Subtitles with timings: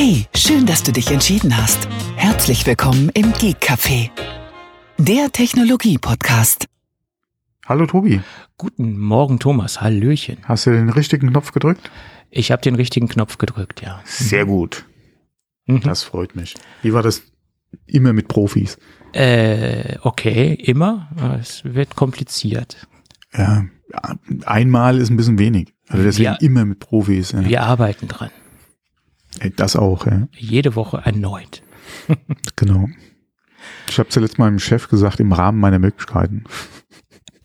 [0.00, 1.88] Hey, schön, dass du dich entschieden hast.
[2.14, 4.10] Herzlich willkommen im Geek Café,
[4.96, 6.66] der Technologie-Podcast.
[7.66, 8.20] Hallo Tobi,
[8.58, 9.80] Guten Morgen, Thomas.
[9.80, 10.36] Hallöchen.
[10.44, 11.90] hast du den richtigen Knopf gedrückt?
[12.30, 14.00] Ich habe den richtigen Knopf gedrückt, ja.
[14.04, 14.84] Sehr gut.
[15.66, 15.80] Mhm.
[15.80, 16.54] Das freut mich.
[16.82, 17.24] Wie war das
[17.88, 18.78] immer mit Profis?
[19.14, 21.08] Äh, okay, immer.
[21.40, 22.86] Es wird kompliziert.
[23.36, 24.14] Ja, ja,
[24.46, 25.74] einmal ist ein bisschen wenig.
[25.88, 26.34] Also deswegen Ja.
[26.40, 27.32] immer mit Profis.
[27.32, 27.44] Ja.
[27.44, 28.30] Wir arbeiten dran.
[29.56, 30.28] Das auch, ja.
[30.36, 31.62] Jede Woche erneut.
[32.56, 32.88] Genau.
[33.88, 36.44] Ich habe zuletzt meinem Chef gesagt, im Rahmen meiner Möglichkeiten.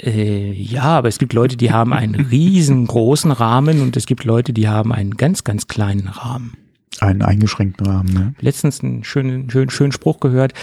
[0.02, 4.54] Äh, ja, aber es gibt Leute, die haben einen riesengroßen Rahmen und es gibt Leute,
[4.54, 6.58] die haben einen ganz, ganz kleinen Rahmen.
[7.00, 8.36] Einen eingeschränkten Rahmen, ne?
[8.40, 10.54] Letztens einen schönen, schönen, schönen Spruch gehört.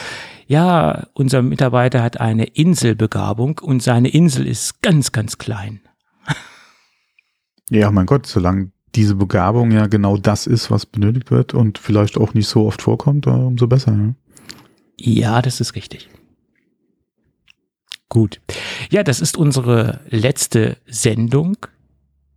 [0.46, 5.80] Ja, unser Mitarbeiter hat eine Inselbegabung und seine Insel ist ganz, ganz klein.
[7.70, 12.16] Ja, mein Gott, solange diese Begabung ja genau das ist, was benötigt wird und vielleicht
[12.18, 13.92] auch nicht so oft vorkommt, äh, umso besser.
[13.92, 14.14] Ja?
[14.96, 16.08] Ja, das ist richtig.
[18.08, 18.40] Gut.
[18.90, 21.56] Ja, das ist unsere letzte Sendung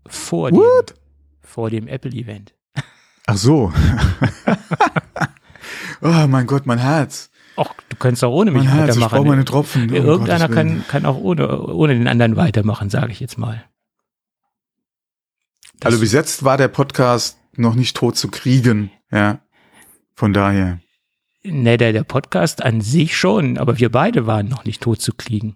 [0.05, 0.93] vor dem, What?
[1.41, 2.53] vor dem Apple-Event.
[3.25, 3.73] Ach so.
[6.01, 7.31] oh mein Gott, mein Herz.
[7.57, 9.17] Och, du kannst auch ohne mich Mein Herz, ich weitermachen.
[9.17, 9.89] brauche meine Tropfen.
[9.89, 13.63] Um Irgendeiner kann, kann auch ohne, ohne den anderen weitermachen, sage ich jetzt mal.
[15.85, 19.39] Also bis jetzt war der Podcast noch nicht tot zu kriegen, ja.
[20.15, 20.79] Von daher.
[21.43, 25.13] Ne, der, der Podcast an sich schon, aber wir beide waren noch nicht tot zu
[25.13, 25.55] kriegen.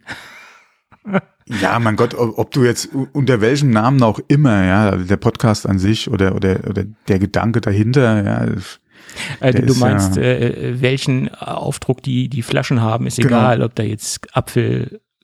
[1.62, 5.16] Ja, mein Gott, ob, ob du jetzt unter welchem Namen auch immer, ja, also der
[5.16, 8.44] Podcast an sich oder, oder, oder der Gedanke dahinter, ja,
[9.40, 13.30] Äh, Der du meinst, ja- äh, welchen Aufdruck die, die Flaschen haben, ist Genau.
[13.30, 14.28] egal, ob da jetzt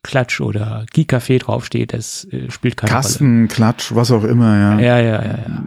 [0.03, 4.71] Apfelklatsch oder Gikaffee draufsteht, das äh, spielt keine Kasten, Klatsch, was auch immer, ja.
[4.73, 4.85] Rolle.
[4.85, 5.63] Ja, ja, ja, ja.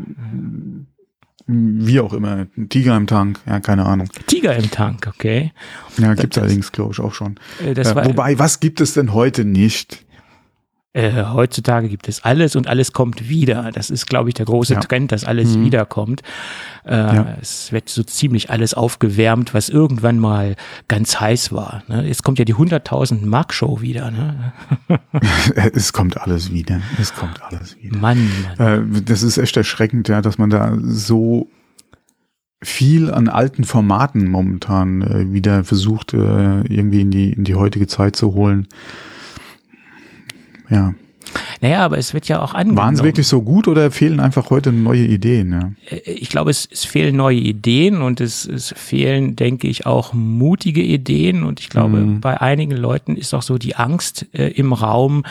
[1.49, 2.47] Wie auch immer.
[2.69, 4.09] Tiger im Tank, ja, keine Ahnung.
[4.27, 5.53] Tiger im Tank, okay.
[5.97, 7.37] Ja, gibt's das- allerdings, glaube ich, auch schon.
[7.65, 10.05] Äh, Äh, wobei, was gibt es denn heute nicht?
[10.97, 13.71] Äh, heutzutage gibt es alles und alles kommt wieder.
[13.73, 14.81] Das ist, glaube ich, der große Ja.
[14.81, 15.65] Trend, dass alles Mhm.
[15.67, 16.23] wiederkommt.
[16.87, 17.37] Äh, Ja.
[17.41, 20.57] Es wird so ziemlich alles aufgewärmt, was irgendwann mal
[20.89, 21.83] ganz heiß war.
[21.89, 22.07] Ne?
[22.07, 24.11] Jetzt kommt ja die 100.000 Mark Show wieder.
[24.11, 24.53] Ne?
[25.75, 26.81] es kommt alles wieder.
[27.01, 27.97] Es kommt alles wieder.
[27.99, 28.97] Mann, Mann.
[28.97, 31.49] Äh, das ist echt erschreckend, ja, dass man da so
[32.63, 37.87] viel an alten Formaten momentan äh, wieder versucht, äh, irgendwie in die, in die heutige
[37.87, 38.67] Zeit zu holen.
[40.71, 40.95] Ja.
[41.61, 42.79] Naja, aber es wird ja auch angenommen.
[42.79, 45.53] Waren sie wirklich so gut oder fehlen einfach heute neue Ideen?
[45.53, 45.73] Ja?
[45.97, 50.13] Äh, ich glaube, es, es fehlen neue Ideen und es, es fehlen, denke ich, auch
[50.13, 51.43] mutige Ideen.
[51.43, 52.21] Und ich glaube, Mhm.
[52.21, 55.25] bei einigen Leuten ist auch so die Angst äh, im Raum,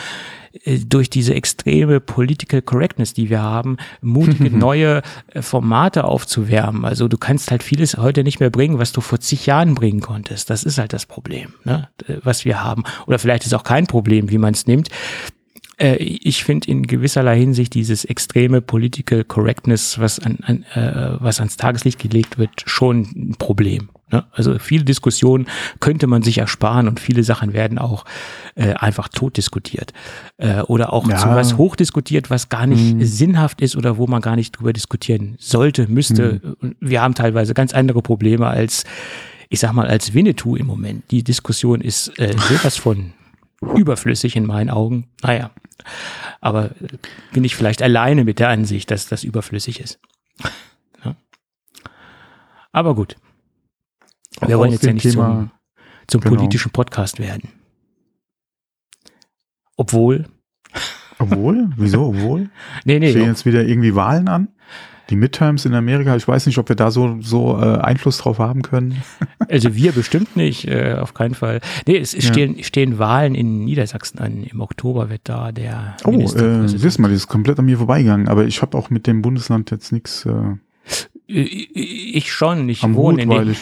[0.87, 6.85] durch diese extreme Political Correctness, die wir haben, mutige neue äh, Formate aufzuwärmen.
[6.85, 10.01] Also du kannst halt vieles heute nicht mehr bringen, was du vor zig Jahren bringen
[10.01, 10.49] konntest.
[10.49, 11.89] Das ist halt das Problem, ne?
[12.07, 12.83] äh, was wir haben.
[13.07, 14.89] Oder vielleicht ist auch kein Problem, wie man es nimmt.
[15.77, 21.39] Äh, ich finde in gewisserlei Hinsicht dieses extreme Political Correctness, was, an, an, äh, was
[21.39, 23.89] ans Tageslicht gelegt wird, schon ein Problem.
[24.11, 24.23] Ne?
[24.31, 25.47] Also viele Diskussionen
[25.79, 28.05] könnte man sich ersparen und viele Sachen werden auch
[28.55, 29.93] äh, einfach tot diskutiert.
[30.37, 31.17] Äh, oder auch Ja.
[31.17, 35.35] zu was hochdiskutiert, was gar nicht sinnhaft ist oder wo man gar nicht drüber diskutieren
[35.39, 36.55] sollte, müsste.
[36.61, 38.83] Und Wir haben teilweise ganz andere Probleme als,
[39.49, 41.09] ich sag mal, als Winnetou im Moment.
[41.11, 43.13] Die Diskussion ist äh, sowas von
[43.75, 45.07] überflüssig in meinen Augen.
[45.23, 45.49] Naja,
[46.41, 46.97] aber äh,
[47.33, 49.99] bin ich vielleicht alleine mit der Ansicht, dass das überflüssig ist.
[51.03, 51.15] Ja.
[52.71, 53.15] Aber gut,
[54.45, 55.51] wir wollen jetzt ja nicht zum, Thema-
[56.07, 56.35] zum genau.
[56.35, 57.49] politischen Podcast werden.
[59.77, 60.25] Obwohl,
[61.19, 61.69] Obwohl?
[61.77, 62.07] Wieso?
[62.07, 62.49] Obwohl?
[62.85, 64.49] nee, nee, Stehen jetzt wieder irgendwie Wahlen an?
[65.11, 68.39] Die Midterms in Amerika, ich weiß nicht, ob wir da so, so äh, Einfluss drauf
[68.39, 69.03] haben können.
[69.49, 71.61] also wir bestimmt nicht, äh, auf keinen Fall.
[71.85, 72.31] Nee, es, es Ja.
[72.33, 74.43] stehen, stehen Wahlen in Niedersachsen an.
[74.43, 78.27] Im Oktober wird da der Oh, äh, siehst mal, das ist komplett an mir vorbeigegangen,
[78.27, 80.55] aber ich habe auch mit dem Bundesland jetzt nichts äh,
[81.27, 83.59] ich schon, ich am wohne Hut, in dem, ich.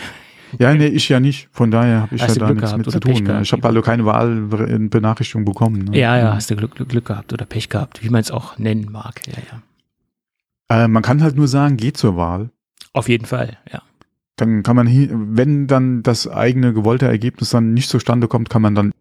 [0.59, 1.49] Ja, nee, ich ja nicht.
[1.51, 3.13] Von daher habe ich Hast ja da Glück nichts mit zu tun.
[3.13, 3.21] ne?
[3.23, 5.85] gehabt, Ich habe also keine Wahlbenachrichtigung bekommen.
[5.85, 5.97] Ne?
[5.97, 8.91] Ja, ja, hast du Glück, Glück, gehabt oder Pech gehabt, wie man es auch nennen
[8.91, 9.21] mag.
[9.27, 10.83] Ja, ja.
[10.83, 12.49] Äh, man kann halt nur sagen, geh zur Wahl.
[12.93, 13.81] Auf jeden Fall, ja.
[14.35, 14.87] Dann kann man,
[15.35, 18.91] wenn dann das eigene gewollte Ergebnis dann nicht zustande kommt, kann man dann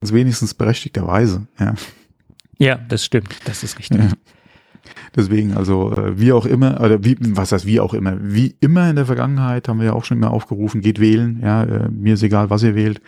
[0.00, 1.74] wenigstens berechtigterweise, ja.
[2.58, 3.98] Ja, das stimmt, das ist richtig.
[3.98, 4.10] Ja.
[5.16, 8.88] Deswegen, also äh, wie auch immer, oder wie, was heißt wie auch immer, wie immer
[8.90, 12.14] in der Vergangenheit haben wir ja auch schon immer aufgerufen, geht wählen, ja, äh, mir
[12.14, 13.00] ist egal, was ihr wählt.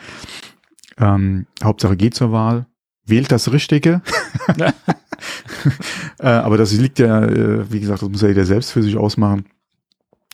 [0.99, 2.67] Ähm, Hauptsache geht zur Wahl,
[3.07, 4.03] wählt das Richtige.
[6.19, 8.97] äh, aber das liegt ja, äh, wie gesagt, das muss ja jeder selbst für sich
[8.97, 9.45] ausmachen.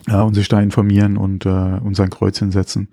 [0.09, 2.87] Ja, und sich da informieren und, äh, und sein Kreuz hinsetzen.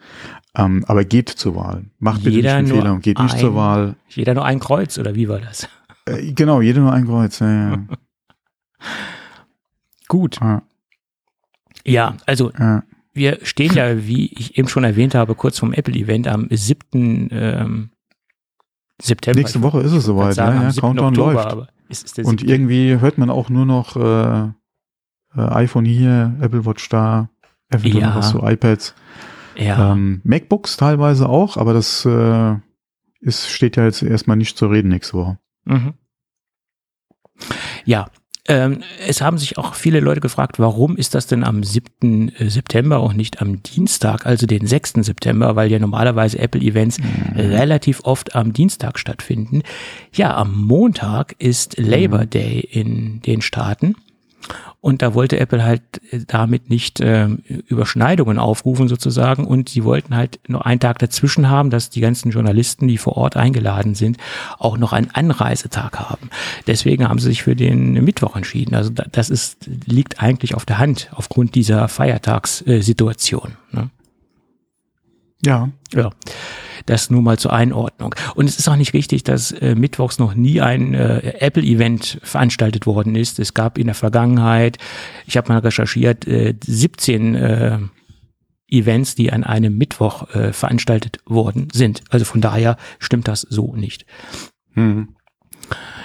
[0.56, 1.84] Ähm, aber geht zur Wahl.
[2.00, 3.94] Macht bitte Jeder nicht den Fehler und geht nicht ein- zur Wahl.
[4.08, 5.68] Jeder nur ein Kreuz, oder wie war das?
[6.06, 7.38] Äh, genau, jeder nur ein Kreuz.
[7.38, 7.78] Ja, ja.
[10.08, 10.38] Gut.
[10.40, 10.62] ja,
[11.84, 12.82] Ja, also ja.
[13.12, 17.28] wir stehen ja, wie ich eben schon erwähnt habe, kurz vom Apple-Event am 7.
[17.30, 17.90] Ähm,
[19.00, 19.38] September.
[19.40, 20.28] Nächste Woche ist es soweit.
[20.28, 20.80] Ja, sagen, ja, 7.
[20.82, 21.72] Countdown Oktober, läuft.
[21.88, 22.50] ist der Und 7.
[22.52, 24.48] irgendwie hört man auch nur noch äh,
[25.36, 27.28] äh, iPhone hier, Apple Watch da,
[27.70, 28.08] eventuell Ja.
[28.10, 28.94] noch was zu iPads.
[29.56, 29.92] ja.
[29.92, 32.56] Ähm, MacBooks teilweise auch, aber das äh,
[33.20, 35.38] ist, steht ja jetzt erstmal nicht zur Rede nächste Woche.
[35.64, 35.94] Mhm.
[37.84, 38.08] Ja,
[38.46, 42.32] ähm, es haben sich auch viele Leute gefragt, warum ist das denn am 7.
[42.38, 44.94] September und nicht am Dienstag, also den 6.
[44.96, 46.98] September, weil ja normalerweise Apple-Events
[47.34, 49.62] relativ oft am Dienstag stattfinden.
[50.12, 53.96] Ja, am Montag ist Labor Day in den Staaten.
[54.80, 55.80] Und da wollte Apple halt
[56.10, 57.38] äh, damit nicht ähm,
[57.68, 59.46] Überschneidungen aufrufen sozusagen.
[59.46, 63.16] Und sie wollten halt nur einen Tag dazwischen haben, dass die ganzen Journalisten, die vor
[63.16, 64.18] Ort eingeladen sind,
[64.58, 66.28] auch noch einen Anreisetag haben.
[66.66, 68.74] Deswegen haben sie sich für den Mittwoch entschieden.
[68.74, 73.52] Also da- das ist, liegt eigentlich auf der Hand aufgrund dieser Feiertagssituation.
[73.72, 73.90] Ne?
[75.44, 76.10] Ja, Ja,
[76.86, 78.14] das nur mal zur Einordnung.
[78.34, 82.86] Und es ist auch nicht richtig, dass äh, mittwochs noch nie ein äh, Apple-Event veranstaltet
[82.86, 83.38] worden ist.
[83.38, 84.78] Es gab in der Vergangenheit,
[85.26, 87.78] ich habe mal recherchiert, äh, 17 äh,
[88.68, 92.02] Events, die an einem Mittwoch äh, veranstaltet worden sind.
[92.10, 94.04] Also von daher stimmt das so nicht.
[94.74, 95.16] hm.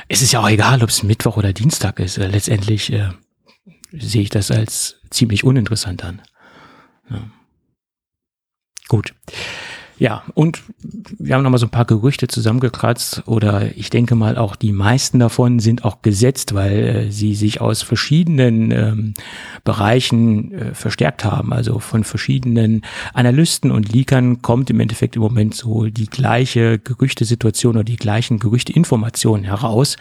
[0.07, 2.17] Es ist ja auch egal, ob es Mittwoch oder Dienstag ist.
[2.17, 3.09] Letztendlich äh,
[3.91, 6.21] sehe ich das als ziemlich uninteressant an.
[7.09, 7.21] Ja.
[8.89, 9.13] Gut.
[9.99, 10.63] Ja, und
[11.17, 15.19] wir haben nochmal so ein paar Gerüchte zusammengekratzt oder ich denke mal auch die meisten
[15.19, 19.13] davon sind auch gesetzt, weil äh, sie sich aus verschiedenen ähm,
[19.65, 21.51] Bereichen äh, verstärkt haben.
[21.51, 22.83] Also von verschiedenen
[23.13, 28.39] Analysten und Leakern kommt im Endeffekt im Moment so die gleiche Gerüchtesituation oder die gleichen
[28.39, 29.97] Gerüchteinformationen heraus.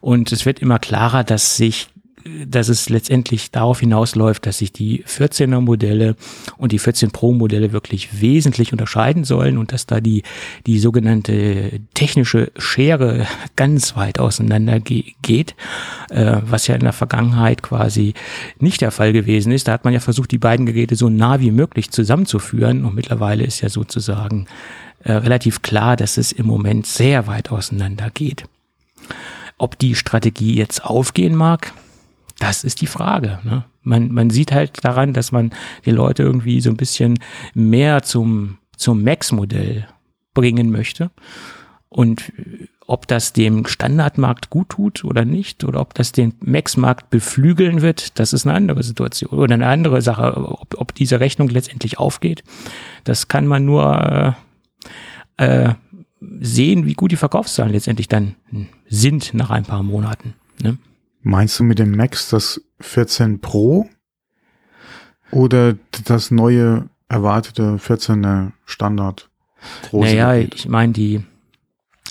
[0.00, 1.88] Und es wird immer klarer, dass sich
[2.46, 6.16] dass es letztendlich darauf hinausläuft, dass sich die 14er Modelle
[6.56, 10.22] und die 14 Pro Modelle wirklich wesentlich unterscheiden sollen und dass da die,
[10.66, 13.26] die sogenannte technische Schere
[13.56, 15.54] ganz weit auseinander ge geht,
[16.10, 18.14] äh, was ja in der Vergangenheit quasi
[18.58, 19.68] nicht der Fall gewesen ist.
[19.68, 23.44] Da hat man ja versucht, die beiden Geräte so nah wie möglich zusammenzuführen und mittlerweile
[23.44, 24.46] ist ja sozusagen
[25.04, 28.44] äh, relativ klar, dass es im Moment sehr weit auseinander geht.
[29.58, 31.72] Ob die Strategie jetzt aufgehen mag,
[32.42, 33.38] das ist die Frage.
[33.44, 33.64] Ne?
[33.82, 35.52] Man, man sieht halt daran, dass man
[35.84, 37.18] die Leute irgendwie so ein bisschen
[37.54, 39.86] mehr zum, zum Max-Modell
[40.34, 41.12] bringen möchte.
[41.88, 47.10] Und äh, ob das dem Standardmarkt gut tut oder nicht, oder ob das den Max-Markt
[47.10, 50.36] beflügeln wird, das ist eine andere Situation oder eine andere Sache.
[50.36, 52.42] Ob, ob diese Rechnung letztendlich aufgeht,
[53.04, 54.36] das kann man nur
[55.38, 55.74] äh, äh,
[56.40, 58.34] sehen, wie gut die Verkaufszahlen letztendlich dann
[58.88, 60.34] sind nach ein paar Monaten.
[60.60, 60.76] Ne?
[61.22, 63.88] Meinst du mit dem Max das 14 Pro
[65.30, 65.74] oder
[66.04, 69.30] das neue erwartete 14er Standard?
[69.90, 71.22] große Naja, ich meine die,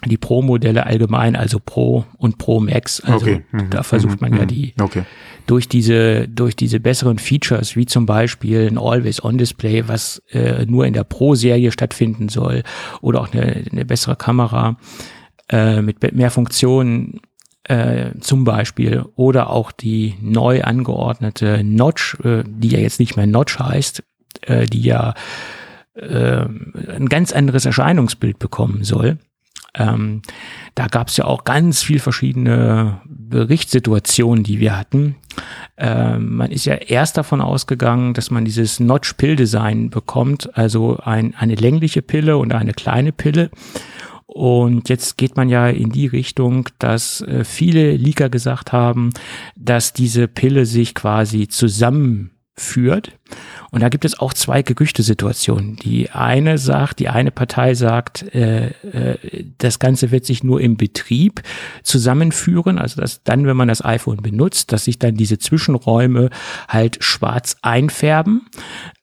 [0.06, 3.02] die Pro-Modelle allgemein, also Pro und Pro Max.
[3.02, 3.44] Also okay.
[3.52, 4.48] mhm, da versucht mhm, man ja mhm.
[4.48, 5.04] die Okay.
[5.46, 10.94] durch diese durch diese besseren Features wie zum Beispiel ein Always-On-Display, was äh, nur in
[10.94, 12.64] der Pro-Serie stattfinden soll,
[13.02, 14.78] oder auch eine, eine bessere Kamera
[15.50, 17.20] äh, mit mehr Funktionen
[17.64, 23.28] äh, zum Beispiel, oder auch die neu angeordnete Notch, äh, die ja jetzt nicht mehr
[23.28, 24.04] Notch heißt,
[24.42, 25.14] äh, die ja
[25.94, 29.18] äh, ein ganz anderes Erscheinungsbild bekommen soll.
[29.74, 30.22] Ähm,
[30.76, 35.16] da gab es ja auch ganz viel verschiedene Berichtssituationen, die wir hatten.
[35.78, 41.56] Ähm, man ist ja erst davon ausgegangen, dass man dieses Notch-Pill-Design bekommt, also ein, eine
[41.56, 43.50] längliche Pille und eine kleine Pille.
[44.34, 49.10] Und jetzt geht man ja in die Richtung, dass äh, viele Leaker gesagt haben,
[49.58, 53.20] dass diese Pille sich quasi zusammenführt.
[53.72, 55.78] Und da gibt es auch zwei Gerüchtesituationen.
[55.78, 60.76] Die eine sagt, die eine Partei sagt, äh, äh, das Ganze wird sich nur im
[60.76, 61.42] Betrieb
[61.82, 66.30] zusammenführen, also dass dann, wenn man das iPhone benutzt, dass sich dann diese Zwischenräume
[66.68, 68.48] halt schwarz einfärben.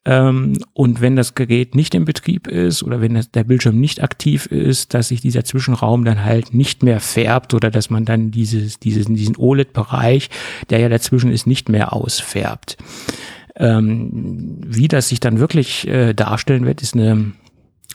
[0.05, 4.03] Ähm, und wenn das Gerät nicht im Betrieb ist oder wenn das, der Bildschirm nicht
[4.03, 8.31] aktiv ist, dass sich dieser Zwischenraum dann halt nicht mehr färbt oder dass man dann
[8.31, 10.29] dieses, dieses, diesen OLED-Bereich,
[10.69, 12.77] der ja dazwischen ist, nicht mehr ausfärbt.
[13.59, 17.33] Ähm, wie das sich dann wirklich äh, darstellen wird, ist eine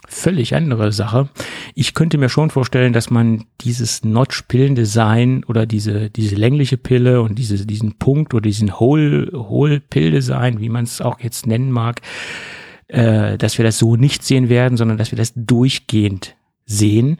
[0.07, 1.29] völlig andere Sache.
[1.73, 7.39] Ich könnte mir schon vorstellen, dass man dieses Notch-Pillendesign oder diese, diese längliche Pille und
[7.39, 12.01] diese, diesen Punkt oder diesen Hole-Pill-Design, wie man es auch jetzt nennen mag,
[12.87, 17.19] äh, dass wir das so nicht sehen werden, sondern dass wir das durchgehend sehen,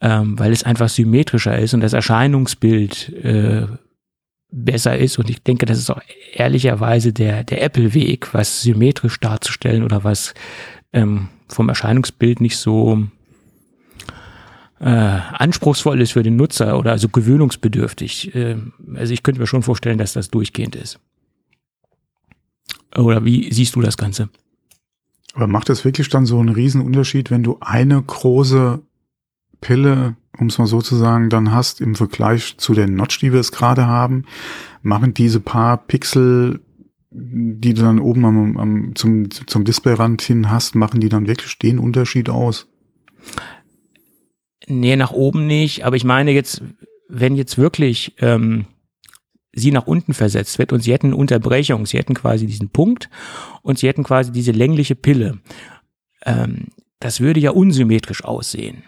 [0.00, 3.66] ähm, weil es einfach symmetrischer ist und das Erscheinungsbild äh,
[4.50, 5.18] besser ist.
[5.18, 6.00] Und ich denke, das ist auch
[6.32, 10.34] ehrlicherweise der, der Apple-Weg, was symmetrisch darzustellen oder was
[10.92, 13.06] ähm, vom Erscheinungsbild nicht so
[14.80, 18.34] äh, anspruchsvoll ist für den Nutzer oder also gewöhnungsbedürftig.
[18.34, 18.56] Äh,
[18.94, 21.00] also ich könnte mir schon vorstellen, dass das durchgehend ist.
[22.96, 24.28] Oder wie siehst du das Ganze?
[25.34, 28.80] Aber macht das wirklich dann so einen riesen Unterschied, wenn du eine große
[29.60, 33.32] Pille, um es mal so zu sagen, dann hast im Vergleich zu den Notch, die
[33.32, 34.24] wir es gerade haben,
[34.82, 36.60] machen diese paar Pixel,
[37.10, 41.58] die du dann oben am, am, zum, zum Displayrand hin hast, machen die dann wirklich
[41.58, 42.68] den Unterschied aus?
[44.66, 46.62] Nee, nach oben nicht, aber ich meine jetzt,
[47.08, 48.66] wenn jetzt wirklich ähm,
[49.52, 53.08] sie nach unten versetzt wird und sie hätten Unterbrechung, sie hätten quasi diesen Punkt
[53.62, 55.38] und sie hätten quasi diese längliche Pille.
[56.24, 56.66] Ähm,
[57.00, 58.84] das würde ja unsymmetrisch aussehen.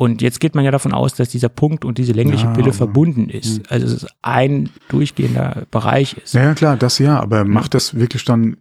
[0.00, 2.72] Und jetzt geht man ja davon aus, dass dieser Punkt und diese längliche ja, Pille
[2.72, 3.58] verbunden ist.
[3.58, 3.62] Hm.
[3.68, 6.32] Also dass es ein durchgehender Bereich ist.
[6.32, 8.56] Ja, klar, das ja, aber macht das wirklich dann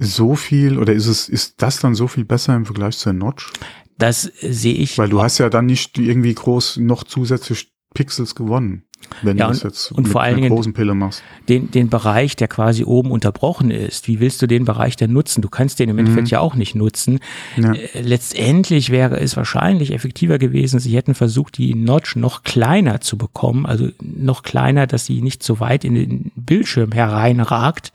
[0.00, 3.52] so viel oder ist es, ist das dann so viel besser im Vergleich zur Notch?
[3.98, 4.98] Das sehe ich.
[4.98, 8.82] Weil du hast ja dann nicht irgendwie groß noch zusätzlich Pixels gewonnen.
[9.22, 11.22] Wenn ja, du das jetzt und, vor allen Dingen großen Pille machst.
[11.48, 15.42] Den, den Bereich, der quasi oben unterbrochen ist, wie willst du den Bereich denn nutzen?
[15.42, 16.32] Du kannst den im Endeffekt mhm.
[16.32, 17.20] ja auch nicht nutzen.
[17.56, 17.72] Ja.
[17.72, 23.16] Äh, letztendlich wäre es wahrscheinlich effektiver gewesen, sie hätten versucht, die Notch noch kleiner zu
[23.16, 27.92] bekommen, also noch kleiner, dass sie nicht so weit in den Bildschirm hereinragt.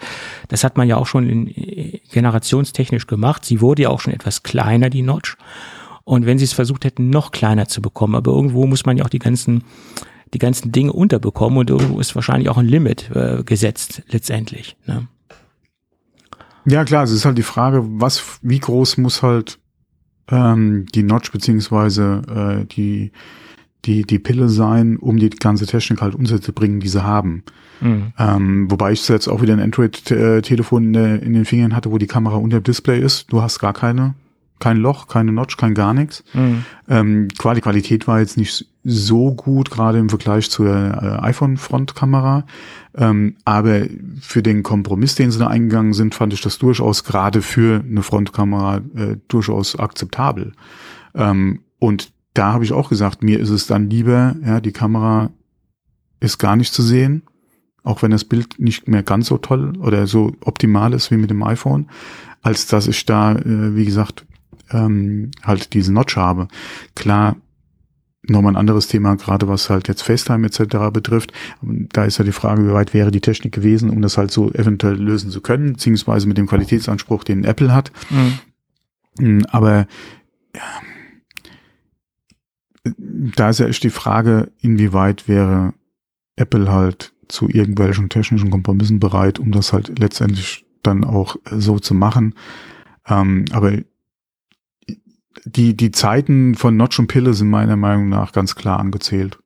[0.48, 3.46] Das hat man ja auch schon in, äh, generationstechnisch gemacht.
[3.46, 5.38] Sie wurde ja auch schon etwas kleiner, die Notch.
[6.04, 9.04] Und wenn sie es versucht hätten, noch kleiner zu bekommen, aber irgendwo muss man ja
[9.04, 9.66] auch die ganzen
[10.34, 14.75] die ganzen Dinge unterbekommen und irgendwo ist wahrscheinlich auch ein Limit äh, gesetzt letztendlich.
[14.86, 15.07] Ne?
[16.65, 19.60] Ja klar, es ist halt die Frage, was, wie groß muss halt
[20.29, 22.22] ähm, die Notch beziehungsweise
[22.62, 23.12] äh, die
[23.86, 27.43] die die Pille sein, um die ganze Technik halt unterzubringen, die sie haben.
[27.79, 28.12] Mhm.
[28.17, 32.07] Ähm, wobei ich jetzt auch wieder ein Android-Telefon in, in den Fingern hatte, wo die
[32.07, 33.31] Kamera unter dem Display ist.
[33.31, 34.15] Du hast gar keine
[34.60, 36.24] kein Loch, keine Notch, kein gar nichts.
[36.34, 36.65] Mhm.
[36.89, 42.46] Ähm, die Qualität war jetzt nicht so gut, gerade im Vergleich zur äh, iPhone-Frontkamera.
[42.96, 43.82] Ähm, aber
[44.22, 48.01] für den Kompromiss, den sie da eingegangen sind, fand ich das durchaus gerade für eine
[48.01, 50.53] Frontkamera äh, durchaus akzeptabel.
[51.13, 55.32] Ähm, und da habe ich auch gesagt, mir ist es dann lieber, ja, die Kamera
[56.22, 57.24] ist gar nicht zu sehen,
[57.84, 61.29] auch wenn das Bild nicht mehr ganz so toll oder so optimal ist wie mit
[61.29, 61.89] dem iPhone,
[62.41, 64.25] als dass ich da, äh, wie gesagt,
[64.72, 66.48] ähm, halt diesen Notch habe.
[66.96, 67.36] Klar,
[68.24, 70.92] nochmal ein anderes Thema, gerade was halt jetzt FaceTime etc.
[70.92, 71.32] betrifft.
[71.62, 74.52] Da ist ja die Frage, wie weit wäre die Technik gewesen, um das halt so
[74.52, 77.92] eventuell lösen zu können, beziehungsweise mit dem Qualitätsanspruch, den Apple hat.
[78.10, 78.40] Mhm.
[79.20, 79.88] Mm, aber
[80.56, 80.62] ja,
[83.36, 85.74] da ist ja echt die Frage, inwieweit wäre
[86.36, 91.94] Apple halt zu irgendwelchen technischen Kompromissen bereit, um das halt letztendlich dann auch so zu
[91.94, 92.36] machen.
[93.08, 93.74] Ähm, aber
[95.46, 99.39] die, die Zeiten von Notch und Pille sind meiner Meinung nach ganz klar angezählt.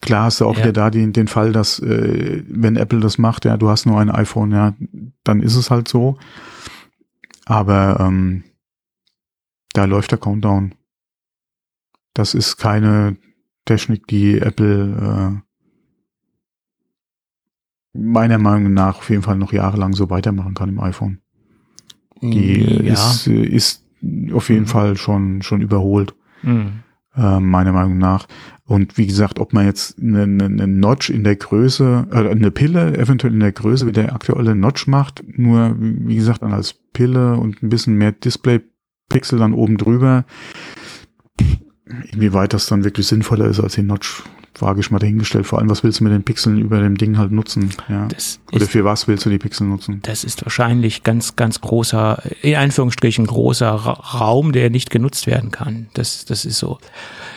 [0.00, 0.64] Klar hast du auch ja.
[0.64, 3.98] wieder da den, den Fall, dass äh, wenn Apple das macht, ja, du hast nur
[3.98, 4.74] ein iPhone, ja,
[5.24, 6.18] dann ist es halt so.
[7.46, 8.44] Aber ähm,
[9.72, 10.74] da läuft der Countdown.
[12.12, 13.16] Das ist keine
[13.64, 15.40] Technik, die Apple
[17.94, 21.23] äh, meiner Meinung nach auf jeden Fall noch jahrelang so weitermachen kann im iPhone.
[22.30, 22.92] Die ja.
[22.92, 23.84] ist, ist
[24.32, 24.68] auf jeden mhm.
[24.68, 26.14] Fall schon, schon überholt.
[26.42, 26.84] Mhm.
[27.16, 28.26] Äh, meiner Meinung nach.
[28.66, 32.98] Und wie gesagt, ob man jetzt eine, eine, Notch in der Größe, äh, eine Pille
[32.98, 37.36] eventuell in der Größe wie der aktuelle Notch macht, nur wie gesagt dann als Pille
[37.36, 40.24] und ein bisschen mehr Display-Pixel dann oben drüber,
[42.10, 44.24] inwieweit das dann wirklich sinnvoller ist als die Notch
[44.60, 45.46] wage ich mal dahingestellt.
[45.46, 47.70] Vor allem, was willst du mit den Pixeln über dem Ding halt nutzen?
[47.88, 48.06] Ja.
[48.08, 50.00] Das Oder für was willst du die Pixel nutzen?
[50.02, 55.88] Das ist wahrscheinlich ganz, ganz großer, in Anführungsstrichen großer Raum, der nicht genutzt werden kann.
[55.94, 56.78] Das, das ist so.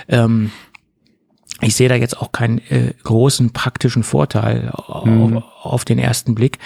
[0.07, 0.51] Ähm,
[1.61, 4.71] ich sehe da jetzt auch keinen äh, großen praktischen Vorteil
[5.05, 5.37] mhm.
[5.37, 6.59] auf, auf, den ersten Blick.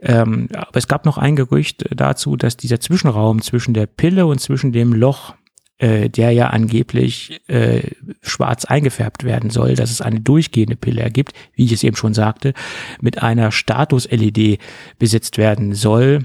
[0.00, 4.40] Ähm, aber es gab noch ein Gerücht dazu, dass dieser Zwischenraum zwischen der Pille und
[4.40, 5.34] zwischen dem Loch
[5.82, 7.82] äh, der ja angeblich äh,
[8.22, 12.14] schwarz eingefärbt werden soll, dass es eine durchgehende Pille ergibt, wie ich es eben schon
[12.14, 12.54] sagte,
[13.00, 14.60] mit einer Status-LED
[14.98, 16.20] besetzt werden soll.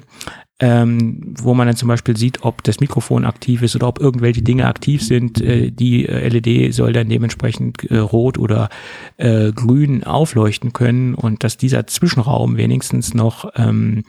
[0.60, 4.42] ähm, wo man dann zum Beispiel sieht, ob das Mikrofon aktiv ist oder ob irgendwelche
[4.42, 5.40] Dinge aktiv sind.
[5.40, 8.70] Äh, die äh, LED soll dann dementsprechend äh, rot oder
[9.18, 14.04] äh, grün aufleuchten können und dass dieser Zwischenraum wenigstens noch ähm,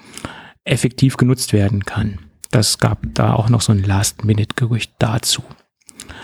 [0.64, 2.18] effektiv genutzt werden kann.
[2.50, 5.42] Das gab da auch noch so ein Last-Minute-Gerücht dazu.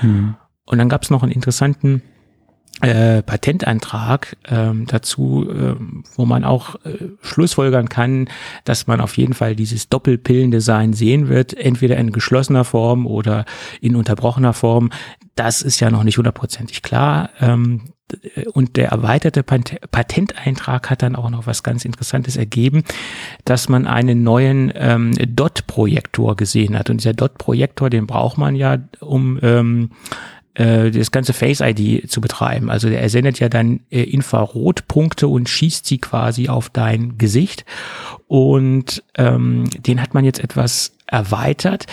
[0.00, 0.36] Hm.
[0.64, 2.02] Und dann gab es noch einen interessanten
[2.80, 5.76] äh, Patentantrag ähm, dazu, äh,
[6.16, 8.28] wo man auch äh, schlussfolgern kann,
[8.64, 13.44] dass man auf jeden Fall dieses Doppelpillendesign sehen wird, entweder in geschlossener Form oder
[13.80, 14.90] in unterbrochener Form.
[15.36, 17.30] Das ist ja noch nicht hundertprozentig klar.
[17.40, 17.93] Ähm,
[18.52, 22.84] und der erweiterte Patenteintrag hat dann auch noch was ganz Interessantes ergeben,
[23.44, 26.90] dass man einen neuen ähm, DOT-Projektor gesehen hat.
[26.90, 29.90] Und dieser DOT-Projektor, den braucht man ja, um ähm,
[30.54, 32.70] äh, das ganze Face ID zu betreiben.
[32.70, 37.64] Also er sendet ja dann äh, Infrarotpunkte und schießt sie quasi auf dein Gesicht.
[38.28, 41.86] Und ähm, den hat man jetzt etwas erweitert.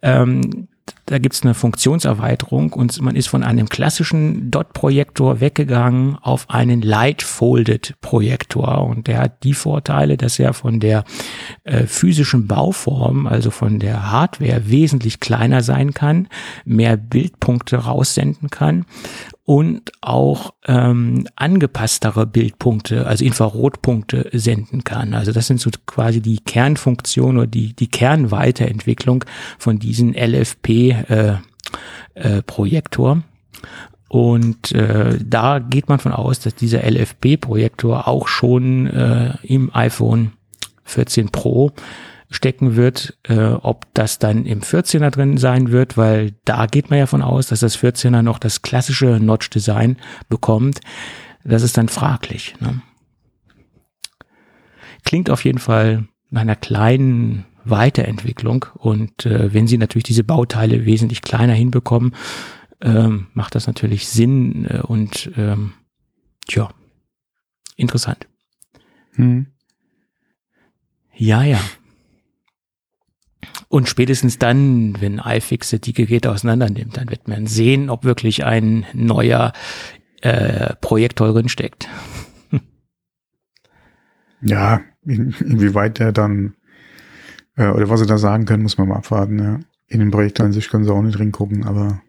[0.00, 0.68] Ähm,
[1.06, 8.84] da gibt's eine Funktionserweiterung und man ist von einem klassischen Dot-Projektor weggegangen auf einen Light-Folded-Projektor
[8.84, 11.04] und der hat die Vorteile, dass er von der
[11.62, 16.28] äh, physischen Bauform, also von der Hardware wesentlich kleiner sein kann,
[16.64, 18.84] mehr Bildpunkte raussenden kann
[19.46, 25.14] und auch ähm, angepasstere Bildpunkte, also Infrarotpunkte senden kann.
[25.14, 29.24] Also das sind so quasi die Kernfunktionen oder die, die Kernweiterentwicklung
[29.56, 30.14] von diesem
[31.02, 33.16] LFP-Projektor.
[33.16, 33.22] Äh, äh,
[34.08, 40.32] und äh, da geht man von aus, dass dieser LFP-Projektor auch schon äh, im iPhone
[40.84, 41.72] 14 Pro
[42.30, 46.98] stecken wird, äh, ob das dann im 14er drin sein wird, weil da geht man
[46.98, 49.96] ja von aus, dass das 14er noch das klassische Notch-Design
[50.28, 50.80] bekommt.
[51.44, 52.54] Das ist dann fraglich.
[52.60, 52.82] Ne?
[55.04, 60.84] Klingt auf jeden Fall nach einer kleinen Weiterentwicklung und äh, wenn sie natürlich diese Bauteile
[60.86, 62.14] wesentlich kleiner hinbekommen,
[62.80, 65.72] ähm, macht das natürlich Sinn äh, und ähm,
[66.46, 66.70] tja,
[67.76, 68.26] interessant.
[69.14, 69.46] Hm.
[71.14, 71.60] Ja, ja.
[73.68, 78.44] Und spätestens dann, wenn iFixit die Geräte auseinander nimmt, dann wird man sehen, ob wirklich
[78.44, 79.52] ein neuer
[80.20, 81.88] äh, Projektor drin steckt.
[84.42, 86.54] ja, in, inwieweit der dann
[87.56, 89.38] äh, oder was sie da sagen können, muss man mal abwarten.
[89.38, 89.60] Ja.
[89.88, 92.00] In den Projektor an sich können sie auch nicht drin gucken, aber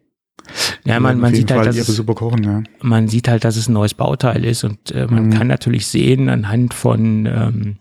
[0.86, 2.64] ja, man, man sieht halt, dass es, kochen, ja.
[2.82, 5.34] man sieht halt, dass es ein neues Bauteil ist und äh, man mhm.
[5.34, 7.76] kann natürlich sehen anhand von ähm,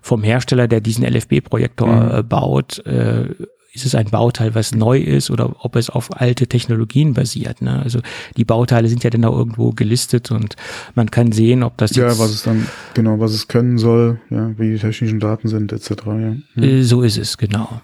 [0.00, 2.18] vom Hersteller, der diesen LFB-Projektor mhm.
[2.18, 3.30] äh, baut, äh,
[3.72, 7.62] ist es ein Bauteil, was neu ist oder ob es auf alte Technologien basiert.
[7.62, 7.80] Ne?
[7.82, 8.00] Also
[8.36, 10.56] die Bauteile sind ja dann auch irgendwo gelistet und
[10.94, 14.56] man kann sehen, ob das ja, was es dann genau, was es können soll, ja,
[14.58, 15.90] wie die technischen Daten sind etc.
[15.90, 16.12] Ja.
[16.12, 16.42] Hm.
[16.56, 17.80] Äh, so ist es genau.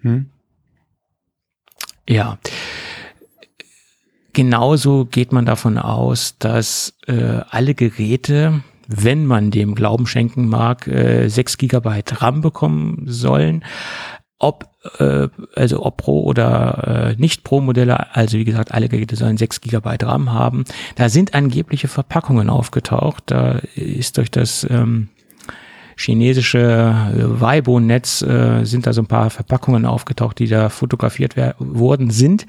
[0.00, 0.26] Hm?
[2.06, 2.38] Ja.
[4.32, 10.88] Genauso geht man davon aus, dass äh, alle Geräte wenn man dem Glauben schenken mag,
[10.88, 13.64] äh, 6 Gigabyte RAM bekommen sollen.
[14.42, 19.36] Ob, äh, also ob Pro oder äh, nicht Pro-Modelle, also wie gesagt, alle Geräte sollen
[19.36, 20.64] 6 Gigabyte RAM haben.
[20.96, 23.24] Da sind angebliche Verpackungen aufgetaucht.
[23.26, 25.10] Da ist durch das ähm,
[26.00, 32.10] chinesische äh, Weibo-Netz äh, sind da so ein paar Verpackungen aufgetaucht, die da fotografiert worden
[32.10, 32.46] sind.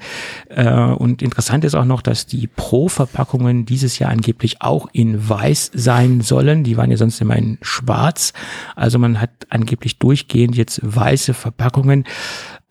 [0.48, 5.70] Äh, und interessant ist auch noch, dass die Pro-Verpackungen dieses Jahr angeblich auch in weiß
[5.74, 6.64] sein sollen.
[6.64, 8.32] Die waren ja sonst immer in schwarz.
[8.74, 12.04] Also man hat angeblich durchgehend jetzt weiße Verpackungen.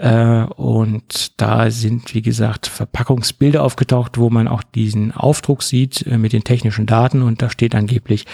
[0.02, 6.18] Äh, und da sind, wie gesagt, Verpackungsbilder aufgetaucht, wo man auch diesen Aufdruck sieht äh,
[6.18, 8.26] mit den technischen Daten und da steht angeblich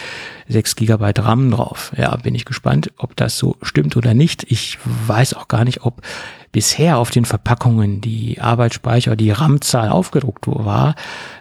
[0.50, 1.92] 6 Gigabyte RAM drauf.
[1.98, 4.44] Ja, bin ich gespannt, ob das so stimmt oder nicht.
[4.50, 6.02] Ich weiß auch gar nicht, ob
[6.52, 10.96] bisher auf den Verpackungen die Arbeitsspeicher, die RAM-Zahl aufgedruckt war,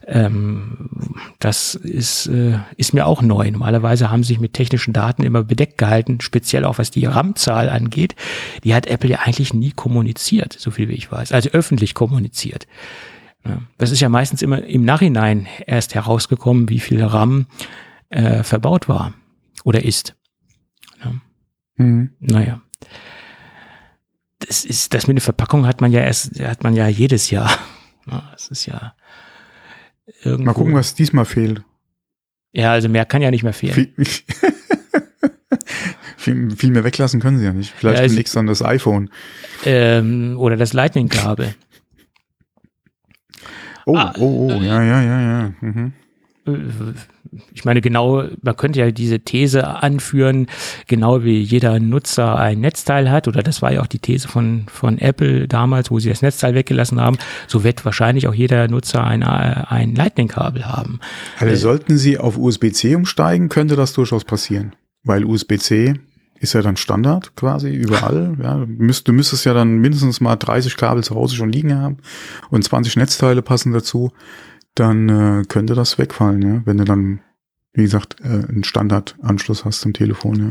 [0.07, 0.91] ähm,
[1.39, 3.51] das ist, äh, ist mir auch neu.
[3.51, 7.69] Normalerweise haben sie sich mit technischen Daten immer bedeckt gehalten, speziell auch was die RAM-Zahl
[7.69, 8.15] angeht.
[8.65, 12.67] Die hat Apple ja eigentlich nie kommuniziert, so viel wie ich weiß, also öffentlich kommuniziert.
[13.79, 17.47] Das ist ja meistens immer im Nachhinein erst herausgekommen, wie viel RAM
[18.17, 19.15] äh, verbaut war
[19.65, 20.15] oder ist.
[21.03, 21.13] Ja.
[21.77, 22.11] Mhm.
[22.21, 22.63] Naja
[24.41, 27.51] das ist, das mit der Verpackung hat man ja erst, hat man ja jedes Jahr.
[28.31, 28.95] Das ist ja
[30.23, 30.45] irgendwo.
[30.45, 31.65] Mal gucken, was diesmal fehlt.
[32.53, 33.93] Ja, also mehr kann ja nicht mehr fehlen.
[36.17, 37.75] Viel, viel, mehr weglassen können sie ja nicht.
[37.77, 39.11] Vielleicht ja, demnächst dann das iPhone.
[39.65, 41.57] Ähm, oder das Lightning-Kabel.
[43.87, 45.53] Oh, ah, oh, oh, ja, ja, ja, ja.
[45.61, 45.93] Mhm.
[47.53, 50.47] Ich meine, genau, man könnte ja diese These anführen,
[50.87, 54.67] genau wie jeder Nutzer ein Netzteil hat, oder das war ja auch die These von,
[54.69, 59.05] von Apple damals, wo sie das Netzteil weggelassen haben, so wird wahrscheinlich auch jeder Nutzer
[59.05, 61.01] ein, ein Lightning-Kabel haben.
[61.39, 65.95] Also äh, sollten sie auf USB-C umsteigen, könnte das durchaus passieren, weil USB-C
[66.41, 68.37] ist ja dann Standard quasi überall.
[68.43, 71.75] Ja, du, müsst, du müsstest ja dann mindestens mal 30 Kabel zu Hause schon liegen
[71.75, 71.99] haben
[72.51, 74.13] und 20 Netzteile passen dazu.
[74.75, 77.21] Dann äh, könnte das wegfallen, ja, wenn du dann,
[77.77, 80.51] wie gesagt, äh, einen Standardanschluss hast zum Telefon,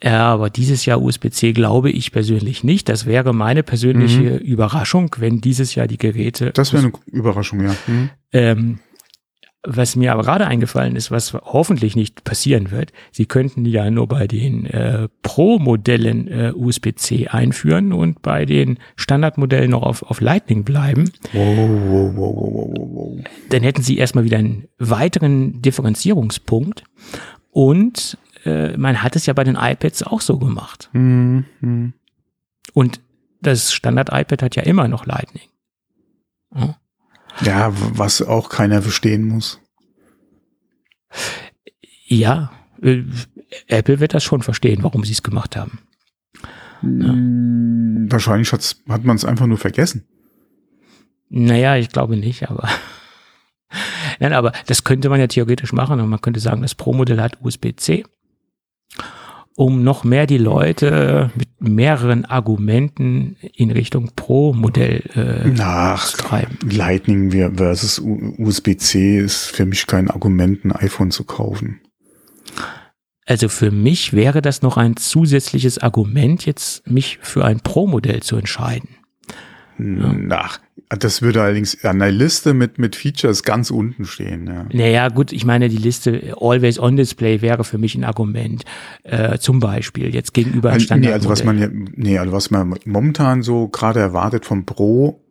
[0.00, 2.88] Ja, aber dieses Jahr USB-C glaube ich persönlich nicht.
[2.88, 4.38] Das wäre meine persönliche mhm.
[4.38, 6.52] Überraschung, wenn dieses Jahr die Geräte.
[6.52, 7.74] Das wäre eine Überraschung, ja.
[7.88, 8.10] Mhm.
[8.32, 8.78] Ähm,
[9.64, 14.06] was mir aber gerade eingefallen ist, was hoffentlich nicht passieren wird, sie könnten ja nur
[14.06, 20.64] bei den äh, Pro-Modellen äh, USB-C einführen und bei den Standardmodellen noch auf, auf Lightning
[20.64, 21.10] bleiben.
[21.32, 23.24] Wow, wow, wow, wow, wow.
[23.50, 26.84] Dann hätten sie erstmal wieder einen weiteren Differenzierungspunkt
[27.50, 30.88] und äh, man hat es ja bei den iPads auch so gemacht.
[30.92, 31.94] Mhm.
[32.74, 33.00] Und
[33.40, 35.48] das Standard-iPad hat ja immer noch Lightning.
[36.54, 36.76] Ja.
[37.42, 39.60] Ja, was auch keiner verstehen muss.
[42.06, 42.50] Ja,
[42.82, 43.02] äh,
[43.66, 45.80] Apple wird das schon verstehen, warum sie es gemacht haben.
[46.82, 46.88] Ja.
[47.08, 50.04] Hm, wahrscheinlich hat's, hat man es einfach nur vergessen.
[51.28, 52.68] Naja, ich glaube nicht, aber.
[54.20, 57.38] Nein, aber das könnte man ja theoretisch machen und man könnte sagen, das Pro-Modell hat
[57.42, 58.04] USB-C
[59.58, 66.58] um noch mehr die Leute mit mehreren Argumenten in Richtung Pro-Modell äh, Ach, zu treiben.
[66.70, 71.80] Lightning versus USB-C ist für mich kein Argument, ein iPhone zu kaufen.
[73.26, 78.36] Also für mich wäre das noch ein zusätzliches Argument, jetzt mich für ein Pro-Modell zu
[78.36, 78.90] entscheiden.
[80.30, 84.46] Ach, das würde allerdings an der Liste mit, mit Features ganz unten stehen.
[84.46, 84.66] Ja.
[84.72, 88.64] Naja, gut, ich meine, die Liste Always on Display wäre für mich ein Argument.
[89.04, 91.10] Äh, zum Beispiel jetzt gegenüber einem Standard.
[91.10, 95.22] Nee, also was man ja, nee, also was man momentan so gerade erwartet vom Pro,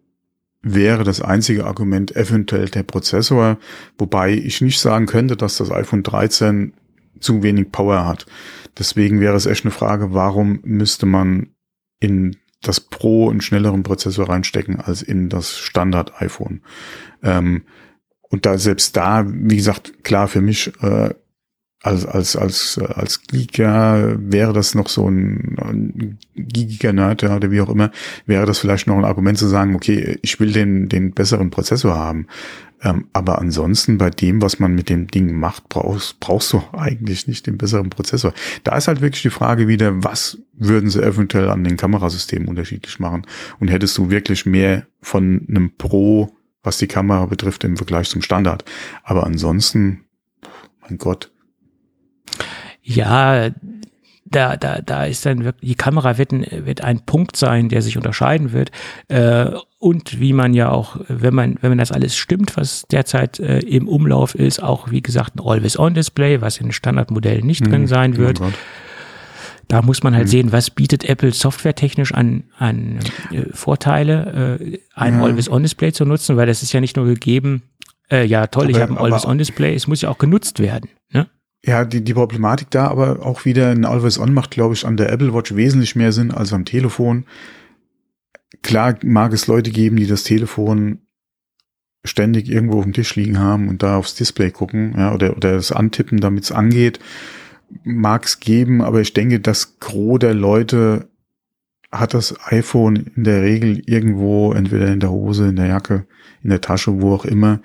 [0.62, 3.58] wäre das einzige Argument eventuell der Prozessor,
[3.98, 6.74] wobei ich nicht sagen könnte, dass das iPhone 13
[7.20, 8.26] zu wenig Power hat.
[8.78, 11.50] Deswegen wäre es echt eine Frage, warum müsste man
[12.00, 16.62] in das Pro einen schnelleren Prozessor reinstecken als in das Standard-iPhone.
[17.24, 17.64] Ähm,
[18.22, 21.14] und da selbst da, wie gesagt, klar für mich äh,
[21.84, 27.62] als als als als Giga wäre das noch so ein, ein Giga Nerd oder wie
[27.62, 27.92] auch immer
[28.26, 31.96] wäre das vielleicht noch ein Argument zu sagen, okay, ich will den den besseren Prozessor
[31.96, 32.28] haben.
[32.84, 37.28] Ähm, aber ansonsten bei dem, was man mit dem Ding macht, brauchst, brauchst du eigentlich
[37.28, 38.34] nicht den besseren Prozessor.
[38.64, 43.00] Da ist halt wirklich die Frage wieder, was würden sie eventuell an den Kamerasystemen unterschiedlich
[43.00, 43.26] machen?
[43.60, 48.22] Und hättest du wirklich mehr von einem Pro, was die Kamera betrifft, im Vergleich zum
[48.22, 48.64] Standard.
[49.04, 50.06] Aber ansonsten,
[50.82, 51.32] mein Gott.
[52.84, 53.50] Ja,
[54.30, 57.82] da, da, da ist dann wirklich, die Kamera wird ein, wird ein Punkt sein, der
[57.82, 58.72] sich unterscheiden wird.
[59.08, 63.40] Äh, und wie man ja auch, wenn man, wenn man das alles stimmt, was derzeit
[63.40, 67.72] äh, im Umlauf ist, auch wie gesagt ein Always-On-Display, was in Standardmodellen nicht mhm.
[67.72, 68.42] drin sein wird.
[68.42, 68.52] Oh
[69.68, 70.32] da muss man halt mhm.
[70.32, 73.00] sehen, was bietet Apple softwaretechnisch an, an
[73.32, 75.24] äh, Vorteile, äh, ein ja.
[75.24, 77.64] Always-On-Display zu nutzen, weil das ist ja nicht nur gegeben,
[78.10, 80.90] äh, ja toll, aber, ich habe ein Always-On-Display, es muss ja auch genutzt werden.
[81.68, 84.96] Ja, die, die Problematik da aber auch wieder ein Always On macht, glaube ich, an
[84.96, 87.26] der Apple Watch wesentlich mehr Sinn als am Telefon.
[88.64, 91.00] Klar mag es Leute geben, die das Telefon
[92.06, 95.52] ständig irgendwo auf dem Tisch liegen haben und da aufs Display gucken, ja, oder, oder
[95.56, 97.02] das antippen, damit es angeht.
[97.84, 101.10] Mag es geben, aber ich denke, das Gros der Leute
[101.92, 106.08] hat das iPhone in der Regel irgendwo, entweder in der Hose, in der Jacke,
[106.44, 107.60] in der Tasche, wo auch immer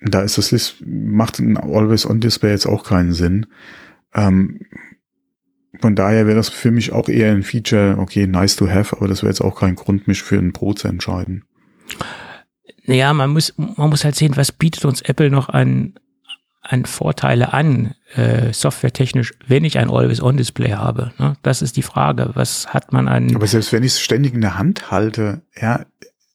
[0.00, 3.46] da ist das macht ein Always-On-Display jetzt auch keinen Sinn.
[4.14, 4.60] Ähm,
[5.80, 9.08] von daher wäre das für mich auch eher ein Feature, okay, nice to have, aber
[9.08, 11.44] das wäre jetzt auch kein Grund, mich für einen Pro zu entscheiden.
[12.84, 15.94] Naja, man muss, man muss halt sehen, was bietet uns Apple noch an,
[16.62, 21.12] an Vorteile an, äh, softwaretechnisch, wenn ich ein Always-On-Display habe.
[21.18, 21.36] Ne?
[21.42, 22.30] Das ist die Frage.
[22.34, 23.36] Was hat man an.
[23.36, 25.84] Aber selbst wenn ich es ständig in der Hand halte, ja,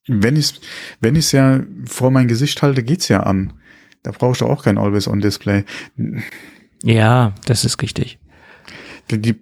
[0.07, 0.61] wenn ich es
[0.99, 3.53] wenn ich's ja vor mein Gesicht halte, geht's ja an.
[4.03, 5.63] Da brauchst du auch kein Always-On-Display.
[6.83, 8.19] Ja, das ist richtig.
[9.09, 9.35] Die,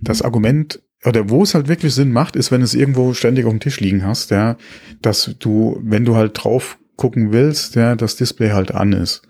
[0.00, 3.52] das Argument, oder wo es halt wirklich Sinn macht, ist, wenn es irgendwo ständig auf
[3.52, 4.56] dem Tisch liegen hast, ja,
[5.02, 9.22] dass du, wenn du halt drauf gucken willst, ja, das Display halt an ist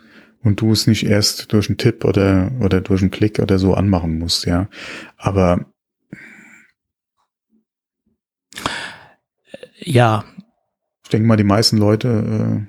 [0.43, 3.75] und du es nicht erst durch einen Tipp oder, oder durch einen Klick oder so
[3.75, 4.69] anmachen musst, ja.
[5.19, 5.67] Aber
[9.87, 10.25] ja.
[11.05, 12.68] Ich denke mal, die meisten Leute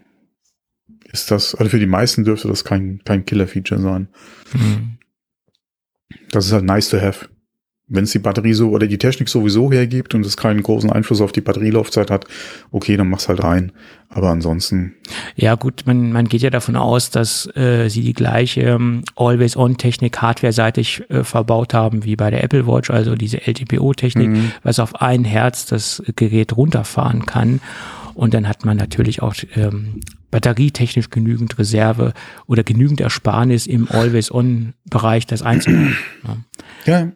[1.11, 4.09] ist das, also für die meisten dürfte das kein, kein Killer-Feature sein.
[4.53, 4.99] Mhm.
[6.29, 7.27] Das ist halt nice to have
[7.89, 11.21] wenn es die Batterie so oder die Technik sowieso hergibt und es keinen großen Einfluss
[11.21, 12.25] auf die Batterielaufzeit hat,
[12.71, 13.71] okay, dann mach's halt rein.
[14.09, 14.93] Aber ansonsten.
[15.35, 20.21] Ja, gut, man, man geht ja davon aus, dass äh, sie die gleiche ähm, Always-On-Technik
[20.21, 24.51] hardware-seitig äh, verbaut haben wie bei der Apple Watch, also diese LTPO-Technik, mhm.
[24.63, 27.59] was auf ein Herz das Gerät runterfahren kann.
[28.13, 32.13] Und dann hat man natürlich auch ähm, batterietechnisch genügend Reserve
[32.47, 35.95] oder genügend Ersparnis im Always-On-Bereich, das einzubauen.
[36.85, 36.99] Ja.
[36.99, 37.11] ja,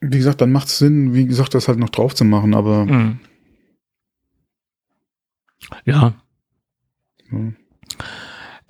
[0.00, 2.86] wie gesagt, dann macht es Sinn, wie gesagt, das halt noch drauf zu machen, aber.
[2.86, 3.20] Mhm.
[5.84, 6.14] Ja.
[7.30, 7.56] Mhm.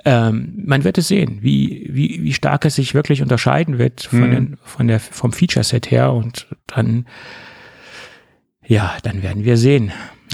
[0.04, 4.20] Ähm, man wird es sehen, wie, wie, wie stark es sich wirklich unterscheiden wird von,
[4.20, 4.30] mhm.
[4.30, 7.06] den, von der, vom Feature-Set her und dann,
[8.64, 9.92] ja, dann werden wir sehen.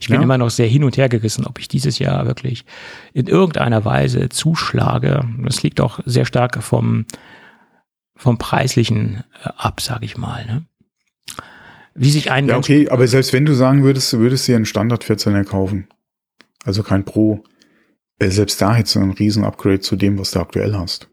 [0.00, 0.22] Ich bin ja.
[0.22, 2.64] immer noch sehr hin und her gerissen, ob ich dieses Jahr wirklich
[3.14, 5.24] in irgendeiner Weise zuschlage.
[5.42, 7.06] Das liegt auch sehr stark vom,
[8.18, 10.44] vom Preislichen äh, ab, sage ich mal.
[10.44, 10.66] Ne?
[11.94, 12.48] Wie sich ein.
[12.48, 15.88] Ja, okay, aber selbst wenn du sagen würdest, du würdest dir einen Standard 14er kaufen,
[16.64, 17.44] also kein Pro,
[18.18, 21.08] äh, selbst da hättest du einen riesen Upgrade zu dem, was du aktuell hast.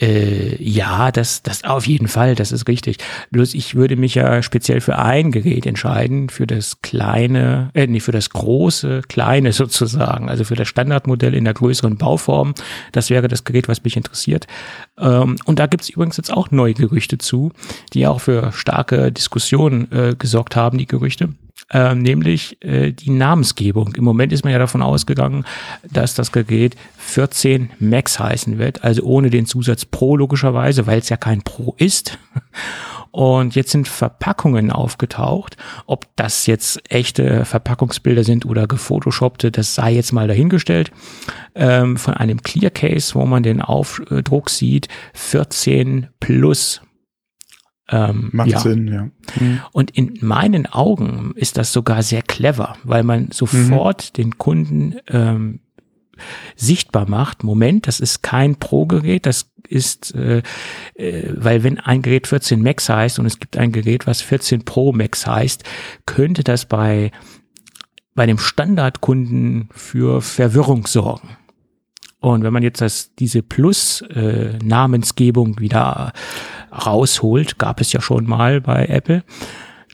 [0.00, 2.98] Äh, ja, das, das auf jeden Fall, das ist richtig.
[3.30, 8.02] Bloß ich würde mich ja speziell für ein Gerät entscheiden, für das kleine, äh, nicht
[8.02, 12.54] für das große, kleine sozusagen, also für das Standardmodell in der größeren Bauform.
[12.90, 14.48] Das wäre das Gerät, was mich interessiert.
[14.98, 17.52] Ähm, und da gibt es übrigens jetzt auch neue Gerüchte zu,
[17.92, 21.28] die auch für starke Diskussionen äh, gesorgt haben, die Gerüchte
[21.70, 23.94] ähm, nämlich äh, die Namensgebung.
[23.94, 25.44] Im Moment ist man ja davon ausgegangen,
[25.90, 31.08] dass das Gerät 14 Max heißen wird, also ohne den Zusatz Pro logischerweise, weil es
[31.08, 32.18] ja kein Pro ist.
[33.10, 35.56] Und jetzt sind Verpackungen aufgetaucht.
[35.86, 40.90] Ob das jetzt echte Verpackungsbilder sind oder gefotoshoppte, das sei jetzt mal dahingestellt.
[41.54, 46.82] Ähm, von einem Clear Case, wo man den Aufdruck sieht, 14 plus
[47.88, 48.60] ähm, Macht ja.
[48.60, 49.08] Sinn, ja.
[49.38, 49.60] Mhm.
[49.72, 54.16] Und in meinen Augen ist das sogar sehr clever, weil man sofort mhm.
[54.16, 55.60] den Kunden ähm,
[56.56, 60.42] sichtbar macht, Moment, das ist kein Pro-Gerät, das ist, äh,
[60.94, 64.64] äh, weil wenn ein Gerät 14 Max heißt und es gibt ein Gerät, was 14
[64.64, 65.64] Pro Max heißt,
[66.06, 67.10] könnte das bei,
[68.14, 71.36] bei dem Standardkunden für Verwirrung sorgen.
[72.20, 76.14] Und wenn man jetzt das, diese Plus-Namensgebung äh, wieder
[76.74, 79.22] rausholt, gab es ja schon mal bei Apple,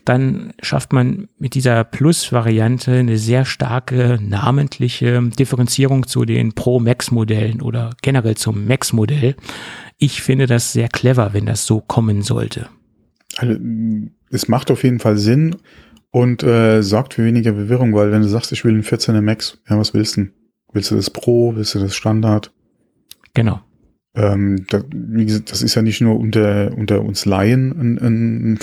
[0.04, 7.90] dann schafft man mit dieser Plus-Variante eine sehr starke namentliche Differenzierung zu den Pro-Max-Modellen oder
[8.02, 9.36] generell zum Max-Modell.
[9.98, 12.68] Ich finde das sehr clever, wenn das so kommen sollte.
[13.36, 13.60] Also,
[14.30, 15.56] es macht auf jeden Fall Sinn
[16.10, 19.58] und äh, sorgt für weniger Bewirrung, weil wenn du sagst, ich will einen 14er Max,
[19.68, 20.28] ja, was willst du?
[20.72, 21.54] Willst du das Pro?
[21.54, 22.52] Willst du das Standard?
[23.34, 23.60] Genau.
[24.14, 28.58] Ähm, da, wie gesagt, das ist ja nicht nur unter, unter uns Laien ein, ein,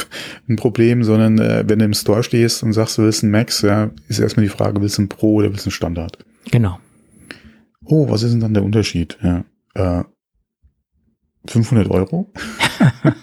[0.50, 3.62] ein Problem, sondern äh, wenn du im Store stehst und sagst, du willst einen Max,
[3.62, 6.18] ja, ist erstmal die Frage, willst du einen Pro oder willst du einen Standard?
[6.52, 6.80] Genau.
[7.86, 9.18] Oh, was ist denn dann der Unterschied?
[9.22, 10.04] Ja, äh,
[11.46, 12.34] 500 Euro?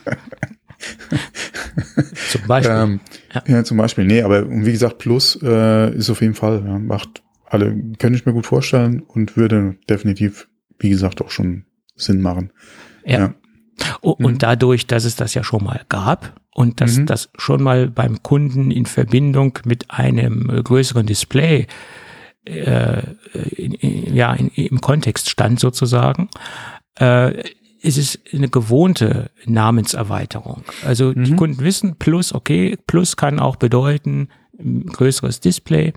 [2.30, 2.74] zum Beispiel.
[2.74, 3.00] Ähm,
[3.34, 3.42] ja.
[3.46, 3.64] ja.
[3.64, 4.06] zum Beispiel.
[4.06, 8.24] Nee, aber wie gesagt, Plus äh, ist auf jeden Fall, ja, macht alle, könnte ich
[8.24, 12.52] mir gut vorstellen und würde definitiv, wie gesagt, auch schon Sinn machen.
[13.04, 13.18] Ja.
[13.18, 13.34] ja.
[14.00, 14.38] Und mhm.
[14.38, 17.06] dadurch, dass es das ja schon mal gab und dass mhm.
[17.06, 21.66] das schon mal beim Kunden in Verbindung mit einem größeren Display
[22.44, 23.02] äh,
[23.56, 26.28] in, in, ja, in, im Kontext stand sozusagen,
[27.00, 27.42] äh,
[27.80, 30.64] ist es eine gewohnte Namenserweiterung.
[30.86, 31.24] Also mhm.
[31.24, 34.28] die Kunden wissen, Plus, okay, Plus kann auch bedeuten
[34.58, 35.92] größeres Display.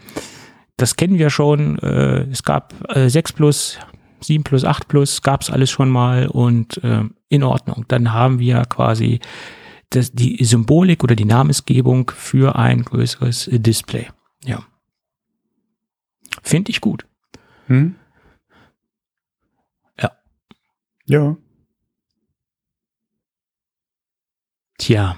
[0.75, 1.79] Das kennen wir schon.
[1.79, 3.79] Äh, es gab äh, 6 Plus,
[4.21, 7.85] 7 plus, 8 plus, gab es alles schon mal und äh, in Ordnung.
[7.87, 9.19] Dann haben wir quasi
[9.89, 14.07] das, die Symbolik oder die Namensgebung für ein größeres Display.
[14.43, 14.63] Ja.
[16.43, 17.05] Finde ich gut.
[17.67, 17.95] Hm?
[19.99, 20.11] Ja.
[21.05, 21.37] Ja.
[24.77, 25.17] Tja.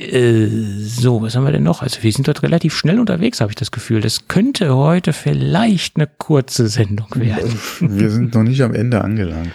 [0.00, 1.82] Äh, so, was haben wir denn noch?
[1.82, 4.00] Also wir sind dort relativ schnell unterwegs, habe ich das Gefühl.
[4.00, 7.58] Das könnte heute vielleicht eine kurze Sendung werden.
[7.80, 9.52] Wir sind noch nicht am Ende angelangt.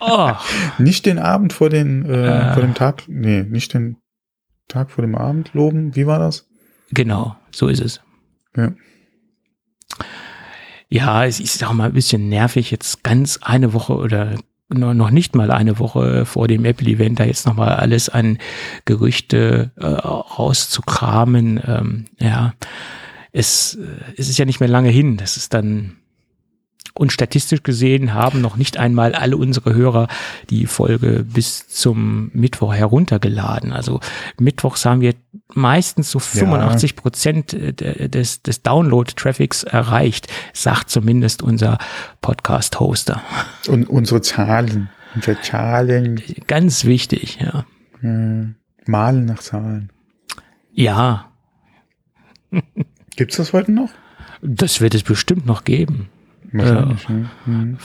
[0.00, 0.32] Oh.
[0.78, 2.52] nicht den Abend vor, den, äh, äh.
[2.52, 3.96] vor dem Tag, nee, nicht den
[4.68, 5.96] Tag vor dem Abend loben.
[5.96, 6.48] Wie war das?
[6.90, 8.00] Genau, so ist es.
[8.54, 8.72] Ja.
[10.90, 14.34] Ja, es ist auch mal ein bisschen nervig, jetzt ganz eine Woche oder
[14.74, 18.38] noch nicht mal eine Woche vor dem Apple-Event da jetzt nochmal alles an
[18.84, 21.60] Gerüchte äh, rauszukramen.
[21.66, 22.54] Ähm, ja,
[23.32, 25.16] es, äh, es ist ja nicht mehr lange hin.
[25.16, 25.96] Das ist dann
[26.94, 30.08] und statistisch gesehen haben noch nicht einmal alle unsere Hörer
[30.50, 33.72] die Folge bis zum Mittwoch heruntergeladen.
[33.72, 34.00] Also
[34.38, 35.14] mittwochs haben wir
[35.54, 37.72] meistens so 85 Prozent ja.
[37.72, 41.78] des, des Download-Traffics erreicht, sagt zumindest unser
[42.20, 43.22] Podcast-Hoster.
[43.68, 46.22] Und unsere Zahlen, unsere Zahlen.
[46.46, 47.64] Ganz wichtig, ja.
[48.00, 48.56] Hm.
[48.86, 49.90] Malen nach Zahlen.
[50.72, 51.30] Ja.
[53.16, 53.90] Gibt's das heute noch?
[54.42, 56.08] Das wird es bestimmt noch geben.
[56.52, 57.78] Wahrscheinlich, äh, mhm.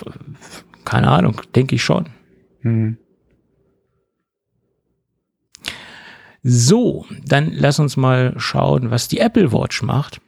[0.86, 2.08] Keine Ahnung, denke ich schon.
[2.62, 2.98] Mhm.
[6.44, 10.22] So, dann lass uns mal schauen, was die Apple Watch macht.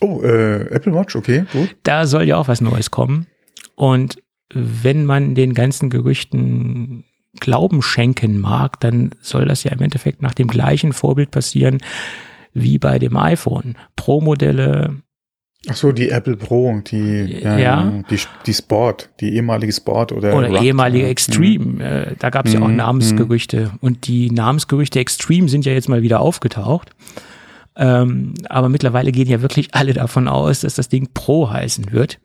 [0.00, 1.76] Oh, äh, Apple Watch, okay, gut.
[1.82, 3.26] Da soll ja auch was Neues kommen.
[3.74, 7.04] Und wenn man den ganzen Gerüchten
[7.40, 11.78] Glauben schenken mag, dann soll das ja im Endeffekt nach dem gleichen Vorbild passieren
[12.52, 13.76] wie bei dem iPhone.
[13.96, 15.02] Pro-Modelle
[15.68, 17.58] Ach so, die Apple Pro, die, ja.
[17.58, 18.02] ja.
[18.10, 21.64] die, die Sport, die ehemalige Sport oder Oder Rock, ehemalige Extreme.
[21.64, 22.16] Mhm.
[22.18, 22.76] Da gab es ja auch mhm.
[22.76, 23.70] Namensgerüchte.
[23.72, 23.78] Mhm.
[23.80, 26.90] Und die Namensgerüchte Extreme sind ja jetzt mal wieder aufgetaucht.
[27.76, 32.20] Ähm, aber mittlerweile gehen ja wirklich alle davon aus, dass das Ding Pro heißen wird.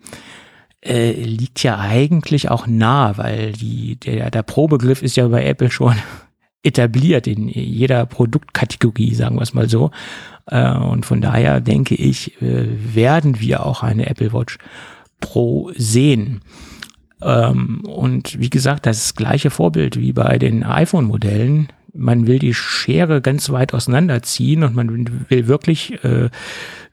[0.81, 5.71] Äh, liegt ja eigentlich auch nah, weil die, der, der Pro-Begriff ist ja bei Apple
[5.71, 5.95] schon
[6.63, 9.91] etabliert in jeder Produktkategorie, sagen wir es mal so.
[10.49, 14.57] Äh, und von daher denke ich, äh, werden wir auch eine Apple Watch
[15.19, 16.41] Pro sehen.
[17.21, 21.67] Ähm, und wie gesagt, das gleiche Vorbild wie bei den iPhone-Modellen.
[21.93, 26.29] Man will die Schere ganz weit auseinanderziehen und man will wirklich äh,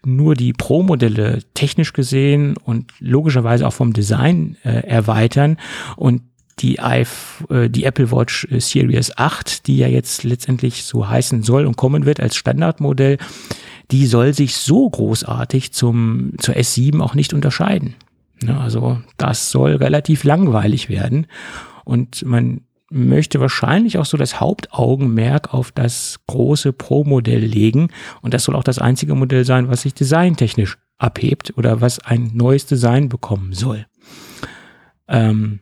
[0.04, 5.58] nur die Pro-Modelle technisch gesehen und logischerweise auch vom Design erweitern
[5.96, 6.22] und
[6.58, 11.42] die, iPh äh, die Apple Watch äh, Series 8, die ja jetzt letztendlich so heißen
[11.42, 13.18] soll und kommen wird als Standardmodell,
[13.90, 17.94] die soll sich so großartig zum, zur S7 auch nicht unterscheiden.
[18.42, 21.26] Ja, also das soll relativ langweilig werden
[21.84, 27.88] und man möchte wahrscheinlich auch so das Hauptaugenmerk auf das große Pro-Modell legen
[28.20, 32.30] und das soll auch das einzige Modell sein, was sich designtechnisch abhebt oder was ein
[32.34, 33.86] neues Design bekommen soll.
[35.08, 35.60] Ähm,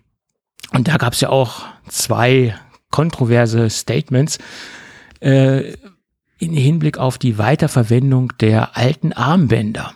[0.74, 2.54] und da gab es ja auch zwei
[2.90, 4.38] kontroverse Statements
[5.20, 5.72] äh,
[6.38, 9.92] in Hinblick auf die Weiterverwendung der alten Armbänder.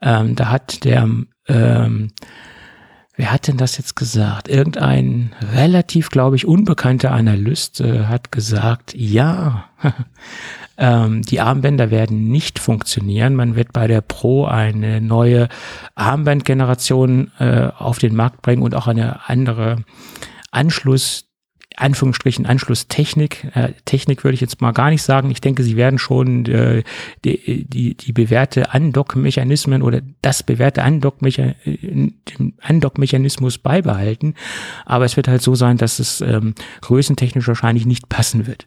[0.00, 1.08] Ähm, da hat der,
[1.46, 2.12] ähm,
[3.16, 4.48] wer hat denn das jetzt gesagt?
[4.48, 9.66] Irgendein relativ, glaube ich, unbekannter Analyst äh, hat gesagt, ja,
[10.80, 13.36] ähm, die Armbänder werden nicht funktionieren.
[13.36, 15.48] Man wird bei der Pro eine neue
[15.94, 19.84] Armbandgeneration äh, auf den Markt bringen und auch eine andere
[20.50, 21.26] Anschluss
[21.76, 23.44] Anführungsstrichen Anschlusstechnik.
[23.54, 25.30] Äh, Technik würde ich jetzt mal gar nicht sagen.
[25.30, 26.82] Ich denke, sie werden schon äh,
[27.24, 34.34] die, die, die bewährte Andock-Mechanismen oder das bewährte Andock-Mechanismus beibehalten.
[34.84, 38.66] Aber es wird halt so sein, dass es ähm, größentechnisch wahrscheinlich nicht passen wird.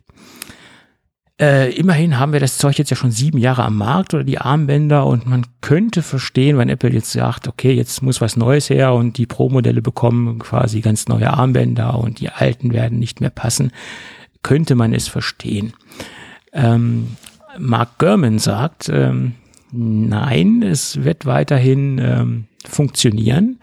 [1.43, 4.37] Äh, immerhin haben wir das Zeug jetzt ja schon sieben Jahre am Markt oder die
[4.37, 8.93] Armbänder und man könnte verstehen, wenn Apple jetzt sagt, okay, jetzt muss was Neues her
[8.93, 13.73] und die Pro-Modelle bekommen quasi ganz neue Armbänder und die alten werden nicht mehr passen,
[14.41, 15.73] könnte man es verstehen.
[16.53, 17.17] Ähm,
[17.59, 19.33] Mark Gurman sagt, ähm,
[19.73, 23.59] nein, es wird weiterhin ähm, funktionieren.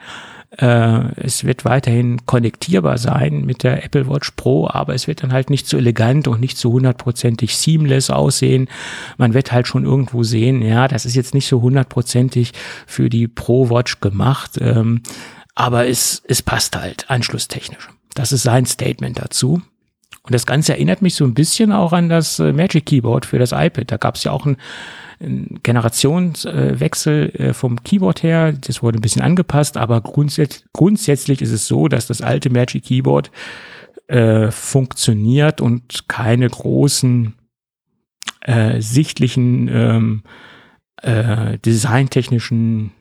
[0.56, 5.32] Äh, es wird weiterhin konnektierbar sein mit der Apple Watch Pro, aber es wird dann
[5.32, 8.68] halt nicht so elegant und nicht so hundertprozentig seamless aussehen.
[9.16, 12.52] Man wird halt schon irgendwo sehen, ja, das ist jetzt nicht so hundertprozentig
[12.86, 15.02] für die Pro Watch gemacht, ähm,
[15.54, 17.88] aber es, es passt halt anschlusstechnisch.
[18.14, 19.62] Das ist sein Statement dazu.
[20.22, 23.38] Und das Ganze erinnert mich so ein bisschen auch an das äh, Magic Keyboard für
[23.38, 23.90] das iPad.
[23.90, 24.56] Da gab es ja auch ein
[25.20, 28.52] ein Generationswechsel äh, vom Keyboard her.
[28.52, 32.84] Das wurde ein bisschen angepasst, aber grundsätzlich, grundsätzlich ist es so, dass das alte Magic
[32.84, 33.30] Keyboard
[34.08, 37.34] äh, funktioniert und keine großen
[38.40, 40.22] äh, sichtlichen ähm,
[41.02, 42.92] äh, designtechnischen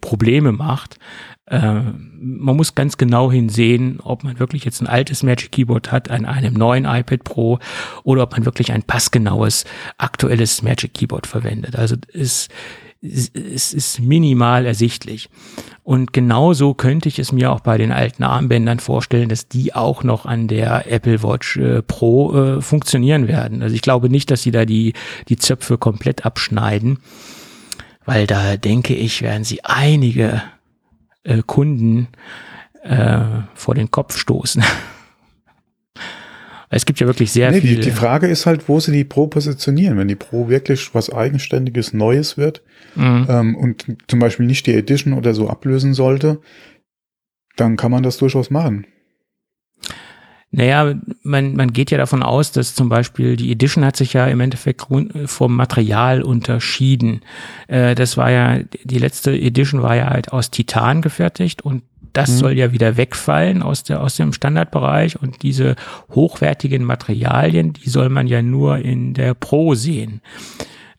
[0.00, 0.98] Probleme macht.
[1.46, 1.80] Äh,
[2.20, 6.24] man muss ganz genau hinsehen, ob man wirklich jetzt ein altes Magic Keyboard hat an
[6.24, 7.58] einem neuen iPad Pro
[8.04, 9.64] oder ob man wirklich ein passgenaues
[9.96, 11.76] aktuelles Magic Keyboard verwendet.
[11.76, 12.48] Also es,
[13.00, 15.30] es ist minimal ersichtlich.
[15.84, 20.02] Und genauso könnte ich es mir auch bei den alten Armbändern vorstellen, dass die auch
[20.02, 23.62] noch an der Apple Watch äh, Pro äh, funktionieren werden.
[23.62, 24.92] Also ich glaube nicht, dass sie da die,
[25.28, 26.98] die Zöpfe komplett abschneiden,
[28.08, 30.42] weil da denke ich, werden sie einige
[31.24, 32.08] äh, Kunden
[32.82, 33.18] äh,
[33.54, 34.64] vor den Kopf stoßen.
[36.70, 37.76] Es gibt ja wirklich sehr nee, viele.
[37.76, 39.96] Die, die Frage ist halt, wo sie die Pro positionieren.
[39.96, 42.62] Wenn die Pro wirklich was Eigenständiges, Neues wird
[42.94, 43.26] mhm.
[43.26, 46.42] ähm, und zum Beispiel nicht die Edition oder so ablösen sollte,
[47.56, 48.86] dann kann man das durchaus machen.
[50.50, 54.26] Naja, man, man geht ja davon aus, dass zum Beispiel die Edition hat sich ja
[54.26, 54.86] im Endeffekt
[55.26, 57.20] vom Material unterschieden.
[57.66, 61.82] Äh, das war ja, die letzte Edition war ja halt aus Titan gefertigt und
[62.14, 62.36] das mhm.
[62.36, 65.76] soll ja wieder wegfallen aus, der, aus dem Standardbereich und diese
[66.14, 70.22] hochwertigen Materialien, die soll man ja nur in der Pro sehen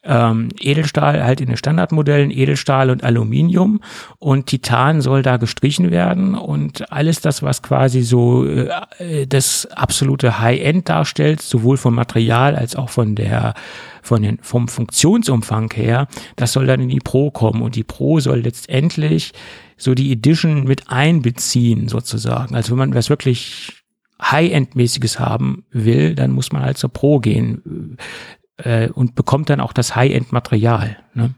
[0.10, 3.80] ähm, Edelstahl halt in den Standardmodellen, Edelstahl und Aluminium.
[4.18, 6.36] Und Titan soll da gestrichen werden.
[6.36, 12.76] Und alles das, was quasi so äh, das absolute High-End darstellt, sowohl vom Material als
[12.76, 13.54] auch von der
[14.02, 17.62] von den, vom Funktionsumfang her, das soll dann in die Pro kommen.
[17.62, 19.34] Und die Pro soll letztendlich
[19.78, 22.56] so die Edition mit einbeziehen sozusagen.
[22.56, 23.84] Also wenn man was wirklich
[24.22, 27.98] High-End-mäßiges haben will, dann muss man halt zur Pro gehen
[28.64, 30.98] äh, und bekommt dann auch das High-End-Material.
[31.14, 31.36] Ne?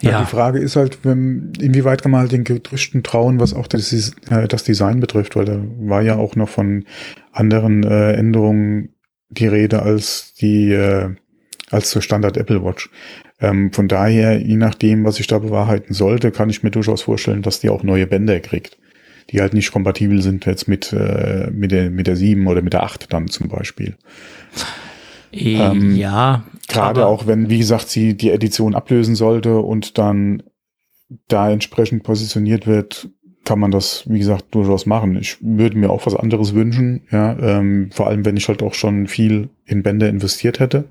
[0.00, 0.10] Ja.
[0.10, 0.20] ja.
[0.20, 3.92] die Frage ist halt, wenn, inwieweit kann man halt den Gerüchten trauen, was auch das,
[3.92, 6.84] äh, das Design betrifft, weil da war ja auch noch von
[7.32, 8.90] anderen äh, Änderungen
[9.30, 11.14] die Rede als die äh,
[11.70, 12.90] als zur Standard Apple Watch.
[13.40, 17.42] Ähm, von daher, je nachdem, was ich da bewahrheiten sollte, kann ich mir durchaus vorstellen,
[17.42, 18.78] dass die auch neue Bänder kriegt,
[19.30, 22.72] die halt nicht kompatibel sind jetzt mit äh, mit der mit der 7 oder mit
[22.72, 23.96] der 8 dann zum Beispiel.
[25.32, 26.44] Ähm, ja.
[26.68, 30.42] Gerade auch wenn, wie gesagt, sie die Edition ablösen sollte und dann
[31.28, 33.08] da entsprechend positioniert wird,
[33.44, 35.16] kann man das, wie gesagt, durchaus machen.
[35.16, 38.74] Ich würde mir auch was anderes wünschen, ja, ähm, vor allem wenn ich halt auch
[38.74, 40.88] schon viel in Bänder investiert hätte,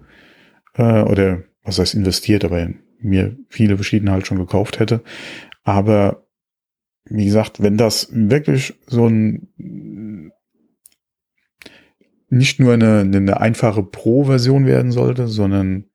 [0.75, 2.69] äh, oder was heißt investiert, aber
[2.99, 5.01] mir viele verschiedene halt schon gekauft hätte.
[5.63, 6.23] Aber
[7.05, 10.31] wie gesagt, wenn das wirklich so ein
[12.29, 15.85] nicht nur eine, eine einfache Pro-Version werden sollte, sondern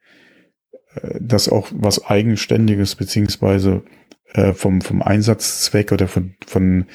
[0.94, 3.82] äh, dass auch was Eigenständiges beziehungsweise
[4.34, 6.86] äh, vom, vom Einsatzzweck oder von, von,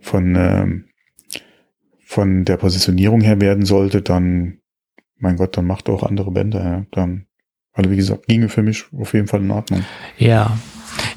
[0.00, 0.66] von, äh,
[2.06, 4.60] von der Positionierung her werden sollte, dann,
[5.18, 6.64] mein Gott, dann macht auch andere Bänder.
[6.64, 6.86] Ja.
[6.92, 7.26] Dann,
[7.72, 9.84] also wie gesagt, ginge für mich auf jeden Fall in Ordnung.
[10.16, 10.56] Ja,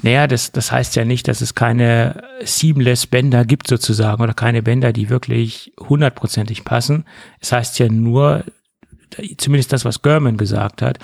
[0.02, 4.62] naja, das, das heißt ja nicht, dass es keine seamless Bänder gibt sozusagen oder keine
[4.62, 7.04] Bänder, die wirklich hundertprozentig passen.
[7.40, 8.44] Es heißt ja nur,
[9.36, 10.98] zumindest das, was German gesagt hat,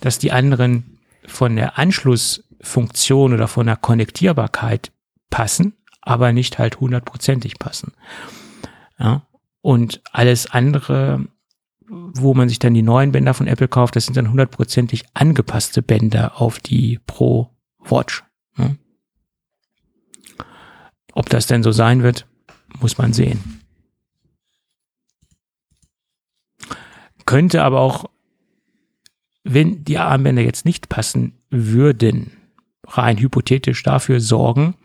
[0.00, 4.90] dass die anderen von der Anschlussfunktion oder von der Konnektierbarkeit
[5.28, 7.92] passen, aber nicht halt hundertprozentig passen.
[8.98, 9.22] Ja?
[9.60, 11.26] Und alles andere,
[11.88, 15.82] wo man sich dann die neuen Bänder von Apple kauft, das sind dann hundertprozentig angepasste
[15.82, 18.24] Bänder auf die Pro Watch.
[21.20, 22.24] Ob das denn so sein wird,
[22.80, 23.60] muss man sehen.
[27.26, 28.08] Könnte aber auch,
[29.44, 32.32] wenn die Armbänder jetzt nicht passen würden,
[32.86, 34.76] rein hypothetisch dafür sorgen,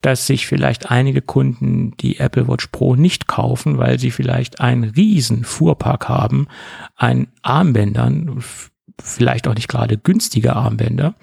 [0.00, 4.84] dass sich vielleicht einige Kunden die Apple Watch Pro nicht kaufen, weil sie vielleicht einen
[4.84, 6.48] riesen Fuhrpark haben
[6.96, 8.42] an Armbändern,
[8.98, 11.14] vielleicht auch nicht gerade günstige Armbänder,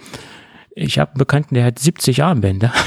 [0.75, 2.71] ich habe einen Bekannten, der hat 70 Armbänder.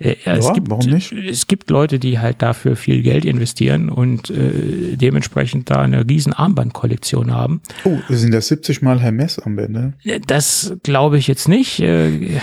[0.00, 1.12] ja, es gibt, warum nicht?
[1.12, 6.32] Es gibt Leute, die halt dafür viel Geld investieren und äh, dementsprechend da eine riesen
[6.32, 7.60] Armbandkollektion haben.
[7.84, 9.94] Oh, sind das 70 mal Hermes-Armbänder?
[10.26, 11.80] Das glaube ich jetzt nicht.
[11.80, 12.40] Äh,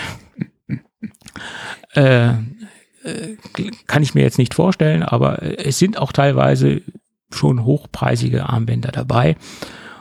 [1.94, 2.34] äh,
[3.88, 6.82] kann ich mir jetzt nicht vorstellen, aber es sind auch teilweise
[7.32, 9.36] schon hochpreisige Armbänder dabei.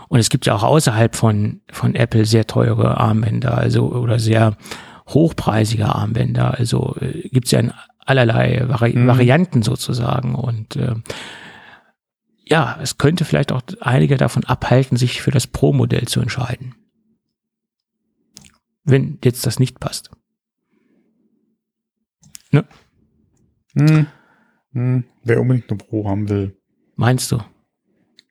[0.09, 4.57] Und es gibt ja auch außerhalb von, von Apple sehr teure Armbänder, also oder sehr
[5.07, 6.59] hochpreisige Armbänder.
[6.59, 9.07] Also äh, gibt es ja in allerlei Vari mhm.
[9.07, 10.35] Varianten sozusagen.
[10.35, 10.95] Und äh,
[12.45, 16.75] ja, es könnte vielleicht auch einige davon abhalten, sich für das Pro-Modell zu entscheiden.
[18.85, 20.11] Wenn jetzt das nicht passt.
[22.51, 22.65] Ne?
[23.77, 24.07] Hm.
[24.73, 25.05] Hm.
[25.23, 26.57] Wer unbedingt eine Pro haben will.
[26.97, 27.41] Meinst du?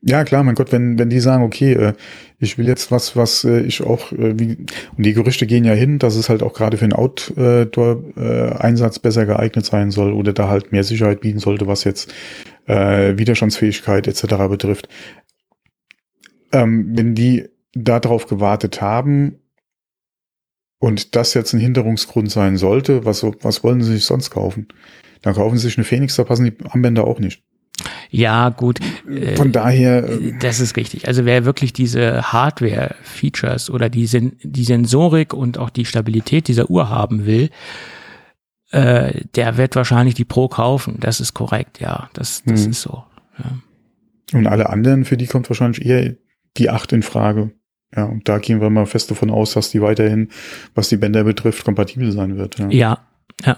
[0.06, 1.94] Ja, klar, mein Gott, wenn, wenn die sagen, okay, äh,
[2.38, 4.58] ich will jetzt was, was äh, ich auch, äh, wie,
[4.98, 9.26] und die Gerüchte gehen ja hin, dass es halt auch gerade für den Outdoor-Einsatz besser
[9.26, 12.14] geeignet sein soll oder da halt mehr Sicherheit bieten sollte, was jetzt
[12.66, 14.26] äh, Widerstandsfähigkeit etc.
[14.50, 14.90] betrifft.
[16.52, 19.40] Ähm, wenn die darauf gewartet haben
[20.80, 24.68] und das jetzt ein Hinderungsgrund sein sollte, was, was wollen sie sich sonst kaufen?
[25.22, 27.42] Dann kaufen sie sich eine Phoenix, da passen die Anwender auch nicht.
[28.10, 28.80] Ja, gut.
[29.36, 30.08] Von daher.
[30.08, 31.08] Äh, das ist richtig.
[31.08, 36.70] Also wer wirklich diese Hardware-Features oder die, Sen die Sensorik und auch die Stabilität dieser
[36.70, 37.50] Uhr haben will,
[38.72, 40.98] äh, der wird wahrscheinlich die Pro kaufen.
[41.00, 42.10] Das ist korrekt, ja.
[42.14, 42.72] Das, das Mhm.
[42.72, 43.04] ist so.
[43.40, 44.38] Ja.
[44.38, 46.16] Und alle anderen, für die kommt wahrscheinlich eher
[46.58, 47.52] die 8 in Frage.
[47.96, 50.30] Ja, und da gehen wir mal fest davon aus, dass die weiterhin,
[50.74, 52.58] was die Bänder betrifft, kompatibel sein wird.
[52.58, 52.98] Ja, ja.
[53.46, 53.58] Ja.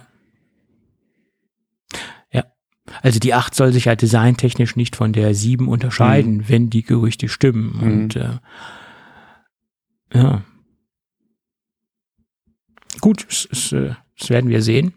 [3.06, 7.28] Also die 8 soll sich ja designtechnisch nicht von der 7 unterscheiden, wenn die Gerüchte
[7.30, 7.76] stimmen.
[7.78, 7.84] Mhm.
[7.84, 8.30] Und äh,
[10.12, 10.42] ja.
[13.02, 13.28] Gut,
[13.72, 14.94] äh, das werden wir sehen.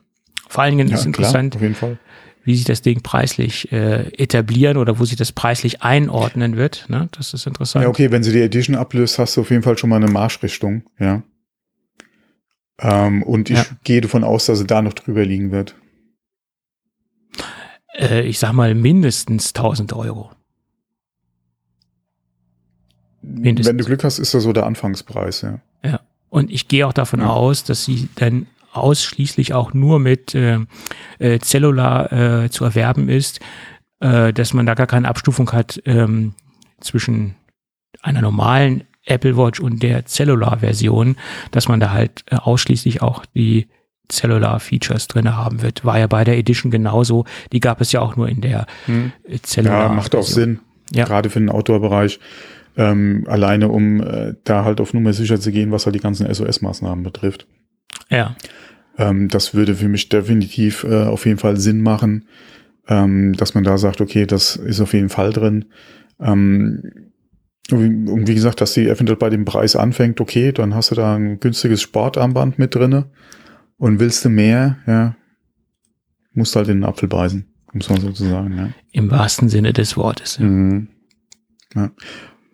[0.48, 1.98] Vor allen Dingen Ja, ist klar, interessant, Fall.
[2.44, 6.86] wie sich das Ding preislich äh, etablieren oder wo sich das preislich einordnen wird.
[6.88, 7.10] Ne?
[7.12, 7.82] Das ist interessant.
[7.82, 10.10] Ja, okay, wenn sie die Edition ablöst, hast du auf jeden Fall schon mal eine
[10.10, 11.22] Marschrichtung, ja.
[12.80, 13.66] Ähm, und ich Ja.
[13.84, 15.74] gehe davon aus, dass sie da noch drüber liegen wird.
[17.98, 20.30] Äh, ich sag mal mindestens 1000 Euro.
[23.22, 23.68] Mindestens.
[23.70, 25.60] Wenn du Glück hast, ist das so der Anfangspreis, ja.
[25.84, 26.00] Ja.
[26.30, 27.30] Und ich gehe auch davon Ja.
[27.30, 30.58] aus, dass sie dann ausschließlich auch nur mit äh,
[31.18, 33.40] äh, Cellular äh, zu erwerben ist,
[34.00, 36.34] äh, dass man da gar keine Abstufung hat ähm,
[36.80, 37.34] zwischen
[38.02, 41.16] einer normalen Apple Watch und der Cellular-Version,
[41.50, 43.68] dass man da halt äh, ausschließlich auch die
[44.10, 45.84] Cellular-Features drin haben wird.
[45.84, 47.24] War ja bei der Edition genauso.
[47.52, 49.88] Die gab es ja auch nur in der äh, Cellular.
[49.88, 50.60] Ja, macht auch Sinn.
[50.92, 51.04] Ja.
[51.04, 52.18] Gerade für den Outdoor-Bereich.
[52.76, 56.32] Ähm, alleine um äh, da halt auf Nummer sicher zu gehen, was halt die ganzen
[56.32, 57.46] SOS-Maßnahmen betrifft.
[58.08, 58.36] Ja,
[58.96, 62.26] Ähm, das würde für mich definitiv äh, auf jeden Fall Sinn machen,
[62.88, 65.66] ähm, dass man da sagt, okay, das ist auf jeden Fall drin.
[66.20, 66.82] Ähm,
[67.70, 71.16] und wie gesagt, dass die eventuell bei dem Preis anfängt, okay, dann hast du da
[71.16, 73.06] ein günstiges Sportarmband mit drinne
[73.78, 75.16] und willst du mehr, ja,
[76.32, 78.70] musst halt in den Apfel beißen, um es mal so zu sagen, ja.
[78.92, 80.38] im wahrsten Sinne des Wortes.
[80.38, 80.88] Mhm.
[81.74, 81.90] Ja.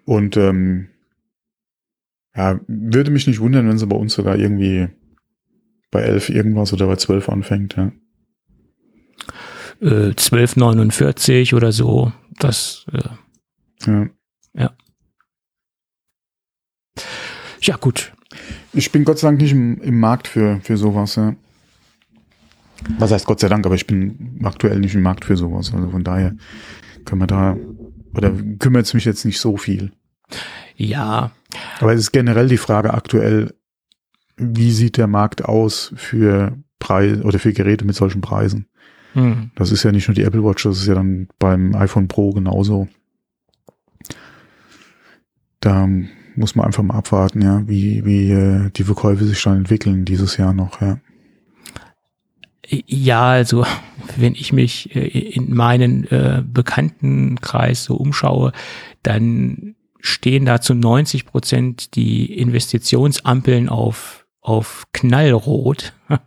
[0.05, 0.89] Und ähm,
[2.37, 4.89] ja, würde mich nicht wundern, wenn sie bei uns sogar irgendwie
[5.91, 7.93] bei 11 irgendwas oder bei 12 anfängt, ja.
[9.81, 12.13] Äh, 12,49 oder so.
[12.39, 13.09] Das, äh,
[13.87, 14.09] ja.
[17.61, 18.13] ja gut.
[18.75, 21.35] Ich bin Gott sei Dank nicht im, im Markt für, für sowas, ja.
[22.99, 25.73] Was heißt Gott sei Dank, aber ich bin aktuell nicht im Markt für sowas.
[25.73, 26.35] Also von daher
[27.05, 27.57] können wir da,
[28.15, 29.93] oder kümmert es mich jetzt nicht so viel.
[30.77, 31.31] Ja,
[31.81, 33.55] Aber es ist generell die Frage aktuell,
[34.37, 38.67] wie sieht der Markt aus für Preise oder für Geräte mit solchen Preisen?
[39.13, 39.51] hm.
[39.55, 42.33] Das ist ja nicht nur die Apple Watch, das ist ja dann beim iPhone Pro
[42.33, 42.89] genauso.
[45.61, 45.89] Da
[46.37, 50.37] muss man einfach mal abwarten, ja, wie, wie äh, die Verkäufe sich dann entwickeln dieses
[50.37, 50.99] Jahr noch, ja.
[52.67, 53.67] Ja, also
[54.17, 58.53] wenn ich mich äh, in meinen äh, Bekanntenkreis so umschaue,
[59.03, 65.95] dann stehen da zu 90 Prozent die Investitionsampeln auf auf Knallrot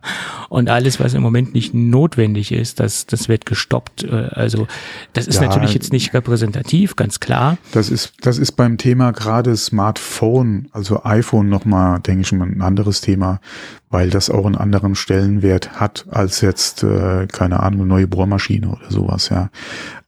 [0.48, 4.02] und alles, was im Moment nicht notwendig ist, das, das wird gestoppt.
[4.02, 4.66] Äh, Also
[5.12, 5.46] das ist Ja.
[5.46, 7.58] natürlich jetzt nicht repräsentativ, ganz klar.
[7.70, 12.60] Das ist, das ist beim Thema gerade Smartphone, also iPhone nochmal, denke ich mal, ein
[12.60, 13.40] anderes Thema,
[13.88, 18.68] weil das auch einen anderen Stellenwert hat als jetzt, äh, keine Ahnung, eine neue Bohrmaschine
[18.68, 19.50] oder sowas, ja.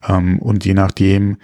[0.08, 1.36] Ähm, und je nachdem,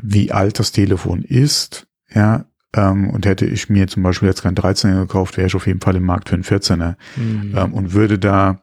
[0.00, 2.44] wie alt das Telefon ist, ja,
[2.74, 5.80] ähm, und hätte ich mir zum Beispiel jetzt kein 13er gekauft, wäre ich auf jeden
[5.80, 7.54] Fall im Markt für einen 14er Hm.
[7.56, 8.62] ähm, und würde da,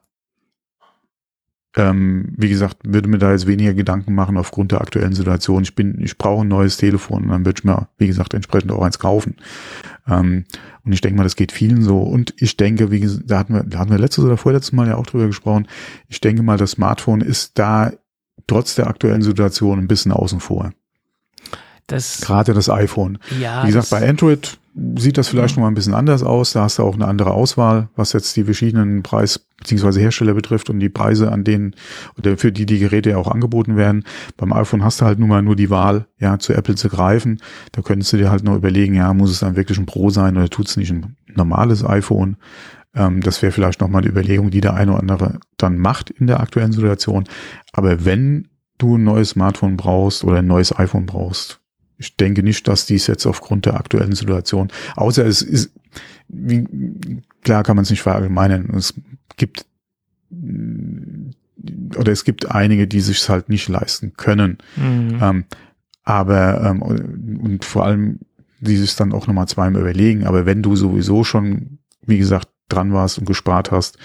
[1.75, 5.63] ähm, wie gesagt, würde mir da jetzt weniger Gedanken machen aufgrund der aktuellen Situation.
[5.63, 8.71] Ich bin, ich brauche ein neues Telefon und dann würde ich mir, wie gesagt, entsprechend
[8.71, 9.37] auch eins kaufen.
[10.07, 10.45] Ähm,
[10.83, 12.03] und ich denke mal, das geht vielen so.
[12.03, 14.87] Und ich denke, wie gesagt, da hatten wir, da hatten wir letztes oder vorletztes Mal
[14.87, 15.67] ja auch drüber gesprochen.
[16.07, 17.91] Ich denke mal, das Smartphone ist da
[18.45, 20.71] trotz der aktuellen Situation ein bisschen außen vor.
[21.87, 23.19] Das, Gerade das iPhone.
[23.39, 24.57] ja, Wie gesagt, bei Android
[24.97, 26.51] sieht das vielleicht noch mal ein bisschen anders aus.
[26.53, 30.01] Da hast du auch eine andere Auswahl, was jetzt die verschiedenen Preis- bzw.
[30.01, 31.75] Hersteller betrifft und die Preise, an denen
[32.17, 34.03] oder für die die Geräte ja auch angeboten werden.
[34.35, 37.39] Beim iPhone hast du halt nun mal nur die Wahl, ja, zu Apple zu greifen.
[37.71, 40.35] Da könntest du dir halt noch überlegen, ja, muss es dann wirklich ein Pro sein
[40.35, 42.35] oder tut es nicht ein normales iPhone?
[42.93, 46.09] Ähm, das wäre vielleicht noch mal eine Überlegung, die der eine oder andere dann macht
[46.09, 47.23] in der aktuellen Situation.
[47.71, 51.61] Aber wenn du ein neues Smartphone brauchst oder ein neues iPhone brauchst,
[51.97, 55.71] ich denke nicht, dass dies jetzt aufgrund der aktuellen Situation, außer es ist,
[56.27, 56.67] wie,
[57.41, 58.73] klar kann man es nicht verallgemeinern.
[58.75, 58.93] Es
[59.37, 59.65] gibt
[61.95, 64.57] oder es gibt einige, die sich halt nicht leisten können.
[64.75, 65.19] Mhm.
[65.21, 65.45] Ähm,
[66.03, 68.19] aber ähm, und vor allem,
[68.59, 70.25] die sich dann auch nochmal zweimal überlegen.
[70.25, 73.97] Aber wenn du sowieso schon, wie gesagt, dran warst und gespart hast,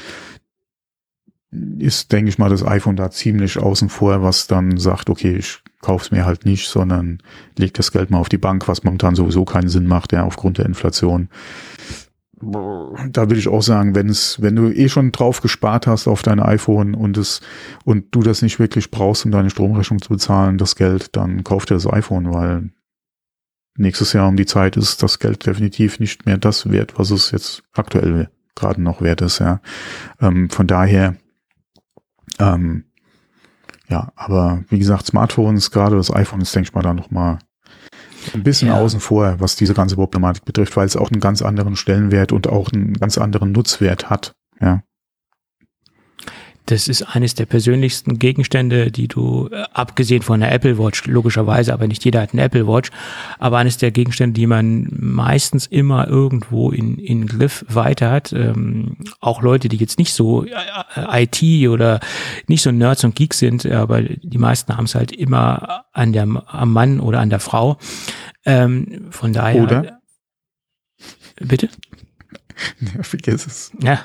[1.79, 5.63] ist, denke ich mal, das iPhone da ziemlich außen vor, was dann sagt, okay, ich
[5.81, 7.19] kauf's mir halt nicht, sondern
[7.57, 10.59] leg das Geld mal auf die Bank, was momentan sowieso keinen Sinn macht, ja, aufgrund
[10.59, 11.29] der Inflation.
[12.41, 16.23] da würde ich auch sagen, wenn es, wenn du eh schon drauf gespart hast auf
[16.23, 17.41] dein iPhone und es
[17.85, 21.67] und du das nicht wirklich brauchst, um deine Stromrechnung zu bezahlen, das Geld, dann kauf
[21.67, 22.71] dir das iPhone, weil
[23.77, 27.31] nächstes Jahr um die Zeit ist das Geld definitiv nicht mehr das wert, was es
[27.31, 29.61] jetzt aktuell gerade noch wert ist, ja.
[30.21, 31.17] Ähm, von daher,
[32.39, 32.85] ähm,
[33.91, 37.39] ja, aber wie gesagt, Smartphones, gerade das iPhone ist, denke ich mal, da noch mal
[38.35, 38.79] ein bisschen ja.
[38.79, 42.49] außen vor, was diese ganze Problematik betrifft, weil es auch einen ganz anderen Stellenwert und
[42.49, 44.35] auch einen ganz anderen Nutzwert hat.
[44.61, 44.83] Ja.
[46.71, 51.73] Das ist eines der persönlichsten Gegenstände, die du, äh, abgesehen von der Apple Watch, logischerweise,
[51.73, 52.91] aber nicht jeder hat eine Apple Watch,
[53.41, 58.33] aber eines der Gegenstände, die man meistens immer irgendwo in, in Griff weiter hat.
[58.33, 61.99] Ähm, auch Leute, die jetzt nicht so äh, IT oder
[62.47, 66.29] nicht so Nerds und Geeks sind, aber die meisten haben es halt immer an der,
[66.47, 67.79] am Mann oder an der Frau.
[68.47, 69.63] Ähm, von daher.
[69.63, 70.01] Oder?
[71.41, 71.69] Bitte?
[72.81, 73.73] Ja, vergiss es.
[73.83, 74.01] Ja.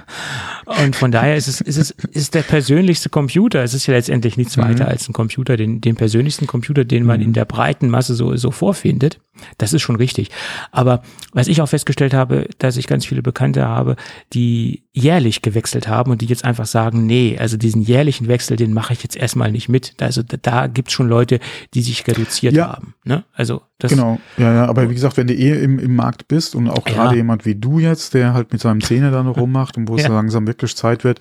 [0.65, 3.63] Und von daher ist es, ist es ist der persönlichste Computer.
[3.63, 4.63] Es ist ja letztendlich nichts mhm.
[4.63, 7.27] weiter als ein Computer, den, den persönlichsten Computer, den man mhm.
[7.27, 9.19] in der breiten Masse so, so vorfindet.
[9.57, 10.29] Das ist schon richtig.
[10.71, 11.03] Aber
[11.33, 13.95] was ich auch festgestellt habe, dass ich ganz viele Bekannte habe,
[14.33, 18.73] die jährlich gewechselt haben und die jetzt einfach sagen, nee, also diesen jährlichen Wechsel, den
[18.73, 19.93] mache ich jetzt erstmal nicht mit.
[19.99, 21.39] Also da, da gibt es schon Leute,
[21.73, 22.69] die sich reduziert ja.
[22.69, 22.93] haben.
[23.03, 23.25] Ne?
[23.33, 26.55] Also das genau, ja, ja, aber wie gesagt, wenn du eh im, im Markt bist
[26.55, 27.17] und auch gerade ja.
[27.17, 30.03] jemand wie du jetzt, der halt mit seinem Zähne da noch rummacht und wo es
[30.03, 30.09] ja.
[30.09, 31.19] langsam wirklich Zeit wird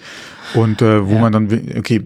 [0.54, 2.00] und äh, wo man dann, okay,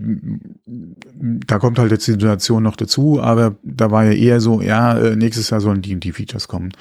[1.47, 4.97] da kommt halt jetzt die Situation noch dazu, aber da war ja eher so, ja,
[4.97, 6.73] äh, nächstes Jahr sollen die und die Features kommen.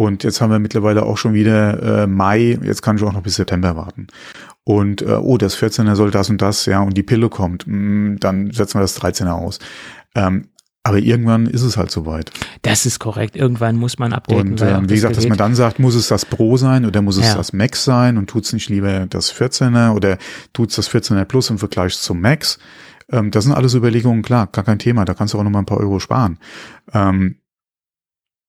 [0.00, 3.22] Und jetzt haben wir mittlerweile auch schon wieder äh, Mai, jetzt kann ich auch noch
[3.22, 4.06] bis September warten.
[4.64, 7.74] Und äh, oh, das 14er soll das und das, ja, und die Pille kommt, mh,
[7.76, 9.58] mm, dann setzen wir das 13er aus.
[10.14, 10.48] Ähm,
[10.84, 12.30] aber irgendwann ist es halt soweit.
[12.62, 13.36] Das ist korrekt.
[13.36, 14.52] Irgendwann muss man updaten.
[14.52, 17.18] Und ähm, wie gesagt, dass man dann sagt, muss es das Pro sein oder muss
[17.18, 17.34] es ja.
[17.34, 20.16] das Max sein und tut es nicht lieber das 14er oder
[20.54, 22.58] tut es das 14er Plus im Vergleich zum Max.
[23.12, 25.04] Ähm, das sind alles Überlegungen, klar, gar kein Thema.
[25.04, 26.38] Da kannst du auch noch mal ein paar Euro sparen.
[26.94, 27.36] Ähm,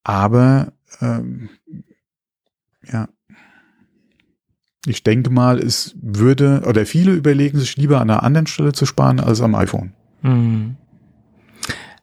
[0.05, 1.49] aber ähm,
[2.83, 3.07] ja,
[4.85, 8.85] ich denke mal, es würde, oder viele überlegen sich lieber an einer anderen Stelle zu
[8.85, 9.93] sparen als am iPhone.
[10.21, 10.75] Mhm.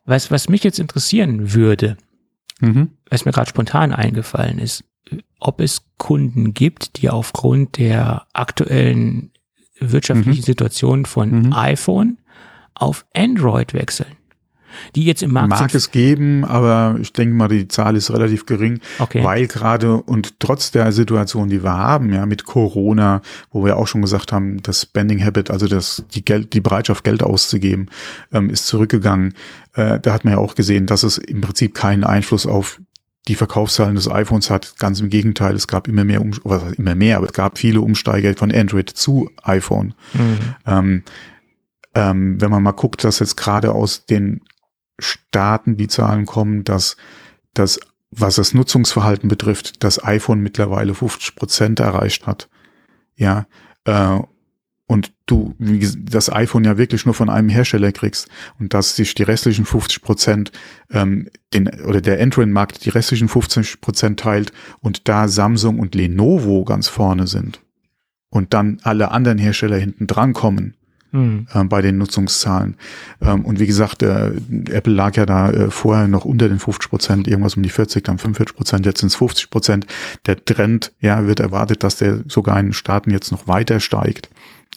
[0.04, 1.96] Was, was mich jetzt interessieren würde,
[2.60, 2.92] mhm.
[3.10, 4.84] was mir gerade spontan eingefallen ist,
[5.40, 9.32] ob es Kunden gibt, die aufgrund der aktuellen
[9.80, 10.46] wirtschaftlichen mhm.
[10.46, 11.52] Situation von mhm.
[11.52, 12.18] iPhone
[12.74, 14.17] auf Android wechseln
[14.94, 18.46] die jetzt im Markt Mag es geben, aber ich denke mal, die Zahl ist relativ
[18.46, 19.22] gering, okay.
[19.24, 23.86] weil gerade und trotz der Situation, die wir haben, ja, mit Corona, wo wir auch
[23.86, 27.88] schon gesagt haben, das Spending Habit, also das, die Geld, die Bereitschaft, Geld auszugeben,
[28.32, 29.34] ähm, ist zurückgegangen.
[29.74, 32.80] Äh, da hat man ja auch gesehen, dass es im Prinzip keinen Einfluss auf
[33.28, 34.74] die Verkaufszahlen des iPhones hat.
[34.78, 37.80] Ganz im Gegenteil, es gab immer mehr, um, oder immer mehr, aber es gab viele
[37.80, 39.94] Umsteiger von Android zu iPhone.
[40.14, 40.38] Mhm.
[40.66, 41.02] Ähm,
[41.94, 44.40] ähm, wenn man mal guckt, dass jetzt gerade aus den
[44.98, 46.96] Staaten die Zahlen kommen, dass
[47.54, 47.80] das,
[48.10, 52.48] was das Nutzungsverhalten betrifft, das iPhone mittlerweile 50 Prozent erreicht hat.
[53.16, 53.46] Ja,
[53.84, 54.20] äh,
[54.88, 58.28] und du das iPhone ja wirklich nur von einem Hersteller kriegst
[58.58, 60.50] und dass sich die restlichen 50 Prozent
[60.90, 66.64] ähm, den oder der Android-Markt die restlichen 50 Prozent teilt und da Samsung und Lenovo
[66.64, 67.60] ganz vorne sind
[68.30, 70.74] und dann alle anderen Hersteller hinten dran kommen,
[71.12, 71.46] mhm.
[71.52, 72.76] äh, bei den Nutzungszahlen.
[73.20, 74.32] Ähm, und wie gesagt, äh,
[74.70, 78.04] Apple lag ja da äh, vorher noch unter den 50 Prozent, irgendwas um die 40,
[78.04, 79.86] dann 45 Prozent, jetzt sind es 50 Prozent.
[80.26, 84.28] Der Trend, ja, wird erwartet, dass der sogar in den Staaten jetzt noch weiter steigt.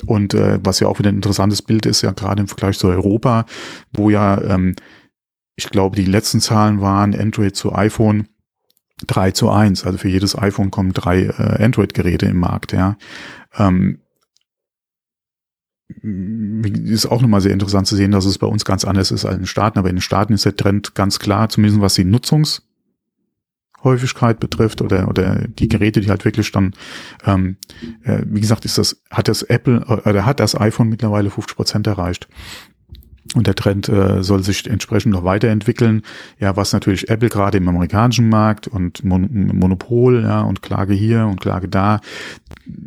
[0.06, 2.88] Und äh, was ja auch wieder ein interessantes Bild ist, ja gerade im Vergleich zu
[2.88, 3.46] Europa,
[3.94, 4.76] wo ja, ähm,
[5.56, 8.28] ich glaube, die letzten Zahlen waren Android zu iPhone
[9.08, 9.86] 3 zu 1.
[9.86, 12.98] Also für jedes iPhone kommen drei äh, Android-Geräte im Markt, ja.
[13.58, 14.01] Ähm,
[16.02, 19.36] ist auch nochmal sehr interessant zu sehen, dass es bei uns ganz anders ist als
[19.36, 19.80] in den Staaten.
[19.80, 25.08] Aber in den Staaten ist der Trend ganz klar, zumindest was die Nutzungshäufigkeit betrifft oder,
[25.08, 26.74] oder die Geräte, die halt wirklich dann,
[27.26, 27.58] ähm,
[28.04, 31.56] äh, wie gesagt, ist das, hat das Apple äh, oder hat das iPhone mittlerweile 50
[31.56, 32.28] Prozent erreicht.
[33.34, 36.02] Und der Trend äh, soll sich entsprechend noch weiterentwickeln.
[36.38, 41.26] Ja, was natürlich Apple gerade im amerikanischen Markt und Mon Monopol, ja, und Klage hier
[41.28, 42.02] und Klage da,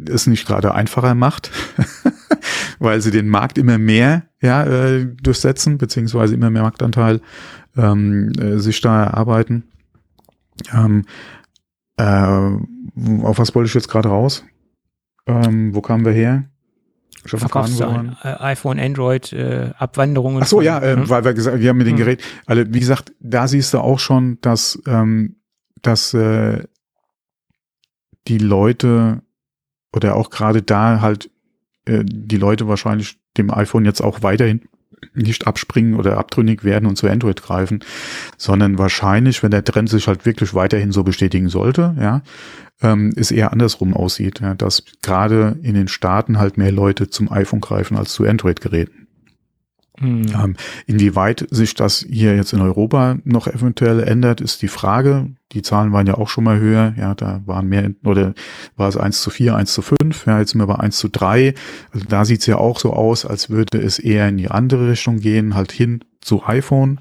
[0.07, 1.51] es nicht gerade einfacher macht,
[2.79, 7.23] weil sie den Markt immer mehr ja, äh, durchsetzen, beziehungsweise immer mehr Marktanteil
[7.77, 9.65] ähm, äh, sich da erarbeiten.
[10.75, 11.07] Ähm,
[11.97, 12.03] äh,
[13.23, 14.45] auf was wollte ich jetzt gerade raus?
[15.27, 16.45] Ähm, wo kamen wir her?
[17.25, 20.43] Schon Verkaufszahlen, äh, iPhone, Android, äh, Abwanderungen.
[20.43, 21.09] Ach so, ja, äh, hm?
[21.09, 21.99] weil wir gesagt, wir haben mit den hm.
[21.99, 25.37] Geräten, also wie gesagt, da siehst du auch schon, dass, ähm,
[25.83, 26.65] dass äh,
[28.29, 29.23] die Leute
[29.93, 31.31] oder auch gerade da halt
[31.87, 34.63] äh, die Leute wahrscheinlich dem iPhone jetzt auch weiterhin
[35.15, 37.81] nicht abspringen oder abtrünnig werden und zu Android greifen,
[38.37, 42.23] sondern wahrscheinlich, wenn der Trend sich halt wirklich weiterhin so bestätigen sollte, ja,
[42.83, 47.31] ähm, es eher andersrum aussieht, ja, dass gerade in den Staaten halt mehr Leute zum
[47.31, 49.04] iPhone greifen als zu Android-Geräten.
[50.01, 50.57] Mhm.
[50.87, 55.31] Inwieweit sich das hier jetzt in Europa noch eventuell ändert, ist die Frage.
[55.53, 56.95] Die Zahlen waren ja auch schon mal höher.
[56.99, 58.35] Ja, da waren mehr, oder
[58.77, 60.27] war es eins zu vier, eins zu fünf.
[60.27, 61.55] Ja, jetzt sind wir bei eins zu drei.
[61.93, 65.21] Also da sieht's ja auch so aus, als würde es eher in die andere Richtung
[65.21, 67.01] gehen, halt hin zu iPhone.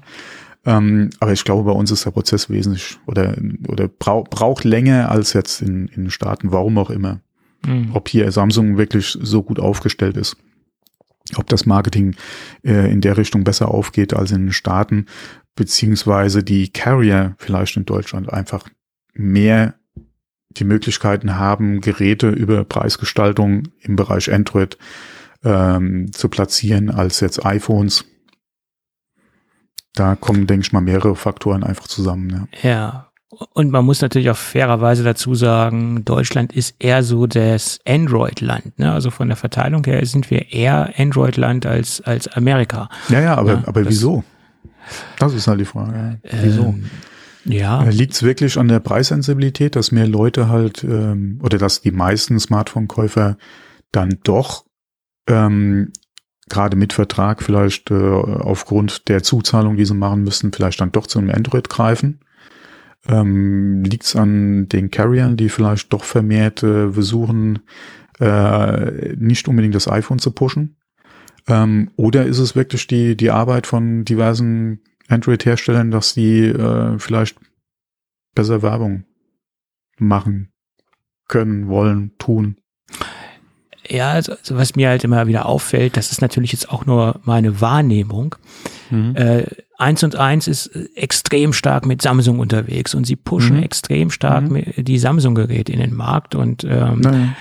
[0.64, 3.34] Ähm, aber ich glaube, bei uns ist der Prozess wesentlich oder,
[3.68, 7.20] oder brauch, braucht länger als jetzt in, in Staaten, warum auch immer.
[7.66, 7.90] Mhm.
[7.92, 10.36] Ob hier Samsung wirklich so gut aufgestellt ist
[11.36, 12.16] ob das Marketing
[12.62, 15.06] äh, in der Richtung besser aufgeht als in den Staaten,
[15.56, 18.68] beziehungsweise die Carrier vielleicht in Deutschland einfach
[19.14, 19.74] mehr
[20.50, 24.78] die Möglichkeiten haben, Geräte über Preisgestaltung im Bereich Android
[25.42, 28.04] ähm, zu platzieren als jetzt iPhones.
[29.94, 32.48] Da kommen, denke ich mal, mehrere Faktoren einfach zusammen.
[32.62, 32.70] Ja.
[32.70, 33.10] ja.
[33.52, 38.78] Und man muss natürlich auch fairerweise dazu sagen, Deutschland ist eher so das Android-Land.
[38.78, 38.92] Ne?
[38.92, 42.88] Also von der Verteilung her sind wir eher Android-Land als, als Amerika.
[43.08, 44.24] Ja, ja, aber, ja, aber wieso?
[45.18, 46.18] Das ist halt die Frage.
[46.24, 46.38] Ja.
[46.42, 46.62] Wieso?
[46.64, 46.90] Ähm,
[47.44, 47.84] ja.
[47.84, 51.90] Äh, Liegt es wirklich an der Preissensibilität, dass mehr Leute halt ähm, oder dass die
[51.90, 53.36] meisten Smartphone-Käufer
[53.92, 54.64] dann doch
[55.28, 55.92] ähm,
[56.48, 61.06] gerade mit Vertrag vielleicht äh, aufgrund der Zuzahlung, die sie machen müssen, vielleicht dann doch
[61.06, 62.20] zu einem Android greifen?
[63.08, 67.60] Ähm, Liegt es an den Carriern, die vielleicht doch vermehrt äh, versuchen,
[68.20, 70.76] äh, nicht unbedingt das iPhone zu pushen?
[71.46, 77.38] Ähm, oder ist es wirklich die, die Arbeit von diversen Android-Herstellern, dass die äh, vielleicht
[78.34, 79.04] besser Werbung
[79.98, 80.52] machen
[81.28, 82.56] können, wollen, tun?
[83.86, 87.20] Ja, also, also was mir halt immer wieder auffällt, das ist natürlich jetzt auch nur
[87.24, 88.34] meine Wahrnehmung.
[88.90, 89.14] Mhm.
[89.16, 89.46] Äh,
[89.78, 93.62] eins und eins ist äh, extrem stark mit Samsung unterwegs und sie pushen mhm.
[93.62, 94.64] extrem stark mhm.
[94.76, 97.34] die Samsung-Geräte in den Markt und ähm, naja.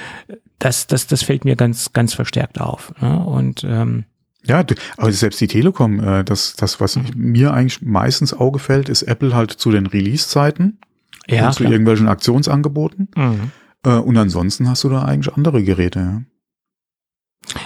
[0.60, 2.94] das, das, das fällt mir ganz, ganz verstärkt auf.
[3.02, 3.20] Ne?
[3.20, 4.06] Und ähm,
[4.46, 4.66] ja,
[4.98, 7.12] aber selbst die Telekom, äh, das, das, was mhm.
[7.16, 10.80] mir eigentlich meistens Auge fällt, ist Apple halt zu den Release-Zeiten
[11.28, 11.72] ja, und zu klar.
[11.72, 13.10] irgendwelchen Aktionsangeboten.
[13.16, 13.52] Mhm.
[13.86, 16.00] Äh, und ansonsten hast du da eigentlich andere Geräte.
[16.00, 17.62] Ja.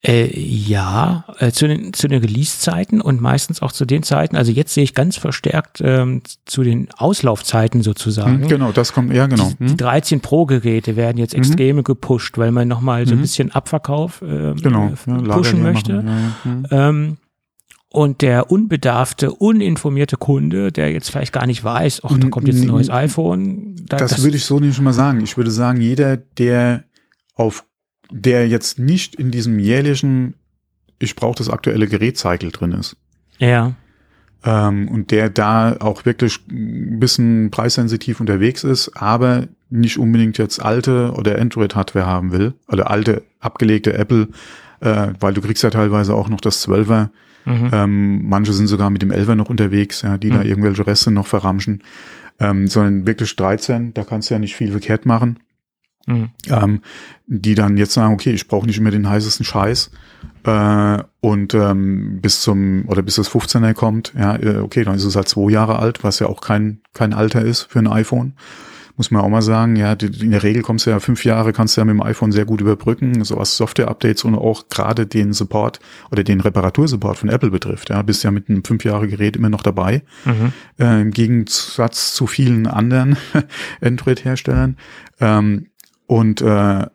[0.00, 4.52] Äh, ja, äh, zu den, zu den Release-Zeiten und meistens auch zu den Zeiten, also
[4.52, 8.42] jetzt sehe ich ganz verstärkt ähm, zu den Auslaufzeiten sozusagen.
[8.42, 9.50] Hm, genau, das kommt, ja genau.
[9.58, 10.22] Die, die 13 hm.
[10.22, 11.40] Pro-Geräte werden jetzt mhm.
[11.40, 13.22] extrem gepusht, weil man nochmal so ein mhm.
[13.22, 15.92] bisschen Abverkauf äh, genau, ja, pushen möchte.
[15.92, 16.34] Ja, ja.
[16.44, 16.66] Mhm.
[16.70, 17.16] Ähm,
[17.90, 22.60] und der unbedarfte, uninformierte Kunde, der jetzt vielleicht gar nicht weiß, ach, da kommt jetzt
[22.60, 23.74] ein neues iPhone.
[23.86, 25.22] Da, das, das würde ich so nicht schon mal sagen.
[25.22, 26.84] Ich würde sagen, jeder, der
[27.34, 27.64] auf
[28.10, 30.34] der jetzt nicht in diesem jährlichen,
[30.98, 32.96] ich brauche das aktuelle Gerät-Cycle drin ist.
[33.38, 33.74] Ja.
[34.44, 40.60] Ähm, und der da auch wirklich ein bisschen preissensitiv unterwegs ist, aber nicht unbedingt jetzt
[40.60, 44.28] alte oder Android-Hardware haben will, oder alte, abgelegte Apple,
[44.80, 47.08] äh, weil du kriegst ja teilweise auch noch das 12er.
[47.44, 47.70] Mhm.
[47.72, 50.34] Ähm, manche sind sogar mit dem 11er noch unterwegs, ja, die mhm.
[50.34, 51.82] da irgendwelche Reste noch verramschen.
[52.40, 55.40] Ähm, sondern wirklich 13, da kannst du ja nicht viel verkehrt machen.
[56.08, 56.30] Mhm.
[56.48, 56.80] Ähm,
[57.26, 59.90] die dann jetzt sagen, okay, ich brauche nicht mehr den heißesten Scheiß
[60.44, 65.04] äh, und ähm, bis zum oder bis das 15er kommt, ja, äh, okay, dann ist
[65.04, 68.32] es halt zwei Jahre alt, was ja auch kein kein Alter ist für ein iPhone.
[68.96, 71.76] Muss man auch mal sagen, ja, in der Regel kommst du ja fünf Jahre, kannst
[71.76, 75.32] du ja mit dem iPhone sehr gut überbrücken, so was Software-Updates und auch gerade den
[75.32, 75.78] Support
[76.10, 77.90] oder den Reparatursupport von Apple betrifft.
[77.90, 80.52] Ja, bist ja mit einem fünf Jahre Gerät immer noch dabei, mhm.
[80.80, 83.16] äh, im Gegensatz zu vielen anderen
[83.80, 84.76] Android-Herstellern.
[85.20, 85.66] Ähm,
[86.08, 86.86] und äh,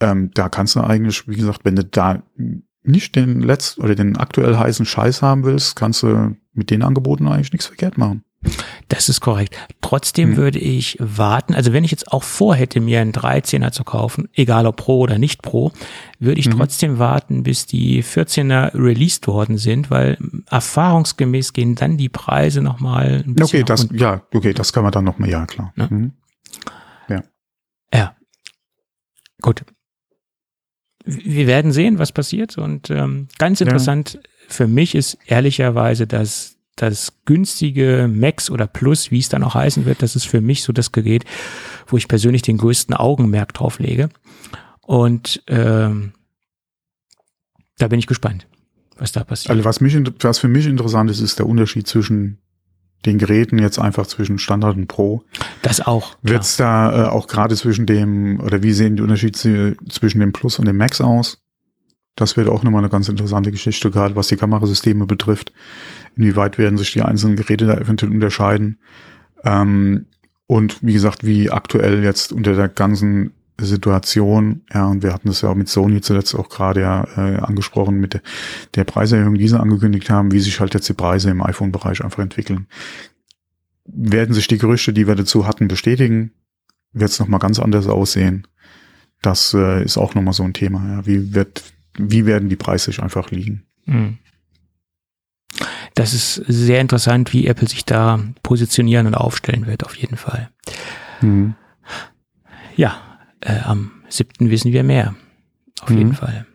[0.00, 2.22] ähm, da kannst du eigentlich, wie gesagt, wenn du da
[2.82, 7.28] nicht den letzten oder den aktuell heißen Scheiß haben willst, kannst du mit den Angeboten
[7.28, 8.24] eigentlich nichts verkehrt machen.
[8.86, 9.58] Das ist korrekt.
[9.80, 10.36] Trotzdem hm.
[10.36, 14.66] würde ich warten, also wenn ich jetzt auch vorhätte, mir einen 13er zu kaufen, egal
[14.66, 15.72] ob Pro oder nicht Pro,
[16.20, 16.52] würde ich mhm.
[16.52, 20.18] trotzdem warten, bis die 14er released worden sind, weil
[20.48, 23.62] erfahrungsgemäß gehen dann die Preise nochmal ein bisschen.
[23.62, 25.72] Okay, das, ja, okay, das kann man dann nochmal, ja, klar.
[25.74, 25.88] Ne?
[25.90, 26.12] Mhm.
[27.08, 27.22] Ja.
[27.92, 28.14] Ja.
[29.42, 29.64] Gut.
[31.04, 32.58] Wir werden sehen, was passiert.
[32.58, 34.20] Und ähm, ganz interessant ja.
[34.48, 39.84] für mich ist ehrlicherweise, dass das günstige Max oder Plus, wie es dann auch heißen
[39.84, 41.24] wird, das ist für mich so das Gerät,
[41.86, 44.10] wo ich persönlich den größten Augenmerk drauf lege.
[44.80, 46.12] Und ähm,
[47.78, 48.46] da bin ich gespannt,
[48.96, 49.50] was da passiert.
[49.50, 52.38] Also was mich, was für mich interessant ist, ist der Unterschied zwischen
[53.06, 55.22] den Geräten jetzt einfach zwischen Standard und Pro.
[55.62, 56.16] Das auch.
[56.22, 60.32] Wird es da äh, auch gerade zwischen dem, oder wie sehen die Unterschiede zwischen dem
[60.32, 61.38] Plus und dem Max aus?
[62.16, 65.52] Das wird auch nochmal eine ganz interessante Geschichte, gerade was die Kamerasysteme betrifft.
[66.16, 68.80] Inwieweit werden sich die einzelnen Geräte da eventuell unterscheiden?
[69.44, 70.06] Ähm,
[70.48, 75.40] und wie gesagt, wie aktuell jetzt unter der ganzen Situation, ja, und wir hatten das
[75.42, 78.22] ja auch mit Sony zuletzt auch gerade ja äh, angesprochen, mit der,
[78.74, 82.22] der Preiserhöhung, die sie angekündigt haben, wie sich halt jetzt die Preise im iPhone-Bereich einfach
[82.22, 82.66] entwickeln.
[83.84, 86.32] Werden sich die Gerüchte, die wir dazu hatten, bestätigen,
[86.92, 88.46] wird es nochmal ganz anders aussehen.
[89.22, 90.86] Das äh, ist auch nochmal so ein Thema.
[90.88, 91.06] Ja.
[91.06, 91.64] Wie wird
[91.98, 93.64] wie werden die Preise sich einfach liegen.
[93.84, 94.18] Hm.
[95.94, 100.50] Das ist sehr interessant, wie Apple sich da positionieren und aufstellen wird, auf jeden Fall.
[101.20, 101.54] Mhm.
[102.76, 103.07] Ja,
[103.40, 105.14] äh, am siebten wissen wir mehr.
[105.80, 105.98] Auf mhm.
[105.98, 106.46] jeden Fall.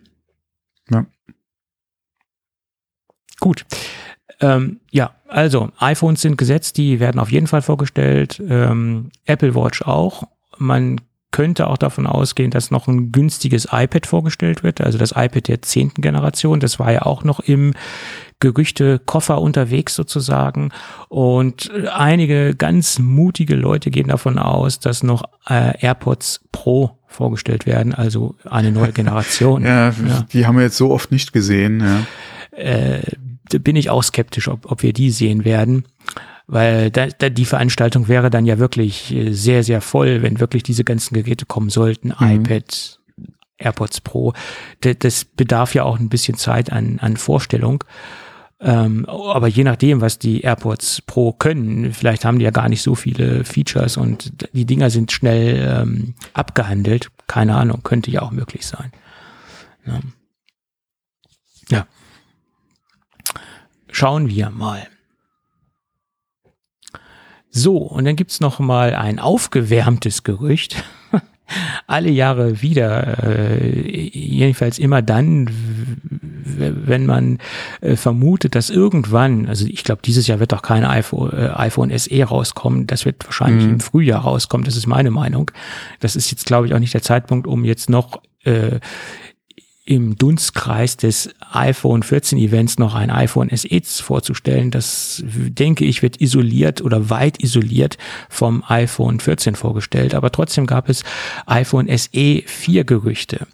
[0.90, 1.06] Ja.
[3.40, 3.66] Gut.
[4.40, 8.42] Ähm, ja, also iPhones sind gesetzt, die werden auf jeden Fall vorgestellt.
[8.48, 10.24] Ähm, Apple Watch auch.
[10.58, 11.00] Man
[11.32, 15.62] könnte auch davon ausgehen, dass noch ein günstiges iPad vorgestellt wird, also das iPad der
[15.64, 16.60] zehnten Generation.
[16.60, 17.74] Das war ja auch noch im
[18.40, 20.72] Gerüchte-Koffer unterwegs sozusagen.
[21.10, 27.94] Und einige ganz mutige Leute gehen davon aus, dass noch äh, AirPods Pro vorgestellt werden,
[27.94, 29.64] also eine neue Generation.
[29.64, 31.82] ja, ja, die haben wir jetzt so oft nicht gesehen.
[31.82, 32.58] Ja.
[32.58, 33.02] Äh,
[33.60, 35.86] bin ich auch skeptisch, ob, ob wir die sehen werden
[36.48, 40.64] weil da, da die Veranstaltung wäre dann ja wirklich äh, sehr, sehr voll, wenn wirklich
[40.64, 42.46] diese ganzen Geräte kommen sollten, mhm.
[42.46, 43.00] iPad,
[43.58, 44.34] AirPods Pro.
[44.82, 47.84] Das, das bedarf ja auch ein bisschen Zeit an, an Vorstellung.
[48.66, 52.82] Ähm, aber je nachdem, was die AirPods Pro können, vielleicht haben die ja gar nicht
[52.82, 57.10] so viele Features und die Dinger sind schnell ähm, abgehandelt.
[57.28, 58.94] Keine Ahnung, könnte ja auch möglich sein.
[59.86, 60.00] Ja.
[61.70, 61.88] ja.
[63.92, 64.88] Schauen wir mal.
[67.50, 70.84] So, und dann gibt's noch mal ein aufgewärmtes Gerücht.
[71.88, 75.50] Alle Jahre wieder, äh, jedenfalls immer dann,
[76.56, 77.40] wenn man
[77.82, 81.98] äh, vermutet, dass irgendwann, also ich glaube, dieses Jahr wird doch kein iPhone, äh, iPhone
[81.98, 83.74] SE rauskommen, das wird wahrscheinlich mhm.
[83.74, 85.52] im Frühjahr rauskommen, das ist meine Meinung.
[86.00, 88.80] Das ist jetzt, glaube ich, auch nicht der Zeitpunkt, um jetzt noch äh,
[89.86, 94.72] im Dunstkreis des iPhone 14 Events noch ein iPhone SE vorzustellen.
[94.72, 97.98] Das denke ich wird isoliert oder weit isoliert
[98.30, 100.16] vom iPhone 14 vorgestellt.
[100.16, 101.04] Aber trotzdem gab es
[101.48, 103.46] iPhone SE 4 Gerüchte.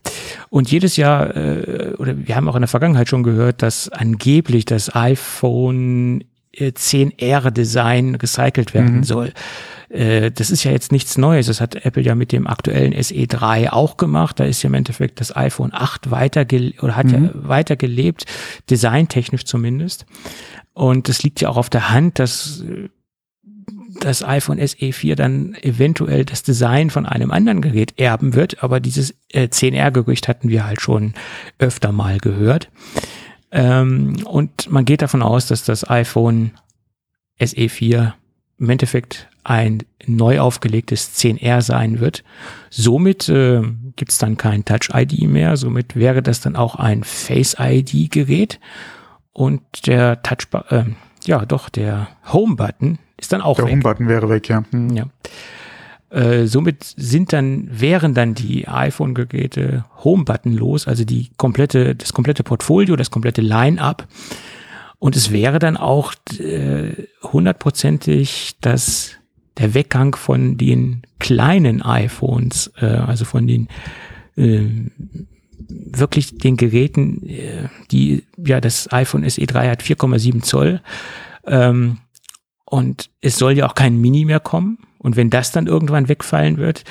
[0.50, 4.66] Und jedes Jahr, äh, oder wir haben auch in der Vergangenheit schon gehört, dass angeblich
[4.66, 6.24] das iPhone
[6.68, 9.04] 10R Design recycelt werden mhm.
[9.04, 9.34] soll.
[9.90, 11.48] Äh, das ist ja jetzt nichts Neues.
[11.48, 14.40] Das hat Apple ja mit dem aktuellen SE3 auch gemacht.
[14.40, 16.46] Da ist ja im Endeffekt das iPhone 8 weiter
[16.82, 17.26] oder hat mhm.
[17.26, 18.26] ja weiter gelebt,
[18.70, 20.06] designtechnisch zumindest.
[20.74, 22.64] Und es liegt ja auch auf der Hand, dass
[24.00, 28.80] das iPhone SE 4 dann eventuell das Design von einem anderen Gerät erben wird, aber
[28.80, 31.14] dieses äh, 10R-Gerücht hatten wir halt schon
[31.58, 32.70] öfter mal gehört.
[33.52, 36.52] Ähm, und man geht davon aus, dass das iPhone
[37.40, 38.16] SE 4
[38.60, 42.24] im Endeffekt ein neu aufgelegtes 10R sein wird.
[42.70, 43.62] Somit äh,
[43.96, 45.58] gibt es dann kein Touch-ID mehr.
[45.58, 48.60] Somit wäre das dann auch ein Face-ID-Gerät.
[49.32, 50.84] Und der Touch, äh,
[51.26, 53.70] ja doch, der Home-Button ist dann auch der weg.
[53.70, 54.64] Der Home-Button wäre weg, ja.
[54.72, 54.96] Hm.
[54.96, 55.06] ja.
[56.10, 62.44] Äh, somit sind dann, wären dann die iPhone-Geräte Home-Button los, also die komplette, das komplette
[62.44, 64.08] Portfolio, das komplette Line-up.
[64.98, 66.92] Und es wäre dann auch äh,
[67.24, 69.16] hundertprozentig das
[69.58, 73.68] der Weggang von den kleinen iPhones, äh, also von den
[74.36, 74.66] äh,
[75.68, 80.82] wirklich den Geräten, äh, die ja das iPhone SE3 hat 4,7 Zoll
[81.46, 82.00] ähm,
[82.66, 84.80] und es soll ja auch kein Mini mehr kommen.
[85.00, 86.84] Und wenn das dann irgendwann wegfallen wird,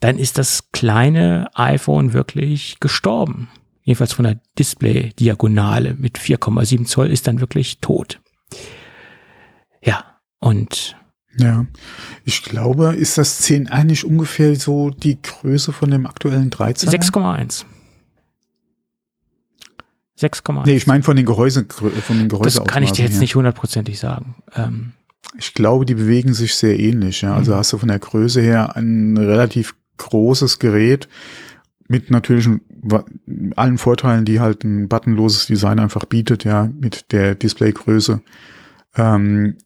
[0.00, 3.48] dann ist das kleine iPhone wirklich gestorben.
[3.82, 8.20] Jedenfalls von der Display-Diagonale mit 4,7 Zoll ist dann wirklich tot.
[9.82, 10.04] Ja,
[10.40, 10.96] und
[11.36, 11.66] ja,
[12.24, 16.88] ich glaube, ist das 10 eigentlich ungefähr so die Größe von dem aktuellen 13?
[16.90, 17.64] 6,1.
[20.20, 20.62] 6,1.
[20.66, 23.20] Nee, ich meine von den Gehäuse, von den Gehäuse Das kann ich dir jetzt her.
[23.20, 24.36] nicht hundertprozentig sagen.
[24.54, 24.92] Ähm,
[25.36, 27.22] ich glaube, die bewegen sich sehr ähnlich.
[27.22, 27.34] Ja.
[27.34, 27.56] Also mhm.
[27.56, 31.08] hast du von der Größe her ein relativ großes Gerät
[31.88, 32.48] mit natürlich
[33.56, 38.22] allen Vorteilen, die halt ein buttonloses Design einfach bietet, ja, mit der Displaygröße.
[38.96, 39.56] Ähm,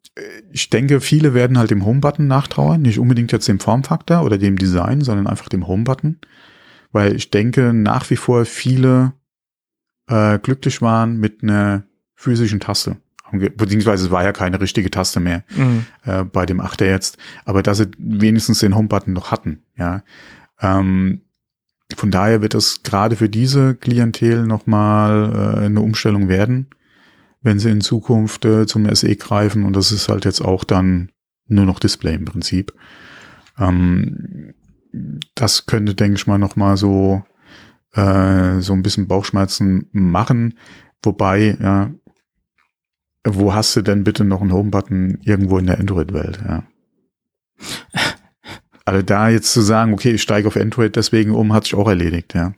[0.51, 4.57] ich denke, viele werden halt dem Home-Button nachtrauern, nicht unbedingt jetzt dem Formfaktor oder dem
[4.57, 6.19] Design, sondern einfach dem Home-Button,
[6.91, 9.13] weil ich denke, nach wie vor viele
[10.09, 11.85] äh, glücklich waren mit einer
[12.17, 12.97] physischen Taste
[13.33, 15.87] beziehungsweise es war ja keine richtige Taste mehr Mhm.
[16.05, 20.03] äh, bei dem 8er jetzt, aber dass sie wenigstens den Home-Button noch hatten, ja.
[20.61, 21.23] Ähm,
[21.97, 26.67] von daher wird es gerade für diese Klientel nochmal äh, eine Umstellung werden,
[27.41, 31.11] wenn sie in Zukunft äh, zum SE greifen und das ist halt jetzt auch dann
[31.47, 32.75] nur noch Display im Prinzip.
[33.59, 34.55] Ähm,
[35.35, 37.23] das könnte, denke ich mal, nochmal so,
[37.95, 40.55] äh, so ein bisschen Bauchschmerzen machen.
[41.03, 41.91] Wobei, ja,
[43.27, 46.63] wo hast du denn bitte noch einen Home-Button irgendwo in der Android-Welt, ja.
[48.85, 51.89] Also da jetzt zu sagen, okay, ich steige auf Android deswegen um, hat sich auch
[51.89, 52.55] erledigt, ja.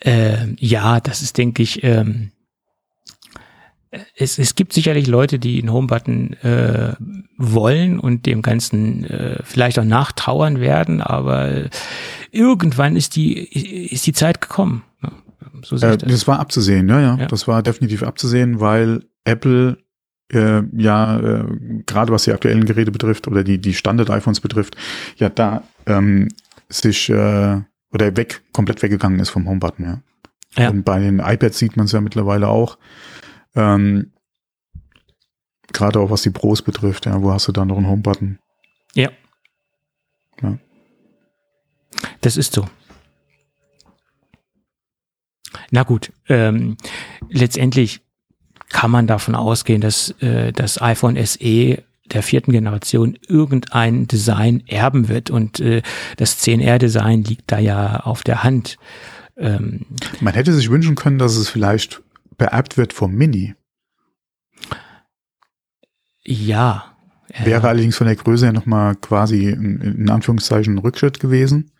[0.00, 2.30] Ähm, ja, das ist, denke ich, ähm,
[4.16, 6.94] es, es gibt sicherlich Leute, die einen Homebutton äh,
[7.36, 11.68] wollen und dem Ganzen äh, vielleicht auch nachtrauern werden, aber
[12.30, 14.82] irgendwann ist die, ist die Zeit gekommen.
[15.64, 16.10] So sehe Äh, ich das.
[16.12, 17.26] das war abzusehen, ja, ja, Ja.
[17.26, 19.78] Das war definitiv abzusehen, weil Apple
[20.32, 21.44] äh, ja, äh,
[21.86, 24.76] gerade was die aktuellen Geräte betrifft oder die, die Standard-iPhones betrifft,
[25.16, 26.28] ja da ähm,
[26.68, 27.60] sich äh,
[27.92, 30.00] oder weg, komplett weggegangen ist vom Homebutton, ja.
[30.56, 30.70] Ja.
[30.70, 32.78] Und bei den iPads sieht man es ja mittlerweile auch.
[33.56, 34.12] Ähm,
[35.72, 38.38] gerade auch was die Pros betrifft, ja, wo hast du da noch einen Homebutton?
[38.94, 39.10] Ja.
[40.42, 40.58] Ja.
[42.20, 42.66] Das ist so.
[45.74, 46.76] Na gut, ähm,
[47.30, 48.00] letztendlich
[48.68, 55.08] kann man davon ausgehen, dass äh, das iPhone SE der vierten Generation irgendein Design erben
[55.08, 55.82] wird und äh,
[56.16, 58.78] das 10R-Design liegt da ja auf der Hand.
[59.36, 59.84] Ähm,
[60.20, 62.02] Man hätte sich wünschen können, dass es vielleicht
[62.38, 63.56] beerbt wird vom Mini.
[66.22, 66.84] ja.
[67.30, 71.72] äh, Wäre allerdings von der Größe her nochmal quasi in, in Anführungszeichen ein Rückschritt gewesen.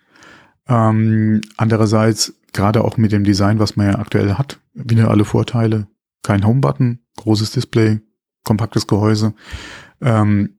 [0.69, 5.87] Ähm, andererseits, gerade auch mit dem Design, was man ja aktuell hat, wieder alle Vorteile.
[6.23, 8.01] Kein Home-Button, großes Display,
[8.45, 9.35] kompaktes Gehäuse.
[10.01, 10.59] Ähm,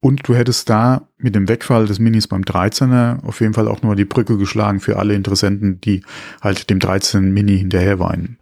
[0.00, 3.76] und du hättest da mit dem Wegfall des Minis beim 13er auf jeden Fall auch
[3.76, 6.02] nochmal die Brücke geschlagen für alle Interessenten, die
[6.42, 8.38] halt dem 13 Mini hinterher weinen.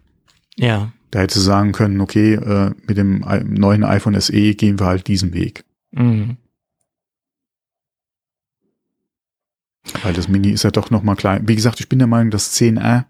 [0.56, 0.92] ja.
[1.12, 5.06] Da hättest du sagen können, okay, äh, mit dem neuen iPhone SE gehen wir halt
[5.08, 5.62] diesen Weg.
[5.90, 6.38] Mhm.
[10.02, 11.48] Weil das Mini ist ja doch noch mal klein.
[11.48, 13.04] Wie gesagt, ich bin der Meinung, das 10R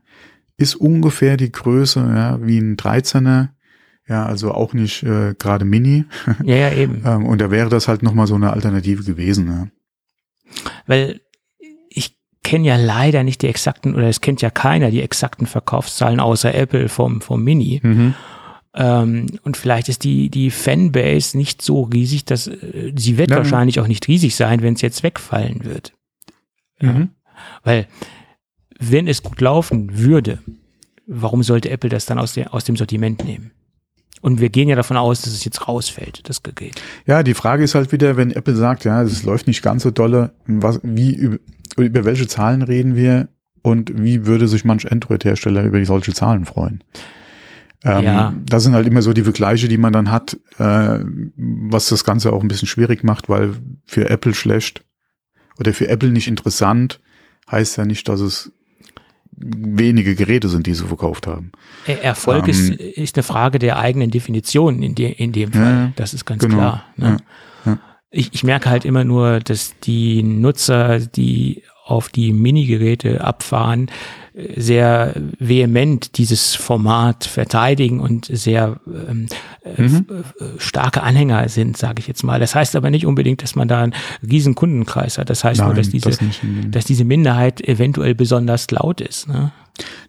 [0.57, 3.49] ist ungefähr die Größe ja, wie ein 13er.
[4.09, 6.05] Ja, also auch nicht äh, gerade Mini.
[6.45, 7.03] Ja, ja, eben.
[7.07, 9.47] Ähm, und da wäre das halt noch mal so eine Alternative gewesen.
[9.47, 9.69] Ja.
[10.87, 11.21] Weil
[11.89, 16.21] ich kenne ja leider nicht die exakten, oder es kennt ja keiner die exakten Verkaufszahlen
[16.21, 17.81] außer Apple vom, vom Mini.
[18.75, 23.37] Ähm, und vielleicht ist die, die Fanbase nicht so riesig, dass äh, sie wird ja.
[23.37, 25.93] wahrscheinlich auch nicht riesig sein, wenn es jetzt wegfallen wird.
[26.83, 27.11] Mhm.
[27.65, 27.87] Weil,
[28.79, 30.41] wenn es gut laufen würde,
[31.07, 33.53] warum sollte Apple das dann aus, der, aus dem Sortiment nehmen?
[34.21, 36.81] Und wir gehen ja davon aus, dass es jetzt rausfällt, das Gerät.
[37.07, 39.91] Ja, die Frage ist halt wieder, wenn Apple sagt, ja, es läuft nicht ganz so
[39.91, 41.39] dolle, was, wie, über,
[41.77, 43.29] über welche Zahlen reden wir
[43.63, 46.85] und wie würde sich manch Android-Hersteller über solche Zahlen freuen?
[47.85, 48.35] Ähm, Ja.
[48.47, 51.01] Das sind halt immer so die Vergleiche, die man dann hat, äh,
[51.37, 53.55] was das Ganze auch ein bisschen schwierig macht, weil
[53.87, 54.85] für Apple schlecht
[55.63, 56.99] oder für Apple nicht interessant
[57.51, 58.51] heißt ja nicht, dass es
[59.37, 61.53] wenige Geräte sind, die sie verkauft haben.
[61.87, 65.63] Erfolg Ähm, ist, ist eine Frage der eigenen Definition in, de, in dem Fall.
[65.63, 66.57] Ja, das ist ganz genau.
[66.57, 66.85] klar.
[66.97, 67.17] Ne?
[67.65, 67.79] Ja, ja.
[68.11, 73.91] Ich, ich merke halt immer nur, dass die Nutzer, die auf die Minigeräte abfahren,
[74.57, 79.27] sehr vehement dieses Format verteidigen und sehr ähm,
[79.65, 80.07] äh, Mhm.
[80.09, 82.41] äh, starke Anhänger sind, sage ich jetzt mal.
[82.41, 83.95] Das heißt aber nicht unbedingt, dass man da einen
[84.29, 85.29] riesen Kundenkreis hat.
[85.29, 86.19] Das heißt nur, Nein, dass diese, das
[86.71, 89.29] dass diese Minderheit eventuell besonders laut ist.
[89.29, 89.53] Ne?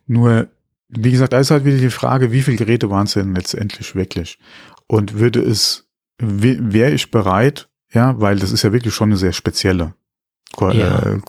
[0.07, 0.47] Nur,
[0.89, 3.95] wie gesagt, da ist halt wieder die Frage, wie viele Geräte waren es denn letztendlich
[3.95, 4.37] wirklich?
[4.87, 5.87] Und würde es,
[6.19, 9.95] wäre ich bereit, ja, weil das ist ja wirklich schon eine sehr spezielle
[10.61, 10.99] Ja.
[10.99, 11.19] äh,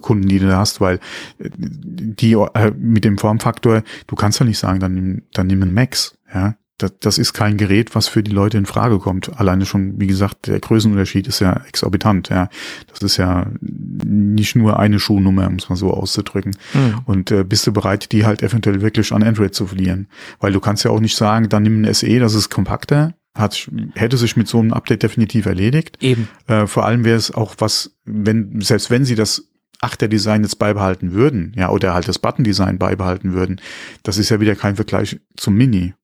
[0.00, 0.96] Kunden, die du da hast, weil
[1.38, 5.62] äh, die äh, mit dem Formfaktor, du kannst ja nicht sagen, dann nimm, dann nimm
[5.62, 6.54] einen Max, ja.
[6.78, 9.38] Das, das ist kein Gerät, was für die Leute in Frage kommt.
[9.38, 12.48] Alleine schon, wie gesagt, der Größenunterschied ist ja exorbitant, ja.
[12.88, 16.56] Das ist ja nicht nur eine Schuhnummer, um es mal so auszudrücken.
[16.72, 16.94] Hm.
[17.04, 20.08] Und äh, bist du bereit, die halt eventuell wirklich an Android zu verlieren?
[20.40, 23.70] Weil du kannst ja auch nicht sagen, dann nimm ein SE, das ist kompakter, hat,
[23.94, 25.98] hätte sich mit so einem Update definitiv erledigt.
[26.02, 26.28] Eben.
[26.46, 29.48] Äh, vor allem wäre es auch was, wenn, selbst wenn sie das
[29.80, 33.60] Achter-Design jetzt beibehalten würden, ja, oder halt das Button-Design beibehalten würden,
[34.02, 35.94] das ist ja wieder kein Vergleich zum Mini.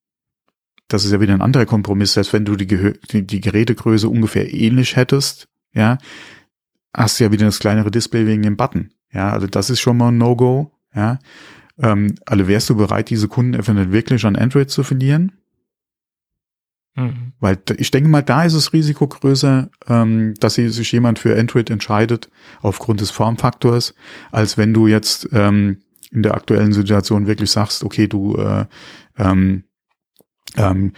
[0.88, 4.08] Das ist ja wieder ein anderer Kompromiss, selbst wenn du die, Gehö die, die Gerätegröße
[4.08, 5.98] ungefähr ähnlich hättest, ja,
[6.94, 8.90] hast du ja wieder das kleinere Display wegen dem Button.
[9.12, 11.18] Ja, also das ist schon mal ein No-Go, ja.
[11.78, 15.32] Ähm, also wärst du bereit, diese Kunden eventuell wirklich an Android zu verlieren?
[16.94, 17.32] Mhm.
[17.40, 21.70] Weil ich denke mal, da ist das Risiko größer, ähm, dass sich jemand für Android
[21.70, 22.28] entscheidet
[22.60, 23.94] aufgrund des Formfaktors,
[24.32, 25.78] als wenn du jetzt ähm,
[26.10, 28.64] in der aktuellen Situation wirklich sagst, okay, du äh,
[29.18, 29.64] ähm,
[30.56, 30.92] ähm,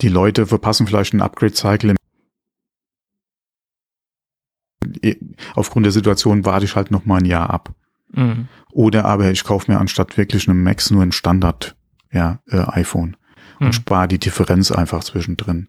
[0.00, 1.96] die Leute verpassen vielleicht einen Upgrade-Cycle.
[5.54, 7.74] Aufgrund der Situation warte ich halt noch mal ein Jahr ab.
[8.12, 8.48] Mhm.
[8.70, 11.76] Oder aber ich kaufe mir anstatt wirklich einem Max nur ein Standard
[12.12, 13.16] ja, äh, iPhone
[13.62, 13.72] und mhm.
[13.72, 15.68] spare die Differenz einfach zwischendrin.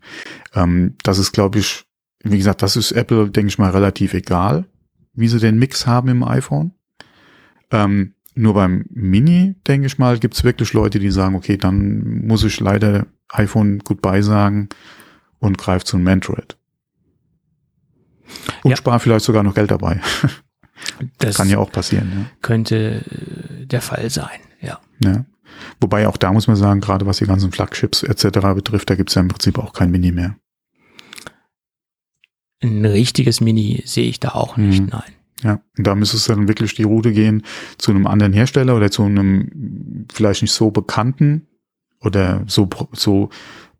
[0.56, 1.86] Ähm, das ist, glaube ich,
[2.24, 4.66] wie gesagt, das ist Apple, denke ich mal, relativ egal,
[5.14, 6.72] wie sie den Mix haben im iPhone.
[7.72, 12.26] Ähm, nur beim Mini, denke ich mal, gibt es wirklich Leute, die sagen, okay, dann
[12.26, 14.70] muss ich leider iPhone Goodbye sagen
[15.38, 16.58] und greife zu einem Android.
[18.64, 18.78] Und ja.
[18.78, 20.02] spare vielleicht sogar noch Geld dabei.
[21.20, 22.12] Das kann ja auch passieren.
[22.14, 22.26] Ja.
[22.42, 24.80] Könnte äh, der Fall sein, ja.
[25.00, 25.26] ja.
[25.80, 28.40] Wobei auch da muss man sagen, gerade was die ganzen Flagships etc.
[28.56, 30.36] betrifft, da gibt es ja im Prinzip auch kein Mini mehr.
[32.62, 34.90] Ein richtiges Mini sehe ich da auch nicht, mhm.
[34.92, 35.14] nein.
[35.44, 37.44] Ja, und da müsste es dann wirklich die Route gehen
[37.78, 41.48] zu einem anderen Hersteller oder zu einem vielleicht nicht so bekannten
[42.00, 43.30] oder so, so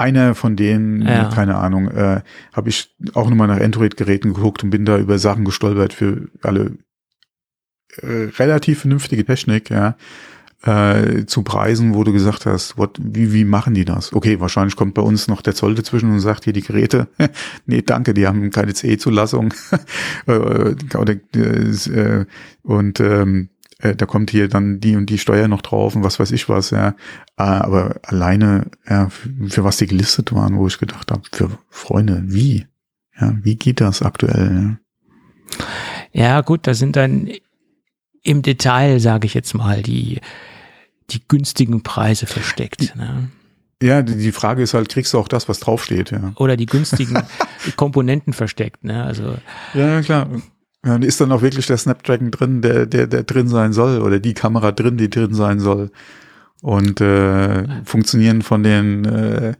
[0.00, 1.28] Einer von denen, ja.
[1.28, 2.22] keine Ahnung, äh,
[2.52, 6.78] habe ich auch nochmal nach Android-Geräten geguckt und bin da über Sachen gestolpert für alle
[7.98, 9.96] äh, relativ vernünftige Technik, ja
[10.62, 14.12] äh, zu Preisen, wo du gesagt hast, what, wie, wie machen die das?
[14.12, 17.08] Okay, wahrscheinlich kommt bei uns noch der Zoll dazwischen und sagt hier die Geräte,
[17.66, 19.54] nee, danke, die haben keine CE-Zulassung.
[20.26, 22.26] Äh, äh,
[22.62, 23.48] und ähm,
[23.80, 26.48] äh, da kommt hier dann die und die Steuer noch drauf und was weiß ich
[26.48, 26.94] was, ja.
[27.36, 32.22] Ah, aber alleine, ja, für was die gelistet waren, wo ich gedacht habe, für Freunde,
[32.26, 32.66] wie?
[33.20, 34.78] Ja, wie geht das aktuell?
[36.12, 37.30] Ja, ja gut, da sind dann
[38.22, 40.20] im Detail, sage ich jetzt mal, die
[41.10, 42.94] die günstigen Preise versteckt.
[42.96, 43.30] Ne?
[43.82, 46.32] Ja, die Frage ist halt, kriegst du auch das, was draufsteht, ja.
[46.36, 47.22] Oder die günstigen
[47.76, 49.02] Komponenten versteckt, ne?
[49.02, 49.36] Also.
[49.74, 50.28] Ja, klar.
[50.84, 54.18] Ja, ist dann auch wirklich der Snapdragon drin, der, der, der drin sein soll, oder
[54.18, 55.90] die Kamera drin, die drin sein soll.
[56.62, 59.54] Und äh, funktionieren von den, äh,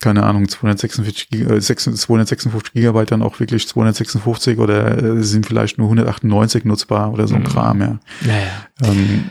[0.00, 5.88] keine Ahnung, 246, äh, 256 Gigabyte dann auch wirklich 256 oder äh, sind vielleicht nur
[5.88, 7.46] 198 nutzbar oder so ein mhm.
[7.46, 7.98] Kram, ja.
[8.26, 8.88] Ja, ja.
[8.88, 9.24] Ähm,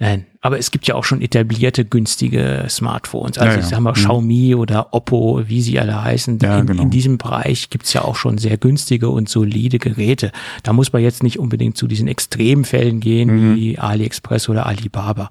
[0.00, 3.36] Nein, aber es gibt ja auch schon etablierte günstige Smartphones.
[3.36, 3.60] Also ja, ja.
[3.60, 3.96] ich sag mal mhm.
[3.96, 6.38] Xiaomi oder Oppo, wie sie alle heißen.
[6.38, 6.82] Ja, in, genau.
[6.84, 10.32] in diesem Bereich gibt's ja auch schon sehr günstige und solide Geräte.
[10.62, 13.56] Da muss man jetzt nicht unbedingt zu diesen Extremfällen gehen mhm.
[13.56, 15.28] wie AliExpress oder Alibaba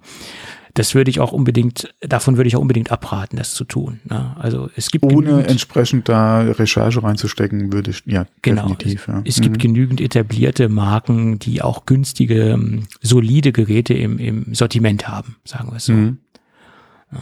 [0.77, 3.99] das würde ich auch unbedingt, davon würde ich auch unbedingt abraten, das zu tun.
[4.07, 4.35] Ne?
[4.37, 9.07] Also es gibt ohne entsprechend da Recherche reinzustecken, würde ich ja genau, definitiv.
[9.07, 9.21] Ja.
[9.25, 9.43] Es, es mhm.
[9.43, 15.71] gibt genügend etablierte Marken, die auch günstige, ähm, solide Geräte im, im Sortiment haben, sagen
[15.71, 15.93] wir es so.
[15.93, 16.19] Mhm.
[17.11, 17.19] Ja.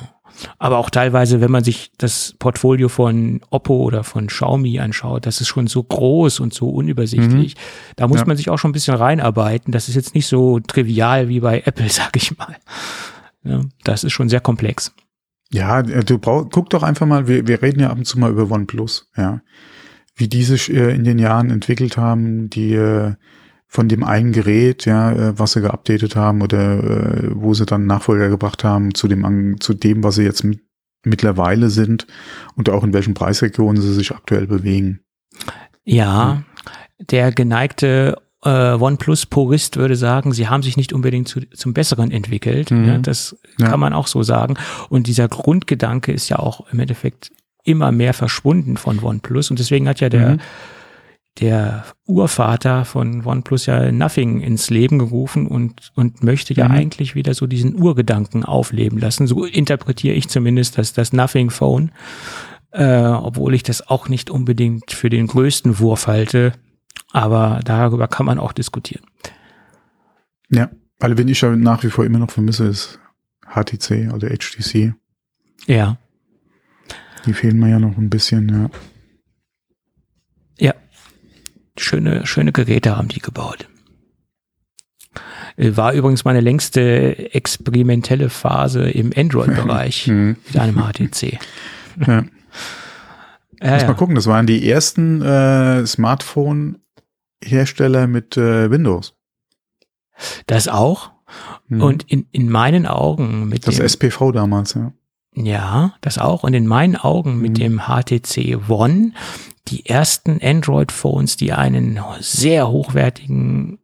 [0.58, 5.40] Aber auch teilweise, wenn man sich das Portfolio von Oppo oder von Xiaomi anschaut, das
[5.40, 7.56] ist schon so groß und so unübersichtlich.
[7.56, 7.60] Mhm.
[7.96, 8.26] Da muss ja.
[8.26, 9.72] man sich auch schon ein bisschen reinarbeiten.
[9.72, 12.58] Das ist jetzt nicht so trivial wie bei Apple, sag ich mal.
[13.46, 14.94] Ja, das ist schon sehr komplex.
[15.52, 18.20] Ja, äh, du brauch, guck doch einfach mal, wir, wir reden ja ab und zu
[18.20, 19.42] mal über OnePlus, ja.
[20.16, 23.14] Wie die sich äh, in den Jahren entwickelt haben, die äh,
[23.68, 28.64] von dem einen Gerät, ja, was sie geupdatet haben oder wo sie dann Nachfolger gebracht
[28.64, 30.62] haben, zu dem, zu dem, was sie jetzt mit,
[31.04, 32.08] mittlerweile sind
[32.56, 35.02] und auch in welchen Preisregionen sie sich aktuell bewegen.
[35.84, 36.44] Ja,
[37.00, 38.16] der geneigte
[38.46, 42.72] äh, OnePlus-Purist würde sagen, sie haben sich nicht unbedingt zu, zum Besseren entwickelt.
[42.72, 42.88] Mhm.
[42.88, 43.68] Ja, das ja.
[43.68, 44.56] kann man auch so sagen.
[44.90, 47.32] Und dieser Grundgedanke ist ja auch im Endeffekt
[47.64, 49.50] immer mehr verschwunden von OnePlus.
[49.50, 50.40] Und deswegen hat ja der, mhm.
[51.40, 56.76] der Urvater von OnePlus ja Nothing ins Leben gerufen und, und möchte ja mhm.
[56.76, 59.26] eigentlich wieder so diesen Urgedanken aufleben lassen.
[59.26, 61.92] So interpretiere ich zumindest das, das Nothing Phone.
[62.72, 66.52] Äh, obwohl ich das auch nicht unbedingt für den größten Wurf halte,
[67.16, 69.06] aber darüber kann man auch diskutieren.
[70.50, 70.70] Ja,
[71.00, 73.00] also wenn ich ja nach wie vor immer noch vermisse, ist
[73.48, 74.94] HTC oder HTC.
[75.66, 75.98] Ja.
[77.26, 78.70] Die fehlen mir ja noch ein bisschen, ja.
[80.60, 80.74] Ja.
[81.78, 83.70] Schöne, schöne Geräte haben die gebaut.
[85.56, 90.36] Äh, war übrigens meine längste experimentelle Phase im Android-Bereich Mhm.
[90.48, 91.40] mit einem HTC.
[92.06, 92.26] Ja.
[93.62, 93.88] Ja, Muss ja.
[93.88, 95.88] mal gucken, das waren die ersten äh,
[97.46, 99.14] Smartphone-Hersteller mit äh, Windows.
[100.48, 101.12] Das auch.
[101.68, 101.82] Mhm.
[101.82, 104.94] Und in, in meinen Augen mit das dem, SPV damals, ja.
[105.36, 106.44] ja, das auch.
[106.44, 107.56] Und in meinen Augen mit Mhm.
[107.56, 109.12] dem HTC One
[109.68, 113.80] die ersten Android-Phones, die einen sehr hochwertigen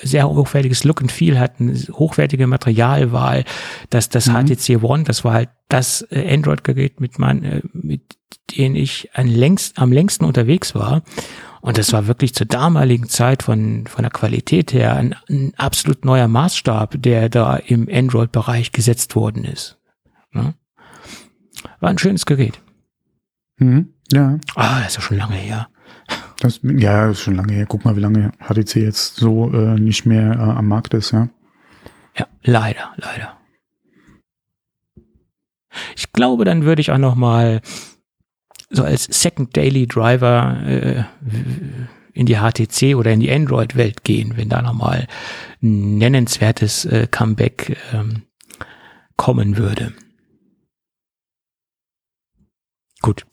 [0.00, 3.44] sehr hochwertiges Look and Feel hatten, hochwertige Materialwahl,
[3.90, 4.46] dass das Mhm.
[4.46, 8.16] HTC One, das war halt das äh, Android-Gerät, mit, mein, äh, mit
[8.56, 11.02] dem ich ein längst, am längsten unterwegs war.
[11.62, 16.04] Und das war wirklich zur damaligen Zeit von, von der Qualität her ein, ein absolut
[16.04, 19.78] neuer Maßstab, der da im Android-Bereich gesetzt worden ist.
[20.32, 20.54] Ne?
[21.78, 22.60] War ein schönes Gerät.
[23.58, 23.94] Mhm.
[24.12, 25.68] Ja, Ah, das ist ja schon lange her.
[26.40, 27.66] das, ja, ist schon lange her.
[27.66, 31.28] Guck mal, wie lange HTC jetzt so äh, nicht mehr äh, am Markt ist, ja.
[32.18, 33.38] Ja, leider, leider.
[35.96, 37.62] Ich glaube, dann würde ich auch noch mal
[38.72, 41.04] so als Second Daily Driver äh,
[42.14, 45.06] in die HTC oder in die Android-Welt gehen, wenn da noch mal
[45.62, 48.22] ein nennenswertes äh, Comeback ähm,
[49.16, 49.92] kommen würde.
[53.00, 53.26] Gut.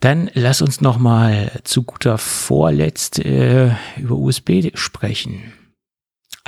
[0.00, 5.52] Dann lass uns noch mal zu guter Vorletzt äh, über USB sprechen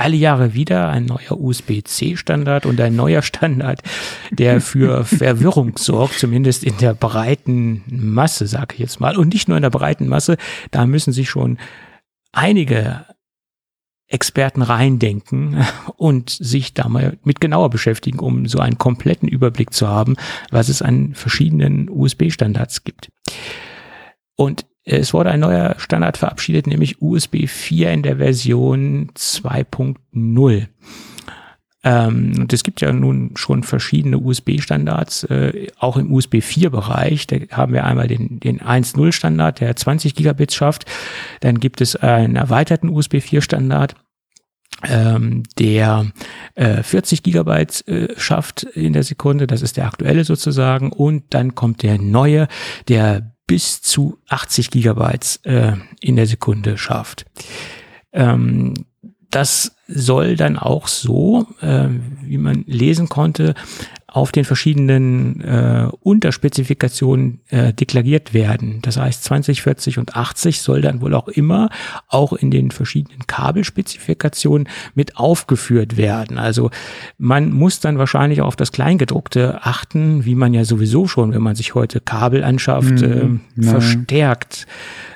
[0.01, 3.83] alle Jahre wieder ein neuer USB-C-Standard und ein neuer Standard,
[4.31, 9.17] der für Verwirrung sorgt, zumindest in der breiten Masse, sage ich jetzt mal.
[9.17, 10.37] Und nicht nur in der breiten Masse,
[10.71, 11.59] da müssen sich schon
[12.33, 13.05] einige
[14.09, 15.65] Experten reindenken
[15.97, 20.17] und sich da mal mit genauer beschäftigen, um so einen kompletten Überblick zu haben,
[20.51, 23.11] was es an verschiedenen USB-Standards gibt.
[24.35, 30.67] Und es wurde ein neuer Standard verabschiedet, nämlich USB 4 in der Version 2.0.
[31.83, 37.27] Ähm, und es gibt ja nun schon verschiedene USB-Standards, äh, auch im USB 4-Bereich.
[37.27, 40.85] Da haben wir einmal den, den 1.0-Standard, der 20 Gigabits schafft.
[41.41, 43.95] Dann gibt es einen erweiterten USB 4-Standard,
[44.83, 46.07] ähm, der
[46.55, 49.47] äh, 40 Gigabyte äh, schafft in der Sekunde.
[49.47, 50.93] Das ist der aktuelle sozusagen.
[50.93, 52.49] Und dann kommt der neue,
[52.89, 57.27] der bis zu 80 Gigabytes äh, in der Sekunde schafft.
[58.13, 58.75] Ähm,
[59.29, 61.89] das soll dann auch so, äh,
[62.23, 63.57] wie man lesen konnte,
[64.13, 68.81] auf den verschiedenen äh, Unterspezifikationen äh, deklariert werden.
[68.83, 71.71] Das heißt 20, 40 und 80 soll dann wohl auch immer
[72.09, 76.39] auch in den verschiedenen Kabelspezifikationen mit aufgeführt werden.
[76.39, 76.71] Also
[77.19, 81.55] man muss dann wahrscheinlich auf das Kleingedruckte achten, wie man ja sowieso schon, wenn man
[81.55, 83.41] sich heute Kabel anschafft, Mhm.
[83.57, 83.71] Ja.
[83.71, 84.67] verstärkt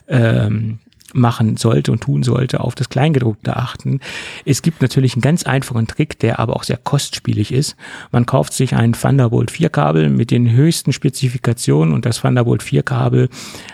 [0.06, 0.78] ähm,
[1.14, 4.00] machen sollte und tun sollte, auf das Kleingedruckte achten.
[4.44, 7.76] Es gibt natürlich einen ganz einfachen Trick, der aber auch sehr kostspielig ist.
[8.10, 12.82] Man kauft sich ein Thunderbolt 4 Kabel mit den höchsten Spezifikationen und das Thunderbolt 4
[12.82, 13.28] Kabel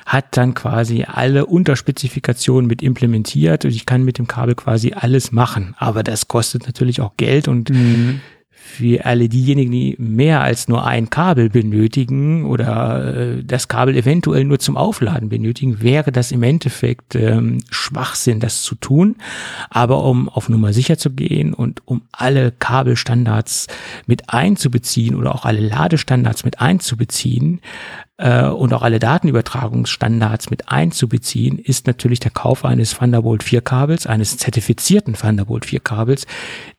[0.07, 5.33] hat dann quasi alle Unterspezifikationen mit implementiert und ich kann mit dem Kabel quasi alles
[5.33, 5.75] machen.
[5.79, 8.21] Aber das kostet natürlich auch Geld und Mhm.
[8.63, 14.45] Für alle diejenigen, die mehr als nur ein Kabel benötigen oder äh, das Kabel eventuell
[14.45, 19.17] nur zum Aufladen benötigen, wäre das im Endeffekt ähm, Schwachsinn, das zu tun.
[19.71, 23.67] Aber um auf Nummer sicher zu gehen und um alle Kabelstandards
[24.07, 27.61] mit einzubeziehen oder auch alle Ladestandards mit einzubeziehen
[28.21, 34.07] äh, und auch alle Datenübertragungsstandards mit einzubeziehen, ist natürlich der Kauf eines Thunderbolt 4 Kabels,
[34.07, 36.27] eines zertifizierten Thunderbolt 4 Kabels,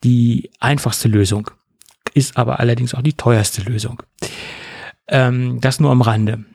[0.03, 1.51] die einfachste Lösung
[2.13, 4.03] ist aber allerdings auch die teuerste Lösung.
[5.07, 6.45] Ähm, das nur am Rande.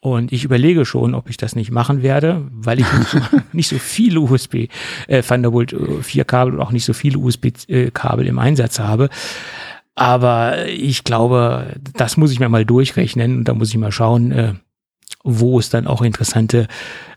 [0.00, 3.18] Und ich überlege schon, ob ich das nicht machen werde, weil ich nicht so,
[3.52, 4.68] nicht so viele USB
[5.06, 9.08] äh, Thunderbolt 4 Kabel und auch nicht so viele USB äh, Kabel im Einsatz habe.
[9.94, 14.32] Aber ich glaube, das muss ich mir mal durchrechnen und da muss ich mal schauen,
[14.32, 14.54] äh,
[15.22, 16.66] wo es dann auch interessante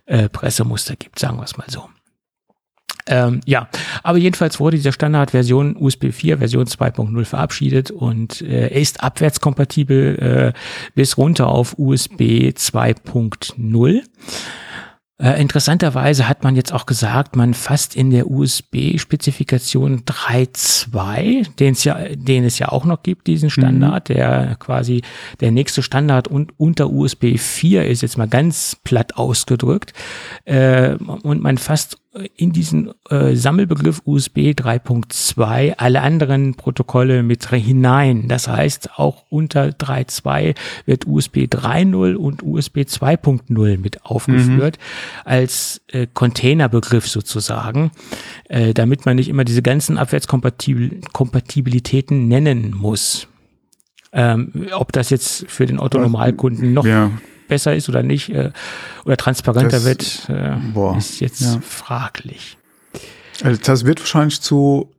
[0.06, 1.90] äh, Pressemuster gibt, sagen wir es mal so.
[3.10, 3.70] Ähm, ja,
[4.04, 10.54] aber jedenfalls wurde dieser Standardversion USB 4 Version 2.0 verabschiedet und äh, er ist abwärtskompatibel
[10.54, 10.60] äh,
[10.94, 14.02] bis runter auf USB 2.0.
[15.19, 21.84] Äh, interessanterweise hat man jetzt auch gesagt, man fasst in der USB-Spezifikation 3.2, den es
[21.84, 25.02] ja, den es ja auch noch gibt, diesen Standard, der quasi
[25.39, 29.94] der nächste Standard und unter USB 4 ist, jetzt mal ganz platt ausgedrückt.
[30.45, 31.98] Äh, und man fasst
[32.36, 38.28] in diesen äh, Sammelbegriff USB 3.2 alle anderen Protokolle mit hinein.
[38.28, 40.54] Das heißt, auch unter 3.2
[40.86, 44.82] wird USB 3.0 und USB 2.0 mit aufgeführt mhm.
[45.26, 47.92] als äh, Containerbegriff sozusagen,
[48.50, 53.28] äh, damit man nicht immer diese ganzen Abwärtskompatibilitäten nennen muss.
[54.14, 57.12] Ähm, ob das jetzt für den Otto-Normalkunden noch ja
[57.48, 58.52] besser ist oder nicht äh,
[59.06, 61.60] oder transparenter das, wird, äh, boah, ist jetzt ja.
[61.61, 62.57] fraglich.
[63.44, 64.91] Also das wird wahrscheinlich zu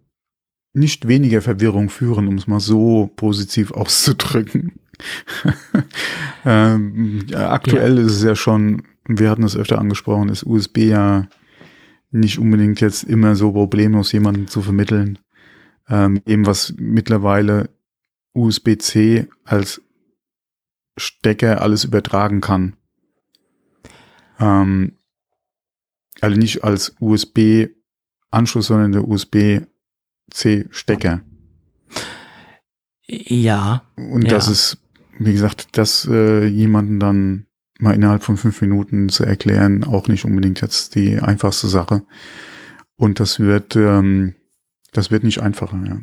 [0.72, 4.72] nicht weniger Verwirrung führen, um es mal so positiv auszudrücken.
[6.44, 8.04] ähm, ja, aktuell ja.
[8.04, 11.28] ist es ja schon, wir hatten es öfter angesprochen, ist USB ja
[12.10, 15.18] nicht unbedingt jetzt immer so problemlos jemanden zu vermitteln.
[15.88, 17.70] Ähm, eben was mittlerweile
[18.34, 19.82] USB-C als
[20.98, 22.74] Stecker alles übertragen kann.
[24.38, 24.98] Ähm,
[26.20, 31.22] also nicht als USB-Anschluss, sondern der USB-C-Stecker.
[33.06, 33.84] Ja.
[33.96, 34.30] Und ja.
[34.30, 34.78] das ist,
[35.18, 37.46] wie gesagt, das äh, jemanden dann
[37.78, 42.02] mal innerhalb von fünf Minuten zu erklären, auch nicht unbedingt jetzt die einfachste Sache.
[42.96, 44.34] Und das wird, ähm,
[44.92, 46.00] das wird nicht einfacher, ja.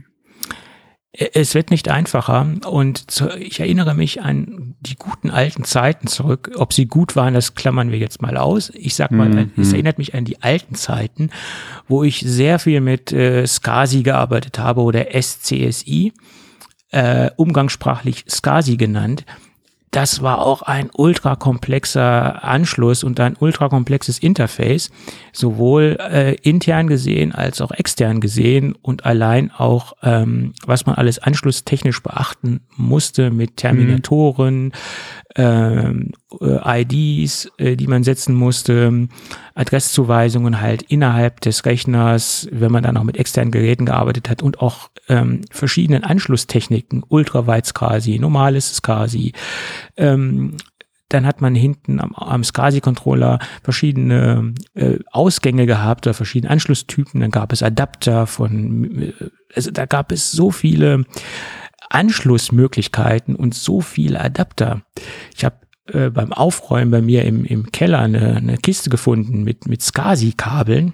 [1.17, 6.51] Es wird nicht einfacher und zu, ich erinnere mich an die guten alten Zeiten zurück.
[6.57, 8.69] Ob sie gut waren, das klammern wir jetzt mal aus.
[8.75, 9.51] Ich sag mal, mhm.
[9.55, 11.29] es erinnert mich an die alten Zeiten,
[11.87, 16.11] wo ich sehr viel mit äh, SCSI gearbeitet habe oder SCSI,
[16.91, 19.25] äh, umgangssprachlich SCSI genannt
[19.95, 24.91] das war auch ein ultra komplexer Anschluss und ein ultra komplexes Interface,
[25.31, 31.19] sowohl äh, intern gesehen als auch extern gesehen und allein auch, ähm, was man alles
[31.19, 34.71] anschlusstechnisch beachten musste mit Terminatoren, mhm
[35.35, 39.07] ähm, äh, IDs, äh, die man setzen musste,
[39.53, 44.59] Adresszuweisungen halt innerhalb des Rechners, wenn man dann auch mit externen Geräten gearbeitet hat und
[44.59, 49.33] auch ähm, verschiedenen Anschlusstechniken, ultraweit SCSI, normales SCSI,
[49.97, 50.57] ähm,
[51.09, 57.21] dann hat man hinten am, am SCSI-Controller verschiedene äh, Ausgänge gehabt oder verschiedene Anschlusstypen.
[57.21, 59.13] Dann gab es Adapter von, äh,
[59.53, 61.05] also da gab es so viele
[61.89, 64.81] Anschlussmöglichkeiten und so viele Adapter.
[65.35, 65.55] Ich habe
[65.87, 70.93] äh, beim Aufräumen bei mir im, im Keller eine, eine Kiste gefunden mit, mit SCSI-Kabeln,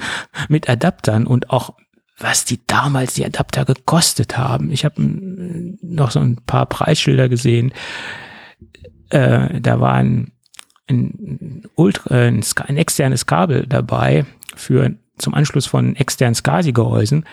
[0.48, 1.74] mit Adaptern und auch
[2.18, 4.70] was die damals die Adapter gekostet haben.
[4.70, 7.72] Ich habe noch so ein paar Preisschilder gesehen.
[9.10, 10.32] Äh, da war ein,
[10.88, 14.24] ein, Ultra, ein, ein externes Kabel dabei
[14.54, 17.24] für zum Anschluss von externen SCSI-Gehäusen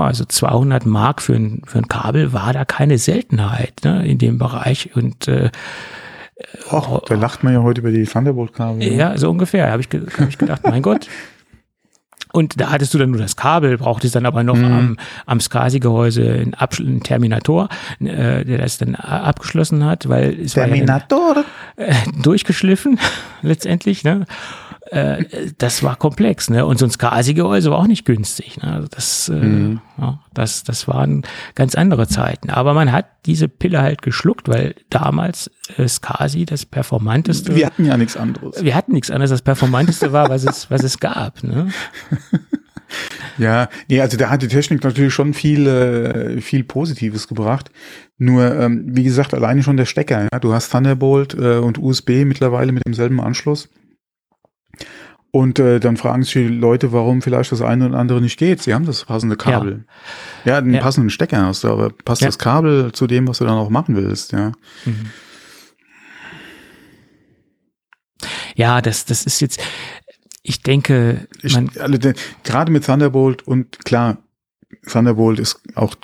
[0.00, 4.38] also 200 Mark für ein, für ein Kabel war da keine Seltenheit ne, in dem
[4.38, 4.90] Bereich.
[4.94, 5.50] Und äh,
[6.70, 8.78] Och, da lacht man ja heute über die Thunderbolt-Kabel.
[8.78, 8.96] Ne?
[8.96, 9.70] Ja, so ungefähr.
[9.70, 9.88] Habe ich,
[10.18, 11.08] hab ich gedacht, mein Gott.
[12.32, 14.64] Und da hattest du dann nur das Kabel, brauchtest dann aber noch mhm.
[14.64, 14.96] am,
[15.26, 17.68] am SCSI-Gehäuse einen, einen Terminator,
[18.00, 21.36] äh, der das dann abgeschlossen hat, weil es Terminator.
[21.36, 21.44] war ja
[21.76, 22.98] dann, äh, durchgeschliffen
[23.42, 24.02] letztendlich.
[24.02, 24.24] Ne?
[24.92, 25.24] Äh,
[25.56, 26.66] das war komplex, ne?
[26.66, 28.58] Und so ein SCSI-Gehäuse war auch nicht günstig.
[28.58, 28.70] Ne?
[28.70, 29.80] Also das, äh, mhm.
[29.98, 31.22] ja, das, das waren
[31.54, 32.50] ganz andere Zeiten.
[32.50, 37.56] Aber man hat diese Pille halt geschluckt, weil damals äh, SCSI das performanteste.
[37.56, 38.62] Wir hatten ja nichts anderes.
[38.62, 39.30] Wir hatten nichts anderes.
[39.30, 41.42] Das performanteste war, was es, was es gab.
[41.42, 41.68] Ne?
[43.38, 47.70] Ja, nee, also da hat die Technik natürlich schon viel, äh, viel Positives gebracht.
[48.18, 50.28] Nur, ähm, wie gesagt, alleine schon der Stecker.
[50.30, 50.38] Ja?
[50.38, 53.70] Du hast Thunderbolt äh, und USB mittlerweile mit demselben Anschluss.
[55.34, 58.60] Und äh, dann fragen sich die Leute, warum vielleicht das eine oder andere nicht geht.
[58.60, 59.86] Sie haben das passende Kabel.
[60.44, 60.82] Ja, ja einen ja.
[60.82, 62.28] passenden Stecker hast du, aber passt ja.
[62.28, 64.52] das Kabel zu dem, was du dann auch machen willst, ja.
[64.84, 65.06] Mhm.
[68.54, 69.58] Ja, das, das ist jetzt,
[70.42, 72.12] ich denke, ich, also,
[72.44, 74.18] gerade mit Thunderbolt und klar,
[74.86, 75.94] Thunderbolt ist auch,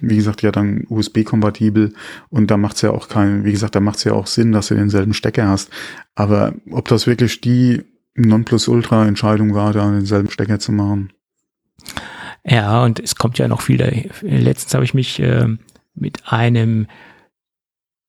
[0.00, 1.94] wie gesagt, ja dann USB-kompatibel
[2.30, 4.50] und da macht es ja auch keinen, wie gesagt, da macht es ja auch Sinn,
[4.50, 5.70] dass du denselben Stecker hast.
[6.16, 7.82] Aber ob das wirklich die
[8.14, 11.12] Nonplusultra-Entscheidung war, da denselben Stecker zu machen.
[12.44, 13.78] Ja, und es kommt ja noch viel.
[13.78, 13.88] Da.
[14.22, 15.48] Letztens habe ich mich äh,
[15.94, 16.86] mit einem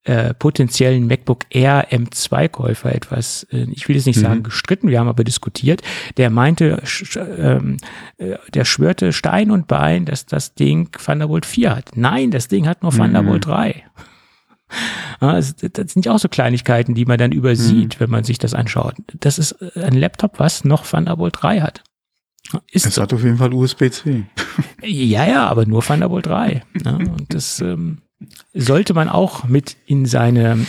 [0.06, 4.22] äh, potenziellen MacBook Air M2-Käufer etwas, äh, ich will jetzt nicht mhm.
[4.22, 5.82] sagen gestritten, wir haben aber diskutiert.
[6.18, 6.84] Der meinte,
[7.38, 7.78] ähm,
[8.18, 11.92] äh, der schwörte Stein und Bein, dass das Ding Thunderbolt 4 hat.
[11.96, 12.98] Nein, das Ding hat nur mhm.
[12.98, 13.84] Thunderbolt 3.
[15.20, 18.00] Das sind ja auch so Kleinigkeiten, die man dann übersieht, mhm.
[18.00, 18.96] wenn man sich das anschaut.
[19.20, 21.84] Das ist ein Laptop, was noch Thunderbolt 3 hat.
[22.72, 24.26] Ist es hat auf jeden Fall USB-C.
[24.82, 26.64] Ja, ja, aber nur Thunderbolt 3.
[26.84, 28.00] Und das ähm,
[28.54, 30.66] sollte man auch mit in seine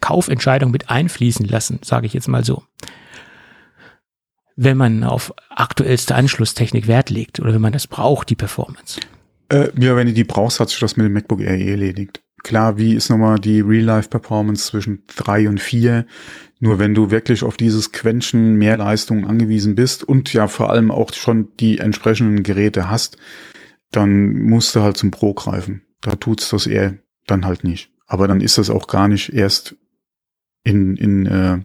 [0.00, 2.62] Kaufentscheidung mit einfließen lassen, sage ich jetzt mal so.
[4.56, 9.00] wenn man auf aktuellste Anschlusstechnik Wert legt oder wenn man das braucht, die Performance?
[9.48, 12.22] Äh, ja, wenn du die brauchst, hat sich das mit dem MacBook Air eh erledigt.
[12.44, 16.06] Klar, wie ist nochmal die Real-Life-Performance zwischen drei und vier?
[16.60, 20.90] Nur wenn du wirklich auf dieses Quäntchen mehr Leistung angewiesen bist und ja vor allem
[20.90, 23.16] auch schon die entsprechenden Geräte hast,
[23.90, 25.82] dann musst du halt zum Pro greifen.
[26.02, 27.90] Da tut's das eher dann halt nicht.
[28.06, 29.76] Aber dann ist das auch gar nicht erst
[30.64, 31.60] in, in, äh,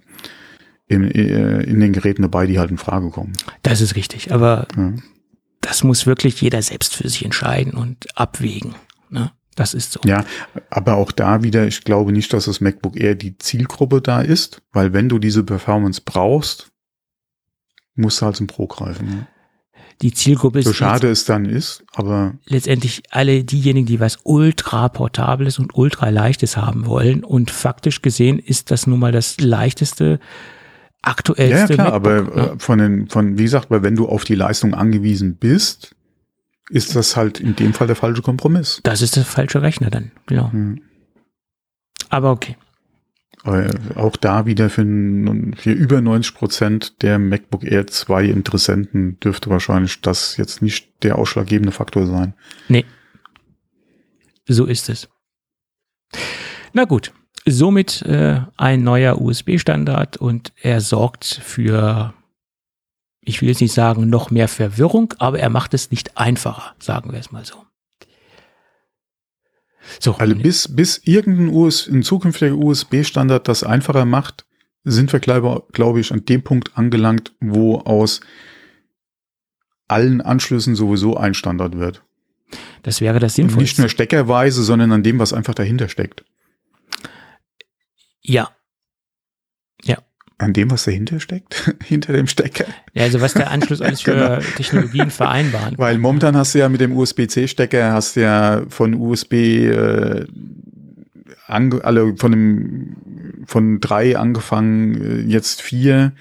[0.87, 3.33] in, äh, in den Geräten dabei, die halt in Frage kommen.
[3.63, 4.93] Das ist richtig, aber ja.
[5.59, 8.75] das muss wirklich jeder selbst für sich entscheiden und abwägen.
[9.09, 9.31] Ne?
[9.59, 9.99] Das ist so.
[10.05, 10.23] Ja,
[10.69, 14.61] aber auch da wieder, ich glaube nicht, dass das MacBook Air die Zielgruppe da ist,
[14.71, 16.71] weil wenn du diese Performance brauchst,
[17.93, 19.09] musst du halt zum Pro greifen.
[19.09, 19.27] Ne?
[20.01, 20.65] Die Zielgruppe ist.
[20.65, 22.35] So schade es dann ist, aber.
[22.45, 27.25] Letztendlich alle diejenigen, die was ultra portables und ultra leichtes haben wollen.
[27.25, 30.21] Und faktisch gesehen ist das nun mal das leichteste,
[31.01, 31.73] aktuellste.
[31.73, 32.51] Ja, klar, MacBook, aber ne?
[32.53, 35.97] Äh, von den, von, wie gesagt, weil wenn du auf die Leistung angewiesen bist,
[36.69, 38.79] ist das halt in dem Fall der falsche Kompromiss.
[38.83, 40.51] Das ist der falsche Rechner dann, genau.
[40.51, 40.81] Hm.
[42.09, 42.55] Aber okay.
[43.43, 44.83] Aber auch da wieder für,
[45.55, 51.17] für über 90 Prozent der MacBook Air 2 Interessenten dürfte wahrscheinlich das jetzt nicht der
[51.17, 52.33] ausschlaggebende Faktor sein.
[52.67, 52.85] Nee.
[54.45, 55.07] So ist es.
[56.73, 57.13] Na gut,
[57.45, 62.13] somit äh, ein neuer USB-Standard und er sorgt für
[63.21, 67.11] ich will jetzt nicht sagen noch mehr Verwirrung, aber er macht es nicht einfacher, sagen
[67.11, 67.65] wir es mal so.
[69.99, 70.15] So.
[70.15, 74.45] Also bis, bis irgendein US, ein zukünftiger USB-Standard das einfacher macht,
[74.83, 78.21] sind wir, glaube, glaube ich, an dem Punkt angelangt, wo aus
[79.87, 82.03] allen Anschlüssen sowieso ein Standard wird.
[82.83, 83.61] Das wäre das Sinnvollste.
[83.61, 86.23] Nicht nur steckerweise, sondern an dem, was einfach dahinter steckt.
[88.21, 88.49] Ja,
[90.39, 92.65] an dem, was dahinter steckt, hinter dem Stecker.
[92.93, 94.39] Ja, also was der Anschluss alles für genau.
[94.55, 95.77] Technologien vereinbaren.
[95.77, 100.25] Weil momentan hast du ja mit dem USB-C-Stecker, hast du ja von USB äh,
[101.47, 102.95] ange, alle von dem
[103.45, 106.13] von drei angefangen, äh, jetzt vier,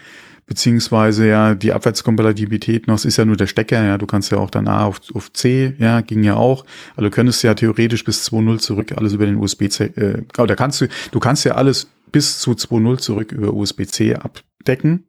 [0.46, 4.38] beziehungsweise ja die Abwärtskompatibilität noch, es ist ja nur der Stecker, ja, du kannst ja
[4.38, 6.64] auch dann A auf, auf C, ja, ging ja auch.
[6.96, 10.80] Also du könntest ja theoretisch bis 2.0 zurück alles über den USB-C, äh, oder kannst
[10.80, 15.04] du, du kannst ja alles bis zu 2.0 zurück über USB-C abdecken.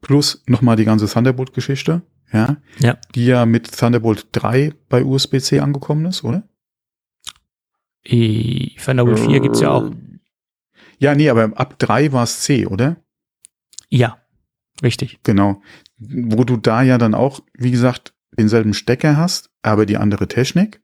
[0.00, 2.98] Plus nochmal die ganze Thunderbolt-Geschichte, ja, ja.
[3.14, 6.48] Die ja mit Thunderbolt 3 bei USB-C angekommen ist, oder?
[8.04, 9.90] Thunderbolt 4 gibt's ja auch.
[10.98, 12.96] Ja, nee, aber ab 3 war es C, oder?
[13.88, 14.18] Ja,
[14.82, 15.20] richtig.
[15.22, 15.62] Genau.
[15.98, 20.82] Wo du da ja dann auch, wie gesagt, denselben Stecker hast, aber die andere Technik,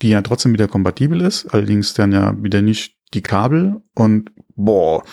[0.00, 4.30] die ja trotzdem wieder kompatibel ist, allerdings dann ja wieder nicht die Kabel und
[4.64, 5.04] boah.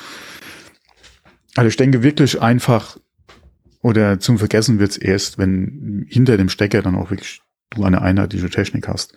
[1.55, 2.97] Also ich denke wirklich einfach
[3.81, 8.49] oder zum Vergessen wird's erst, wenn hinter dem Stecker dann auch wirklich du eine einheitliche
[8.49, 9.13] Technik hast.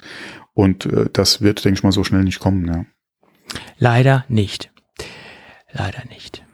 [0.54, 2.66] Und äh, das wird, denke ich mal, so schnell nicht kommen.
[2.66, 2.84] Ja.
[3.78, 4.70] Leider nicht.
[5.72, 6.44] Leider nicht.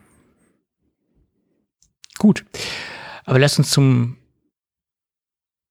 [2.19, 2.45] Gut.
[3.25, 4.17] Aber lass uns zum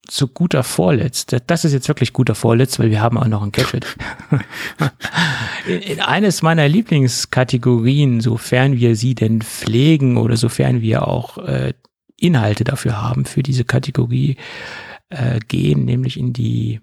[0.08, 3.52] zu guter Vorletzt, das ist jetzt wirklich guter Vorletzt, weil wir haben auch noch ein
[3.52, 3.86] Gadget.
[5.68, 11.74] in, in eines meiner Lieblingskategorien, sofern wir sie denn pflegen oder sofern wir auch äh,
[12.18, 14.38] Inhalte dafür haben, für diese Kategorie
[15.10, 16.82] äh, gehen, nämlich in die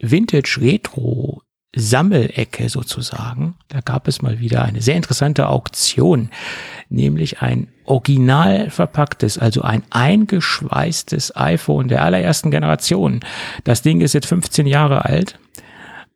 [0.00, 1.42] Vintage Retro
[1.74, 3.54] Sammelecke sozusagen.
[3.68, 6.28] Da gab es mal wieder eine sehr interessante Auktion,
[6.90, 13.20] nämlich ein original verpacktes, also ein eingeschweißtes iPhone der allerersten Generation.
[13.64, 15.38] Das Ding ist jetzt 15 Jahre alt.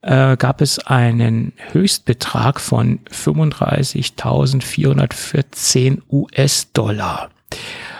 [0.02, 7.30] Äh, gab es einen Höchstbetrag von 35.414 US-Dollar.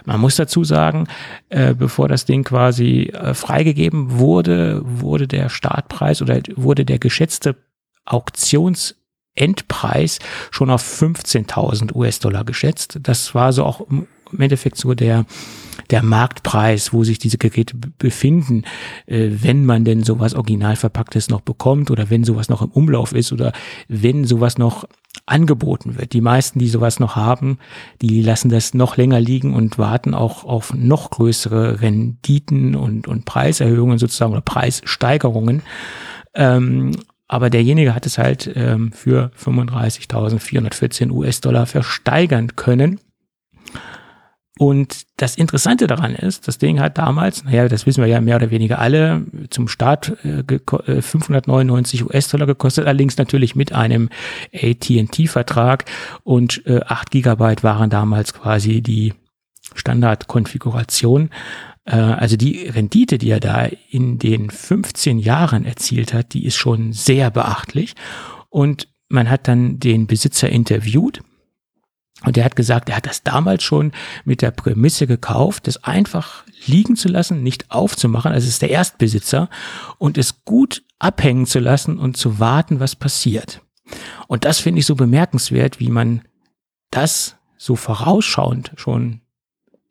[0.07, 1.07] Man muss dazu sagen,
[1.49, 7.57] äh, bevor das Ding quasi äh, freigegeben wurde, wurde der Startpreis oder wurde der geschätzte
[8.05, 10.19] Auktionsendpreis
[10.51, 12.99] schon auf 15.000 US-Dollar geschätzt.
[13.03, 14.07] Das war so auch im
[14.39, 15.27] Endeffekt so der
[15.91, 18.65] der Marktpreis, wo sich diese Geräte befinden,
[19.07, 23.13] äh, wenn man denn sowas original verpacktes noch bekommt oder wenn sowas noch im Umlauf
[23.13, 23.53] ist oder
[23.89, 24.87] wenn sowas noch
[25.25, 26.13] angeboten wird.
[26.13, 27.59] Die meisten, die sowas noch haben,
[28.03, 33.25] die lassen das noch länger liegen und warten auch auf noch größere Renditen und, und
[33.25, 35.63] Preiserhöhungen sozusagen oder Preissteigerungen.
[36.35, 36.93] Ähm,
[37.29, 43.01] aber derjenige hat es halt ähm, für 35.414 US-Dollar versteigern können.
[44.59, 48.37] Und das Interessante daran ist, das Ding hat damals, naja, das wissen wir ja mehr
[48.37, 54.09] oder weniger alle, zum Start äh, 599 äh, US-Dollar gekostet, allerdings natürlich mit einem
[54.55, 55.85] AT&T-Vertrag
[56.25, 59.13] und äh, 8 Gigabyte waren damals quasi die
[59.75, 61.29] Standardkonfiguration.
[61.85, 66.57] Äh, also die Rendite, die er da in den 15 Jahren erzielt hat, die ist
[66.57, 67.95] schon sehr beachtlich.
[68.49, 71.21] Und man hat dann den Besitzer interviewt
[72.25, 73.93] und er hat gesagt, er hat das damals schon
[74.25, 78.33] mit der Prämisse gekauft, das einfach liegen zu lassen, nicht aufzumachen.
[78.33, 79.51] Also ist der Erstbesitzer
[79.99, 83.61] und es gut abhängen zu lassen und zu warten, was passiert.
[84.29, 86.23] Und das finde ich so bemerkenswert, wie man
[86.91, 89.21] das so vorausschauend schon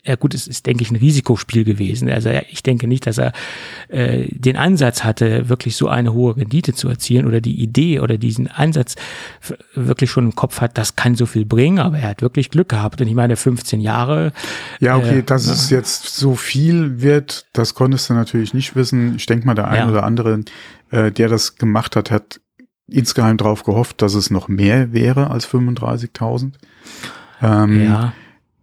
[0.06, 2.10] ja gut, es ist, denke ich, ein Risikospiel gewesen.
[2.10, 3.34] Also ich denke nicht, dass er
[3.88, 8.18] äh, den Ansatz hatte, wirklich so eine hohe Rendite zu erzielen oder die Idee oder
[8.18, 8.96] diesen Ansatz
[9.74, 12.70] wirklich schon im Kopf hat, das kann so viel bringen, aber er hat wirklich Glück
[12.70, 13.02] gehabt.
[13.02, 14.32] Und ich meine, 15 Jahre.
[14.80, 19.16] Ja, okay, äh, dass es jetzt so viel wird, das konntest du natürlich nicht wissen.
[19.16, 19.90] Ich denke mal, der ein ja.
[19.90, 20.42] oder andere,
[20.92, 22.40] äh, der das gemacht hat, hat
[22.88, 26.54] insgeheim darauf gehofft, dass es noch mehr wäre als 35.000.
[27.42, 28.14] Ähm, ja.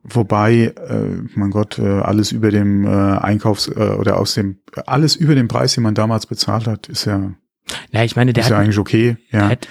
[0.05, 5.15] Wobei, äh, mein Gott, äh, alles über dem äh, Einkaufs- äh, oder aus dem, alles
[5.15, 7.33] über dem Preis, den man damals bezahlt hat, ist ja,
[7.93, 9.17] ja ich meine, der ist hat, ja eigentlich okay.
[9.31, 9.49] Ja.
[9.49, 9.69] hat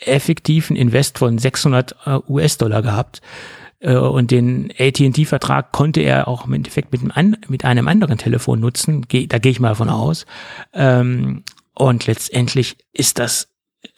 [0.00, 3.20] effektiv einen Invest von 600 äh, US-Dollar gehabt
[3.80, 8.60] äh, und den AT&T-Vertrag konnte er auch im Endeffekt mit einem, mit einem anderen Telefon
[8.60, 9.06] nutzen.
[9.28, 10.26] Da gehe ich mal von aus.
[10.72, 13.48] Ähm, und letztendlich ist das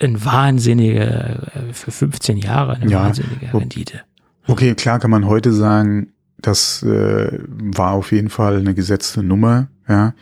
[0.01, 4.03] ein wahnsinnige, äh, für 15 Jahre eine ja, wahnsinnige Rendite.
[4.47, 9.69] Okay, klar kann man heute sagen, das äh, war auf jeden Fall eine gesetzte Nummer,
[9.89, 10.15] ja.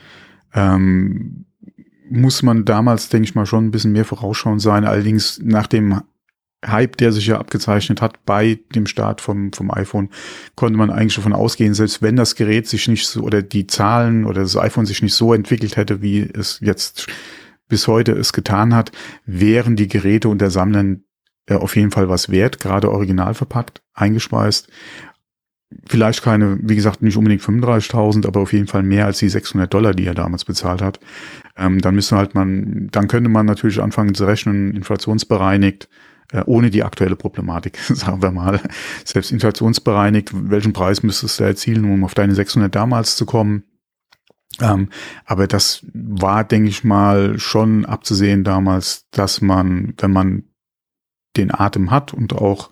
[0.52, 1.46] Ähm,
[2.10, 4.84] muss man damals, denke ich mal, schon ein bisschen mehr vorausschauend sein.
[4.84, 6.02] Allerdings nach dem
[6.66, 10.10] Hype, der sich ja abgezeichnet hat bei dem Start vom, vom iPhone,
[10.56, 14.26] konnte man eigentlich davon ausgehen, selbst wenn das Gerät sich nicht so oder die Zahlen
[14.26, 17.06] oder das iPhone sich nicht so entwickelt hätte, wie es jetzt
[17.68, 18.90] bis heute es getan hat,
[19.24, 20.96] wären die Geräte und der Sammler
[21.50, 24.68] äh, auf jeden Fall was wert, gerade original verpackt, eingespeist.
[25.86, 29.72] Vielleicht keine, wie gesagt, nicht unbedingt 35.000, aber auf jeden Fall mehr als die 600
[29.72, 30.98] Dollar, die er damals bezahlt hat.
[31.56, 35.88] Ähm, dann müsste halt man, dann könnte man natürlich anfangen zu rechnen, inflationsbereinigt,
[36.32, 38.60] äh, ohne die aktuelle Problematik, sagen wir mal.
[39.04, 43.64] Selbst inflationsbereinigt, welchen Preis müsstest du erzielen, um auf deine 600 damals zu kommen?
[44.60, 44.88] Ähm,
[45.24, 50.49] aber das war, denke ich mal, schon abzusehen damals, dass man, wenn man
[51.36, 52.70] den Atem hat und auch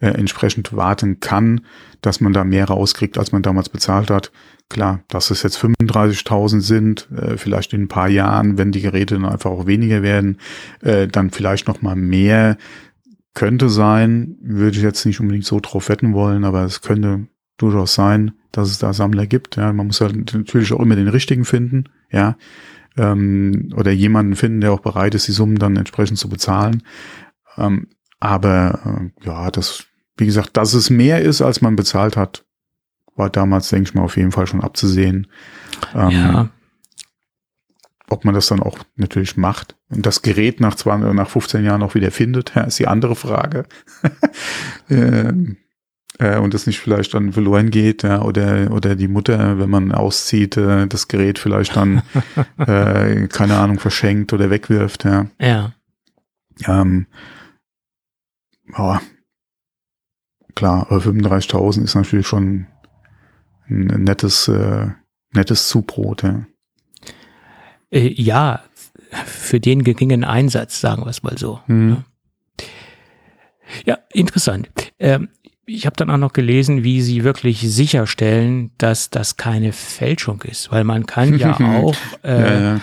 [0.00, 1.62] äh, entsprechend warten kann,
[2.00, 4.30] dass man da mehr rauskriegt, als man damals bezahlt hat.
[4.68, 9.14] Klar, dass es jetzt 35.000 sind, äh, vielleicht in ein paar Jahren, wenn die Geräte
[9.14, 10.38] dann einfach auch weniger werden,
[10.82, 12.58] äh, dann vielleicht noch mal mehr
[13.34, 17.94] könnte sein, würde ich jetzt nicht unbedingt so drauf wetten wollen, aber es könnte durchaus
[17.94, 19.56] sein, dass es da Sammler gibt.
[19.56, 22.36] Ja, man muss halt natürlich auch immer den richtigen finden, ja,
[22.96, 26.82] ähm, oder jemanden finden, der auch bereit ist, die Summen dann entsprechend zu bezahlen.
[27.56, 27.88] Ähm,
[28.20, 29.84] aber äh, ja, das,
[30.16, 32.44] wie gesagt, dass es mehr ist, als man bezahlt hat,
[33.14, 35.26] war damals, denke ich mal, auf jeden Fall schon abzusehen.
[35.94, 36.48] Ähm, ja.
[38.10, 41.82] Ob man das dann auch natürlich macht und das Gerät nach, 20, nach 15 Jahren
[41.82, 43.64] auch wieder findet, ist die andere Frage.
[44.88, 45.58] ähm,
[46.18, 49.92] äh, und es nicht vielleicht dann verloren geht, ja, oder, oder die Mutter, wenn man
[49.92, 52.02] auszieht, äh, das Gerät vielleicht dann,
[52.58, 55.26] äh, keine Ahnung, verschenkt oder wegwirft, ja.
[55.38, 55.72] Ja.
[56.66, 57.06] Ähm,
[58.76, 59.00] ja,
[60.54, 62.66] klar, aber 35.000 ist natürlich schon
[63.68, 64.88] ein nettes, äh,
[65.32, 66.22] nettes Zubrot.
[66.22, 66.46] Ja.
[67.90, 68.62] Äh, ja,
[69.24, 71.60] für den geringen Einsatz, sagen wir es mal so.
[71.66, 72.04] Mhm.
[73.84, 74.68] Ja, interessant.
[74.98, 75.28] Ähm,
[75.66, 80.72] ich habe dann auch noch gelesen, wie sie wirklich sicherstellen, dass das keine Fälschung ist,
[80.72, 82.80] weil man kann ja auch äh, ja, ja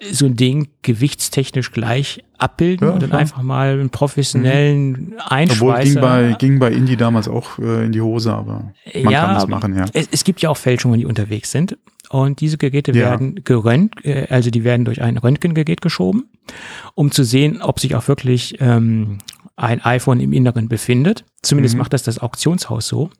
[0.00, 3.20] so ein Ding gewichtstechnisch gleich abbilden ja, und dann klar.
[3.20, 5.14] einfach mal einen professionellen mhm.
[5.50, 9.26] Obwohl ging bei, ging bei Indie damals auch äh, in die Hose, aber man ja,
[9.26, 9.86] kann es machen, ja.
[9.92, 11.76] Es, es, gibt ja auch Fälschungen, die unterwegs sind
[12.10, 13.10] und diese Geräte ja.
[13.10, 16.30] werden gerönt, äh, also die werden durch ein Röntgengerät geschoben,
[16.94, 19.18] um zu sehen, ob sich auch wirklich ähm,
[19.56, 21.24] ein iPhone im Inneren befindet.
[21.42, 21.80] Zumindest mhm.
[21.80, 23.10] macht das das Auktionshaus so.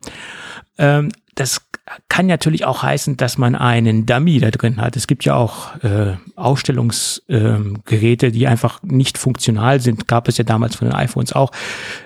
[0.77, 1.61] Ähm, das
[2.07, 4.95] kann natürlich auch heißen, dass man einen Dummy da drin hat.
[4.95, 10.07] Es gibt ja auch äh, Ausstellungsgeräte, ähm, die einfach nicht funktional sind.
[10.07, 11.51] Gab es ja damals von den iPhones auch.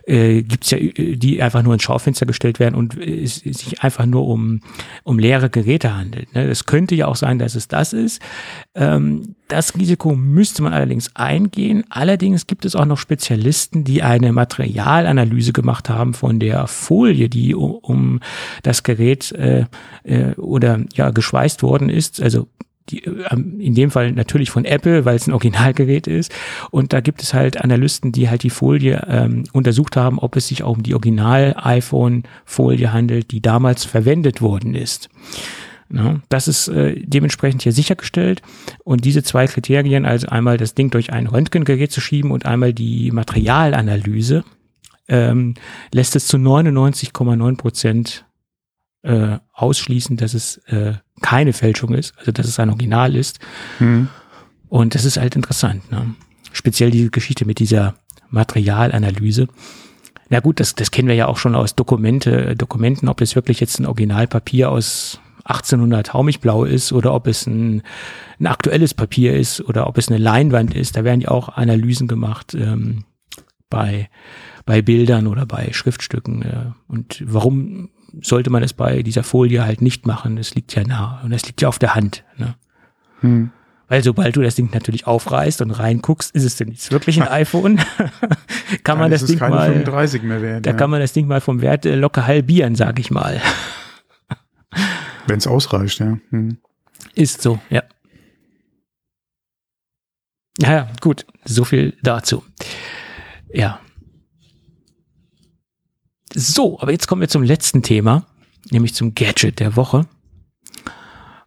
[0.05, 4.05] Äh, Gibt es ja, die einfach nur ins Schaufenster gestellt werden und es, sich einfach
[4.05, 4.61] nur um,
[5.03, 6.33] um leere Geräte handelt.
[6.33, 6.43] Ne?
[6.43, 8.21] Es könnte ja auch sein, dass es das ist.
[8.75, 11.83] Ähm, das Risiko müsste man allerdings eingehen.
[11.89, 17.53] Allerdings gibt es auch noch Spezialisten, die eine Materialanalyse gemacht haben von der Folie, die
[17.53, 18.19] um,
[18.63, 19.65] das Gerät äh,
[20.03, 22.21] äh, oder ja geschweißt worden ist.
[22.21, 22.47] Also
[22.89, 26.33] die, ähm, in dem Fall natürlich von Apple, weil es ein Originalgerät ist.
[26.71, 30.47] Und da gibt es halt Analysten, die halt die Folie ähm, untersucht haben, ob es
[30.49, 35.09] sich auch um die Original-iPhone-Folie handelt, die damals verwendet worden ist.
[35.91, 38.41] Ja, das ist äh, dementsprechend hier sichergestellt.
[38.83, 42.73] Und diese zwei Kriterien, also einmal das Ding durch ein Röntgengerät zu schieben und einmal
[42.73, 44.43] die Materialanalyse,
[45.07, 45.55] ähm,
[45.91, 48.25] lässt es zu 99,9 Prozent
[49.03, 53.39] äh, ausschließen, dass es äh, keine Fälschung ist, also dass es ein Original ist.
[53.79, 54.07] Mhm.
[54.69, 55.91] Und das ist halt interessant.
[55.91, 56.15] Ne?
[56.51, 57.95] Speziell diese Geschichte mit dieser
[58.29, 59.47] Materialanalyse.
[60.29, 63.59] Na gut, das, das kennen wir ja auch schon aus Dokumente, Dokumenten, ob das wirklich
[63.59, 67.81] jetzt ein Originalpapier aus 1800 Haumigblau ist oder ob es ein,
[68.39, 70.95] ein aktuelles Papier ist oder ob es eine Leinwand ist.
[70.95, 73.03] Da werden ja auch Analysen gemacht ähm,
[73.69, 74.09] bei,
[74.65, 76.41] bei Bildern oder bei Schriftstücken.
[76.43, 77.89] Äh, und warum
[78.21, 80.37] sollte man es bei dieser Folie halt nicht machen.
[80.37, 82.23] Es liegt ja nah und es liegt ja auf der Hand.
[82.37, 82.55] Ne?
[83.21, 83.51] Hm.
[83.87, 87.27] Weil sobald du das Ding natürlich aufreißt und reinguckst, ist es denn jetzt wirklich ein
[87.31, 87.79] iPhone?
[88.83, 90.77] kann man das Ding mal, 35 mehr wert, da ja.
[90.77, 93.41] kann man das Ding mal vom Wert äh, locker halbieren, sag ich mal.
[95.27, 96.17] Wenn es ausreicht, ja.
[96.29, 96.57] Hm.
[97.15, 97.83] Ist so, ja.
[100.59, 102.43] Naja, gut, so viel dazu.
[103.51, 103.79] Ja,
[106.35, 108.25] so, aber jetzt kommen wir zum letzten Thema,
[108.71, 110.07] nämlich zum Gadget der Woche.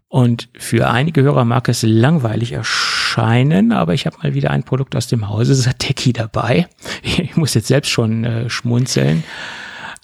[0.08, 4.94] Und für einige Hörer mag es langweilig erscheinen, aber ich habe mal wieder ein Produkt
[4.94, 6.68] aus dem Hause Sateki dabei.
[7.02, 9.24] Ich muss jetzt selbst schon äh, schmunzeln.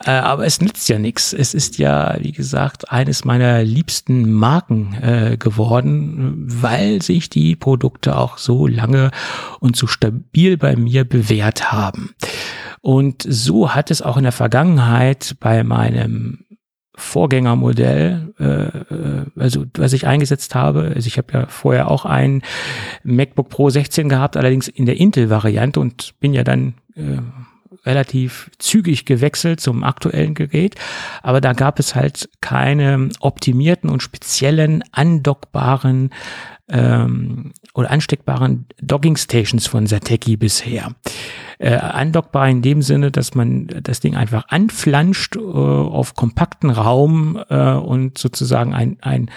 [0.05, 1.33] Äh, aber es nützt ja nichts.
[1.33, 8.17] Es ist ja, wie gesagt, eines meiner liebsten Marken äh, geworden, weil sich die Produkte
[8.17, 9.11] auch so lange
[9.61, 12.15] und so stabil bei mir bewährt haben.
[12.81, 16.45] Und so hat es auch in der Vergangenheit bei meinem
[16.95, 20.93] Vorgängermodell, äh, äh, also was ich eingesetzt habe.
[20.95, 22.43] Also ich habe ja vorher auch ein
[23.03, 27.19] MacBook Pro 16 gehabt, allerdings in der Intel-Variante und bin ja dann äh,
[27.85, 30.77] relativ zügig gewechselt zum aktuellen Gerät.
[31.23, 36.11] Aber da gab es halt keine optimierten und speziellen andockbaren
[36.69, 40.95] ähm, oder ansteckbaren Dogging Stations von Sateki bisher.
[41.59, 47.41] Äh, andockbar in dem Sinne, dass man das Ding einfach anflanscht äh, auf kompakten Raum
[47.49, 49.31] äh, und sozusagen ein, ein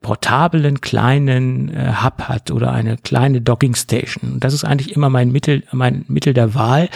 [0.00, 4.40] portablen kleinen äh, Hub hat oder eine kleine Docking Station.
[4.40, 6.88] Das ist eigentlich immer mein Mittel, mein Mittel der Wahl.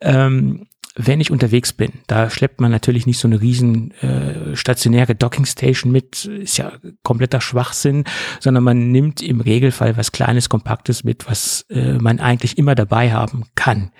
[0.00, 5.14] Ähm, wenn ich unterwegs bin, da schleppt man natürlich nicht so eine riesen äh, stationäre
[5.14, 6.72] Dockingstation mit, ist ja
[7.02, 8.04] kompletter Schwachsinn,
[8.40, 13.12] sondern man nimmt im Regelfall was Kleines, Kompaktes mit, was äh, man eigentlich immer dabei
[13.12, 13.92] haben kann.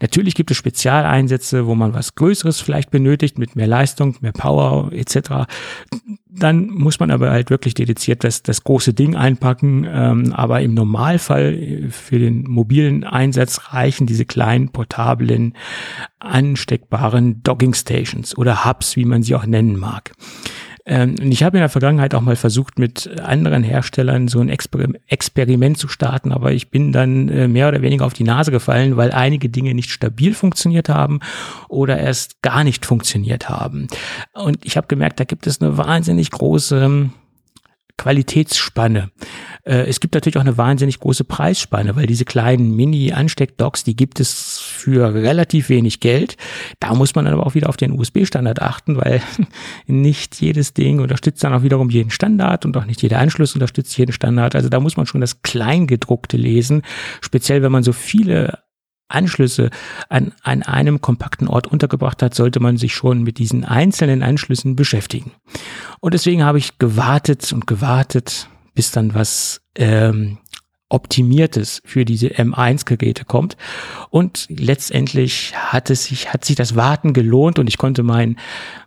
[0.00, 4.90] Natürlich gibt es Spezialeinsätze, wo man was Größeres vielleicht benötigt, mit mehr Leistung, mehr Power
[4.92, 5.46] etc
[6.30, 9.86] dann muss man aber halt wirklich dediziert das, das große Ding einpacken.
[9.90, 15.54] Ähm, aber im Normalfall äh, für den mobilen Einsatz reichen diese kleinen portablen,
[16.18, 20.12] ansteckbaren Dogging Stations oder Hubs, wie man sie auch nennen mag.
[20.88, 24.48] Ähm, und ich habe in der Vergangenheit auch mal versucht, mit anderen Herstellern so ein
[24.48, 28.50] Exper Experiment zu starten, aber ich bin dann äh, mehr oder weniger auf die Nase
[28.50, 31.20] gefallen, weil einige Dinge nicht stabil funktioniert haben
[31.68, 33.88] oder erst gar nicht funktioniert haben.
[34.32, 37.10] Und ich habe gemerkt, da gibt es eine wahnsinnig große
[37.98, 39.10] Qualitätsspanne.
[39.64, 44.20] Äh, es gibt natürlich auch eine wahnsinnig große Preisspanne, weil diese kleinen Mini-Ansteckdocks, die gibt
[44.20, 46.36] es für relativ wenig Geld.
[46.80, 49.20] Da muss man dann aber auch wieder auf den USB-Standard achten, weil
[49.86, 53.98] nicht jedes Ding unterstützt dann auch wiederum jeden Standard und auch nicht jeder Anschluss unterstützt
[53.98, 54.54] jeden Standard.
[54.54, 56.82] Also da muss man schon das Kleingedruckte lesen,
[57.20, 58.60] speziell wenn man so viele
[59.08, 59.70] Anschlüsse
[60.08, 64.76] an, an einem kompakten Ort untergebracht hat, sollte man sich schon mit diesen einzelnen Anschlüssen
[64.76, 65.32] beschäftigen.
[66.00, 70.38] Und deswegen habe ich gewartet und gewartet, bis dann was ähm,
[70.90, 73.56] Optimiertes für diese M1-Geräte kommt.
[74.08, 78.38] Und letztendlich hat es sich, hat sich das Warten gelohnt und ich konnte mein,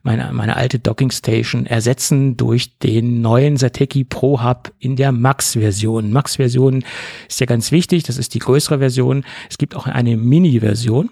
[0.02, 6.12] meine, meine alte Docking Station ersetzen durch den neuen Sateki Pro Hub in der Max-Version.
[6.12, 6.84] Max-Version
[7.30, 9.24] ist ja ganz wichtig, das ist die größere Version.
[9.50, 11.10] Es gibt auch eine Mini-Version.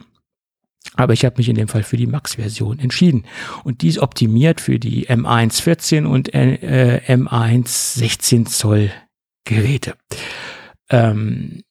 [0.95, 3.25] Aber ich habe mich in dem Fall für die Max-Version entschieden.
[3.63, 8.91] Und die ist optimiert für die M1 14 und äh, M1 16 Zoll
[9.45, 9.95] Geräte.
[10.89, 11.63] Ähm,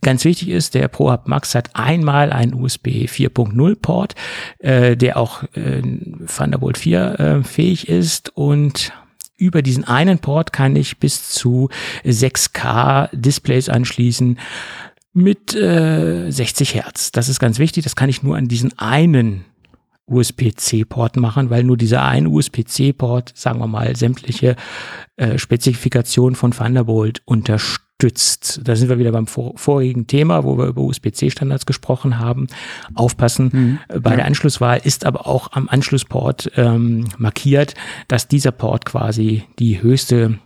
[0.00, 4.14] ganz wichtig ist, der ProHub Max hat einmal einen USB 4.0 Port,
[4.58, 5.82] äh, der auch äh,
[6.26, 8.92] Thunderbolt 4 äh, fähig ist und
[9.36, 11.68] über diesen einen Port kann ich bis zu
[12.04, 14.38] 6K Displays anschließen
[15.12, 17.12] mit äh, 60 Hertz.
[17.12, 17.84] Das ist ganz wichtig.
[17.84, 19.44] Das kann ich nur an diesen einen
[20.08, 24.56] USB-C-Port machen, weil nur dieser ein USB-C-Port, sagen wir mal, sämtliche
[25.16, 28.60] äh, Spezifikationen von Thunderbolt unterstützt.
[28.64, 32.46] Da sind wir wieder beim vor vorigen Thema, wo wir über USB-C-Standards gesprochen haben.
[32.94, 34.16] Aufpassen mhm, bei ja.
[34.16, 37.74] der Anschlusswahl ist aber auch am Anschlussport ähm, markiert,
[38.08, 40.38] dass dieser Port quasi die höchste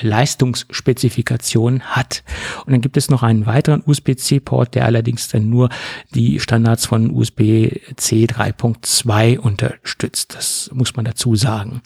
[0.00, 2.22] Leistungsspezifikation hat.
[2.64, 5.68] Und dann gibt es noch einen weiteren USB-C-Port, der allerdings dann nur
[6.14, 10.34] die Standards von USB-C 3.2 unterstützt.
[10.34, 11.82] Das muss man dazu sagen.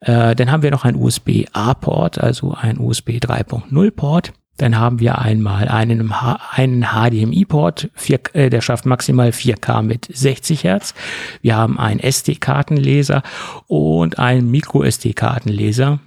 [0.00, 4.32] Äh, dann haben wir noch einen USB-A-Port, also ein USB 3.0-Port.
[4.56, 7.88] Dann haben wir einmal einen, einen HDMI-Port,
[8.34, 10.94] äh, der schafft maximal 4K mit 60 Hertz.
[11.40, 13.22] Wir haben einen SD-Kartenleser
[13.68, 16.00] und einen Micro-SD-Kartenleser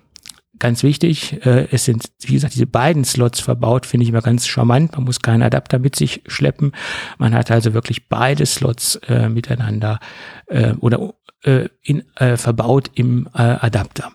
[0.60, 4.48] ganz wichtig, äh, es sind, wie gesagt, diese beiden Slots verbaut, finde ich immer ganz
[4.48, 4.94] charmant.
[4.94, 6.74] Man muss keinen Adapter mit sich schleppen.
[7.18, 10.00] Man hat also wirklich beide Slots äh, miteinander
[10.48, 11.14] äh, oder
[11.44, 14.12] äh, in, äh, verbaut im äh, Adapter.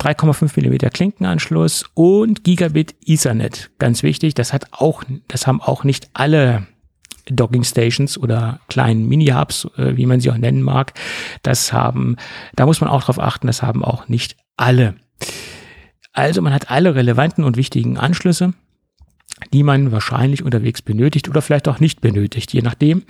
[0.00, 3.70] 3,5 Millimeter Klinkenanschluss und Gigabit Ethernet.
[3.78, 6.66] Ganz wichtig, das hat auch, das haben auch nicht alle
[7.26, 10.92] Docking Stations oder kleinen Mini-Hubs, äh, wie man sie auch nennen mag.
[11.42, 12.16] Das haben,
[12.54, 14.94] da muss man auch darauf achten, das haben auch nicht alle.
[16.14, 18.54] Also man hat alle relevanten und wichtigen Anschlüsse,
[19.52, 23.02] die man wahrscheinlich unterwegs benötigt oder vielleicht auch nicht benötigt, je nachdem.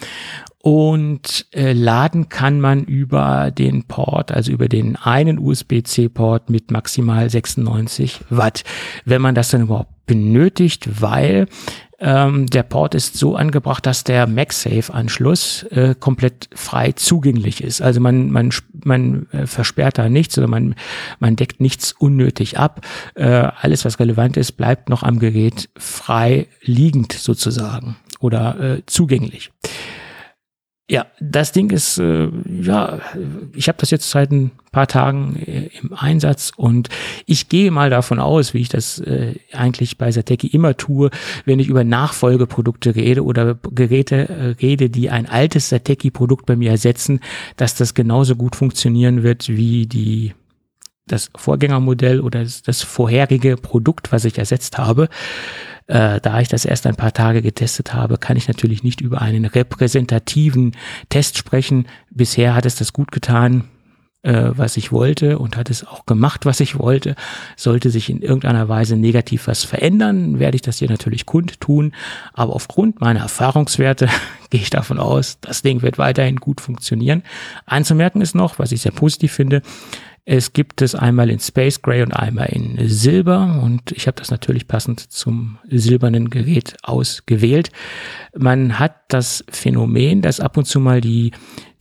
[0.60, 7.28] Und äh, laden kann man über den Port, also über den einen USB-C-Port mit maximal
[7.28, 8.64] 96 Watt,
[9.04, 11.46] wenn man das dann überhaupt benötigt, weil
[12.04, 17.80] ähm, der Port ist so angebracht, dass der MagSafe-Anschluss äh, komplett frei zugänglich ist.
[17.80, 18.50] Also man, man,
[18.84, 20.74] man äh, versperrt da nichts oder man,
[21.18, 22.82] man deckt nichts unnötig ab.
[23.14, 29.50] Äh, alles, was relevant ist, bleibt noch am Gerät frei liegend sozusagen oder äh, zugänglich.
[30.90, 32.28] Ja, das Ding ist, äh,
[32.60, 33.00] ja,
[33.54, 36.90] ich habe das jetzt seit ein paar Tagen äh, im Einsatz und
[37.24, 41.08] ich gehe mal davon aus, wie ich das äh, eigentlich bei Sateki immer tue,
[41.46, 46.72] wenn ich über Nachfolgeprodukte rede oder Geräte äh, rede, die ein altes Sateki-Produkt bei mir
[46.72, 47.20] ersetzen,
[47.56, 50.34] dass das genauso gut funktionieren wird wie die
[51.06, 55.08] das Vorgängermodell oder das, das vorherige Produkt, was ich ersetzt habe.
[55.86, 59.20] Äh, da ich das erst ein paar Tage getestet habe, kann ich natürlich nicht über
[59.20, 60.72] einen repräsentativen
[61.10, 61.86] Test sprechen.
[62.10, 63.64] Bisher hat es das gut getan,
[64.24, 67.14] äh, was ich wollte und hat es auch gemacht, was ich wollte.
[67.56, 71.92] Sollte sich in irgendeiner Weise negativ was verändern, werde ich das hier natürlich kundtun.
[72.32, 74.08] Aber aufgrund meiner Erfahrungswerte
[74.48, 77.22] gehe ich davon aus, das Ding wird weiterhin gut funktionieren.
[77.66, 79.60] Anzumerken ist noch, was ich sehr positiv finde,
[80.26, 84.30] es gibt es einmal in Space Gray und einmal in Silber und ich habe das
[84.30, 87.70] natürlich passend zum silbernen Gerät ausgewählt.
[88.34, 91.32] Man hat das Phänomen, dass ab und zu mal die,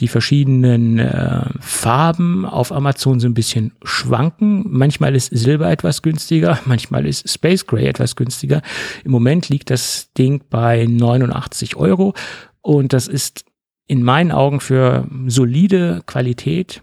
[0.02, 4.66] die verschiedenen äh, Farben auf Amazon so ein bisschen schwanken.
[4.68, 8.62] Manchmal ist Silber etwas günstiger, manchmal ist Space Gray etwas günstiger.
[9.06, 12.14] Im Moment liegt das Ding bei 89 Euro
[12.60, 13.46] und das ist
[13.88, 16.82] in meinen Augen für solide Qualität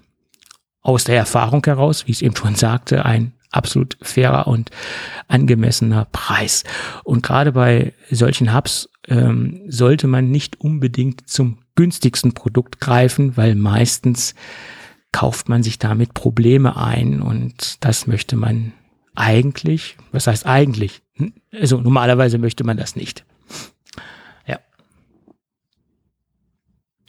[0.82, 4.70] aus der Erfahrung heraus, wie ich es eben schon sagte, ein absolut fairer und
[5.28, 6.64] angemessener Preis.
[7.04, 13.54] Und gerade bei solchen Hubs ähm, sollte man nicht unbedingt zum günstigsten Produkt greifen, weil
[13.54, 14.34] meistens
[15.12, 18.72] kauft man sich damit Probleme ein und das möchte man
[19.16, 21.02] eigentlich, was heißt eigentlich?
[21.52, 23.24] Also normalerweise möchte man das nicht.
[24.46, 24.60] Ja.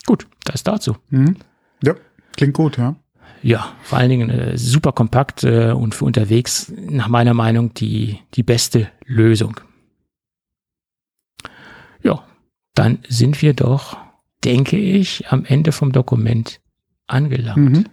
[0.07, 0.98] Gut, das dazu.
[1.10, 1.38] Mhm.
[1.84, 1.95] Ja,
[2.35, 2.95] klingt gut, ja
[3.42, 8.20] ja, vor allen Dingen äh, super kompakt äh, und für unterwegs nach meiner Meinung die,
[8.34, 9.60] die beste Lösung.
[12.04, 12.24] Ja,
[12.76, 13.98] dann sind wir doch,
[14.44, 16.60] denke ich, am Ende vom Dokument
[17.08, 17.58] angelangt.
[17.58, 17.86] Mhm.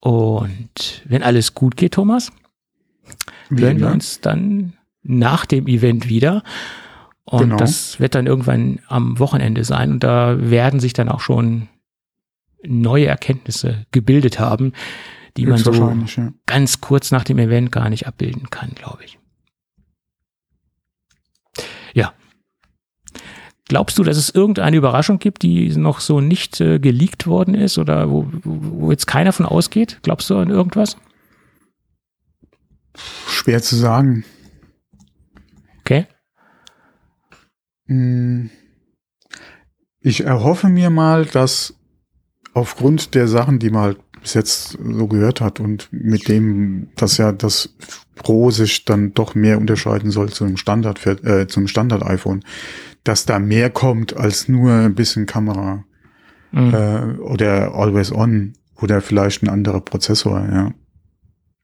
[0.00, 2.32] Und wenn alles gut geht, Thomas,
[3.48, 6.42] Wie hören wir uns dann nach dem Event wieder.
[7.24, 7.56] Und genau.
[7.56, 9.92] das wird dann irgendwann am Wochenende sein.
[9.92, 11.68] Und da werden sich dann auch schon
[12.64, 14.72] neue Erkenntnisse gebildet haben,
[15.36, 16.32] die man so ja.
[16.46, 19.18] ganz kurz nach dem Event gar nicht abbilden kann, glaube ich.
[21.94, 22.12] Ja.
[23.68, 27.78] Glaubst du, dass es irgendeine Überraschung gibt, die noch so nicht äh, geleakt worden ist
[27.78, 30.00] oder wo, wo jetzt keiner von ausgeht?
[30.02, 30.96] Glaubst du an irgendwas?
[33.26, 34.24] Schwer zu sagen.
[35.80, 36.06] Okay.
[37.86, 38.50] Hm.
[40.00, 41.74] Ich erhoffe mir mal, dass
[42.54, 47.16] aufgrund der Sachen, die man halt bis jetzt so gehört hat und mit dem, dass
[47.16, 47.74] ja das
[48.14, 52.44] Pro sich dann doch mehr unterscheiden soll zum Standard, äh, zum Standard iPhone,
[53.04, 55.84] dass da mehr kommt als nur ein bisschen Kamera
[56.52, 56.72] mhm.
[56.72, 60.74] äh, oder Always On oder vielleicht ein anderer Prozessor, ja.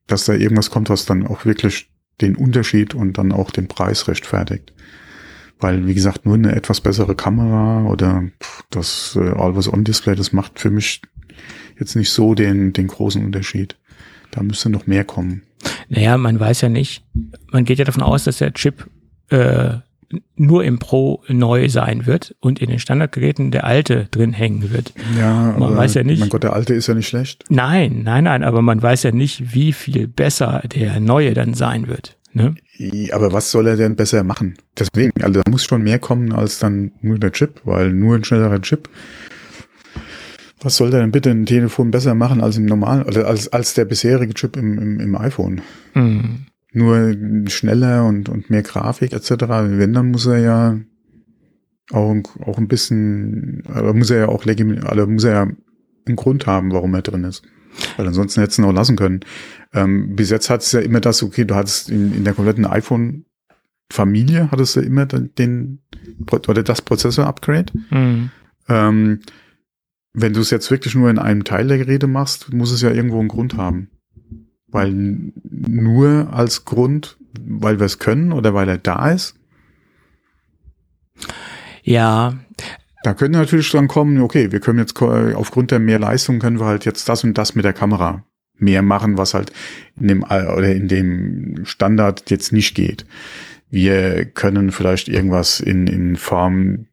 [0.06, 1.90] Dass da irgendwas kommt, was dann auch wirklich
[2.20, 4.72] den Unterschied und dann auch den Preis rechtfertigt.
[5.60, 8.24] Weil, wie gesagt, nur eine etwas bessere Kamera oder
[8.70, 11.02] das äh, Always-On-Display, das macht für mich
[11.78, 13.76] jetzt nicht so den, den großen Unterschied.
[14.30, 15.42] Da müsste noch mehr kommen.
[15.88, 17.04] Naja, man weiß ja nicht.
[17.50, 18.88] Man geht ja davon aus, dass der Chip
[19.30, 19.78] äh,
[20.36, 24.92] nur im Pro neu sein wird und in den Standardgeräten der alte drin hängen wird.
[25.18, 26.20] Ja, man weiß ja nicht.
[26.20, 27.44] Mein Gott, der alte ist ja nicht schlecht.
[27.50, 31.88] Nein, nein, nein, aber man weiß ja nicht, wie viel besser der neue dann sein
[31.88, 32.16] wird.
[32.38, 33.12] Ne?
[33.12, 34.56] Aber was soll er denn besser machen?
[34.78, 38.24] Deswegen, also da muss schon mehr kommen als dann nur der Chip, weil nur ein
[38.24, 38.88] schnellerer Chip.
[40.60, 43.74] Was soll der denn bitte ein Telefon besser machen als im normalen, oder als, als
[43.74, 45.60] der bisherige Chip im, im, im iPhone?
[45.94, 47.14] Mhm nur
[47.48, 49.30] schneller und, und mehr Grafik etc.
[49.30, 50.78] Wenn, dann muss er ja
[51.90, 55.42] auch, auch ein bisschen, aber muss er ja auch legitim, also muss er ja
[56.06, 57.42] einen Grund haben, warum er drin ist.
[57.96, 59.20] Weil ansonsten hättest du ihn auch lassen können.
[59.72, 62.66] Ähm, bis jetzt hat es ja immer das, okay, du hattest in, in der kompletten
[62.66, 65.80] iPhone-Familie hattest du immer den,
[66.30, 67.72] oder das Prozessor-Upgrade.
[67.90, 68.30] Mhm.
[68.68, 69.20] Ähm,
[70.12, 72.90] wenn du es jetzt wirklich nur in einem Teil der Geräte machst, muss es ja
[72.90, 73.90] irgendwo einen Grund haben.
[74.66, 79.36] Weil nur als Grund, weil wir es können oder weil er da ist?
[81.82, 82.38] Ja.
[83.02, 86.66] Da könnte natürlich dann kommen, okay, wir können jetzt aufgrund der mehr Leistung können wir
[86.66, 89.52] halt jetzt das und das mit der Kamera mehr machen, was halt
[90.00, 93.06] in dem oder in dem Standard jetzt nicht geht.
[93.70, 96.86] Wir können vielleicht irgendwas in, in Form,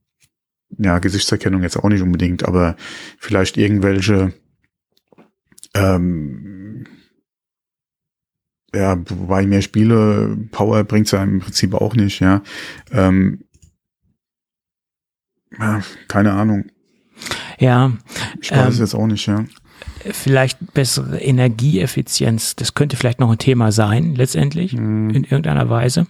[0.77, 2.75] ja, Gesichtserkennung jetzt auch nicht unbedingt, aber
[3.17, 4.33] vielleicht irgendwelche
[5.73, 6.85] ähm,
[8.75, 12.41] ja, wobei mehr Spiele, Power bringt's ja im Prinzip auch nicht, ja.
[12.91, 13.44] Ähm,
[16.07, 16.65] keine Ahnung.
[17.59, 17.93] Ja.
[18.41, 19.45] Ich weiß ähm, es jetzt auch nicht, ja.
[20.11, 25.09] Vielleicht bessere Energieeffizienz, das könnte vielleicht noch ein Thema sein, letztendlich, hm.
[25.09, 26.07] in irgendeiner Weise.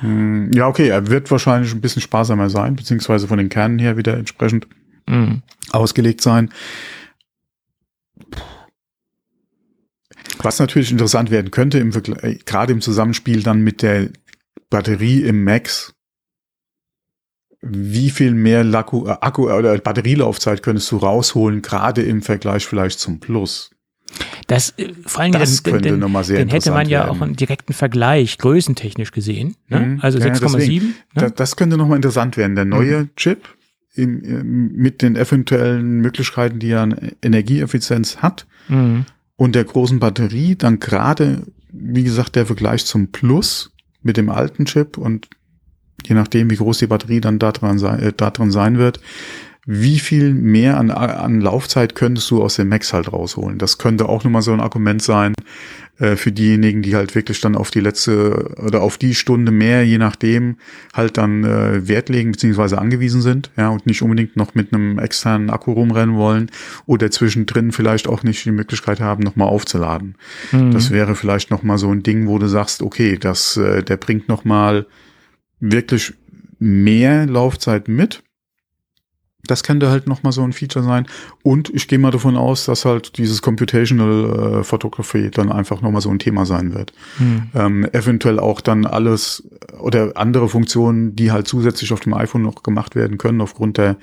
[0.00, 3.96] Hm, ja, okay, er wird wahrscheinlich ein bisschen sparsamer sein, beziehungsweise von den Kernen her
[3.96, 4.66] wieder entsprechend
[5.08, 5.42] hm.
[5.70, 6.50] ausgelegt sein.
[10.42, 11.90] Was natürlich interessant werden könnte, im
[12.22, 14.10] äh, gerade im Zusammenspiel dann mit der
[14.70, 15.94] Batterie im Max,
[17.62, 22.66] wie viel mehr Akku, äh, Akku äh, oder Batterielaufzeit könntest du rausholen, gerade im Vergleich
[22.66, 23.70] vielleicht zum Plus?
[24.46, 24.74] Das,
[25.06, 27.10] vor allem, das dann, sehr dann hätte man ja werden.
[27.10, 29.56] auch einen direkten Vergleich, größentechnisch gesehen.
[29.68, 29.80] Ne?
[29.80, 29.98] Mhm.
[30.00, 30.82] Also ja, 6,7.
[31.14, 31.30] Ne?
[31.30, 32.56] Das, könnte nochmal interessant werden.
[32.56, 33.10] Der neue mhm.
[33.14, 33.48] Chip
[33.94, 39.04] im, mit den eventuellen Möglichkeiten, die er an Energieeffizienz hat, mhm
[39.40, 43.72] und der großen Batterie dann gerade, wie gesagt, der Vergleich zum Plus
[44.02, 45.28] mit dem alten Chip und
[46.06, 49.00] je nachdem, wie groß die Batterie dann da dran sein, äh, da drin sein wird,
[49.66, 53.58] wie viel mehr an, an Laufzeit könntest du aus dem Max halt rausholen?
[53.58, 55.34] Das könnte auch nochmal so ein Argument sein
[55.98, 59.86] äh, für diejenigen, die halt wirklich dann auf die letzte oder auf die Stunde mehr,
[59.86, 60.56] je nachdem,
[60.94, 64.98] halt dann äh, Wert legen beziehungsweise angewiesen sind, ja, und nicht unbedingt noch mit einem
[64.98, 66.50] externen Akku rumrennen wollen
[66.86, 70.14] oder zwischendrin vielleicht auch nicht die Möglichkeit haben, nochmal aufzuladen.
[70.52, 70.70] Mhm.
[70.72, 74.26] Das wäre vielleicht nochmal so ein Ding, wo du sagst, okay, das, äh, der bringt
[74.28, 74.86] nochmal
[75.60, 76.14] wirklich
[76.58, 78.22] mehr Laufzeit mit
[79.50, 81.06] das könnte halt nochmal so ein Feature sein.
[81.42, 86.02] Und ich gehe mal davon aus, dass halt dieses Computational äh, Photography dann einfach nochmal
[86.02, 86.92] so ein Thema sein wird.
[87.16, 87.42] Hm.
[87.54, 89.48] Ähm, eventuell auch dann alles
[89.80, 93.96] oder andere Funktionen, die halt zusätzlich auf dem iPhone noch gemacht werden können, aufgrund der,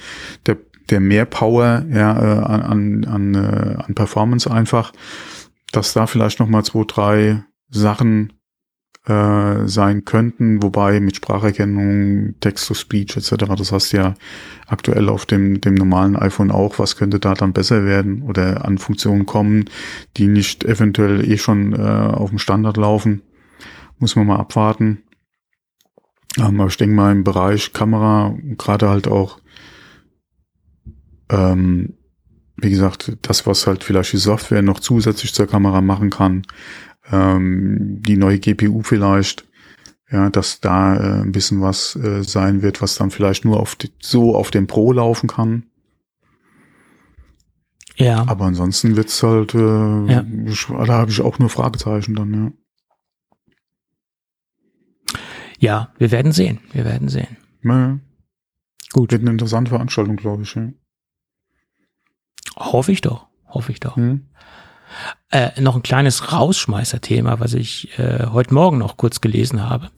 [0.45, 0.57] der,
[0.89, 4.91] der mehr Power ja, äh, an, an, äh, an Performance einfach,
[5.71, 8.34] dass da vielleicht nochmal zwei, drei Sachen
[9.07, 14.13] äh, sein könnten, wobei mit Spracherkennung, Text-to-Speech etc., das hast du ja
[14.67, 18.77] aktuell auf dem, dem normalen iPhone auch, was könnte da dann besser werden oder an
[18.77, 19.65] Funktionen kommen,
[20.17, 23.21] die nicht eventuell eh schon äh, auf dem Standard laufen.
[23.97, 25.03] Muss man mal abwarten.
[26.38, 29.39] Ähm, aber ich denke mal im Bereich Kamera, gerade halt auch,
[31.29, 31.93] ähm,
[32.57, 36.43] wie gesagt, das, was halt vielleicht die Software noch zusätzlich zur Kamera machen kann,
[37.11, 39.45] ähm, die neue GPU vielleicht,
[40.11, 43.75] ja, dass da äh, ein bisschen was äh, sein wird, was dann vielleicht nur auf
[43.75, 45.63] die, so auf dem Pro laufen kann.
[47.97, 48.25] Ja.
[48.27, 50.23] Aber ansonsten wird's halt, äh, ja.
[50.85, 52.51] da habe ich auch nur Fragezeichen dann, ja.
[55.59, 56.59] Ja, wir werden sehen.
[56.71, 57.38] Wir werden sehen.
[57.63, 57.99] Ja.
[58.93, 59.11] Gut.
[59.11, 60.53] Wird eine interessante Veranstaltung, glaube ich.
[60.53, 60.69] Ja.
[62.55, 63.27] Hoffe ich doch.
[63.47, 63.95] Hoffe ich doch.
[63.95, 64.27] Hm.
[65.31, 69.89] Äh, noch ein kleines Rausschmeißer-Thema, was ich äh, heute Morgen noch kurz gelesen habe.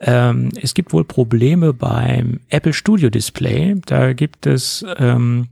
[0.00, 3.76] Ähm, es gibt wohl Probleme beim Apple Studio Display.
[3.86, 5.48] Da gibt es ähm,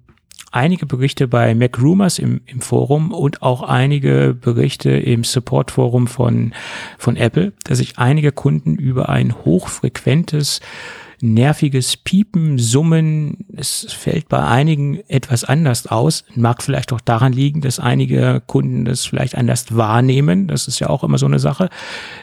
[0.54, 6.52] einige Berichte bei Mac Rumors im, im Forum und auch einige Berichte im Support-Forum von,
[6.98, 10.60] von Apple, dass sich einige Kunden über ein hochfrequentes
[11.24, 13.46] nerviges Piepen, Summen.
[13.56, 16.24] Es fällt bei einigen etwas anders aus.
[16.34, 20.46] Mag vielleicht auch daran liegen, dass einige Kunden das vielleicht anders wahrnehmen.
[20.48, 21.70] Das ist ja auch immer so eine Sache.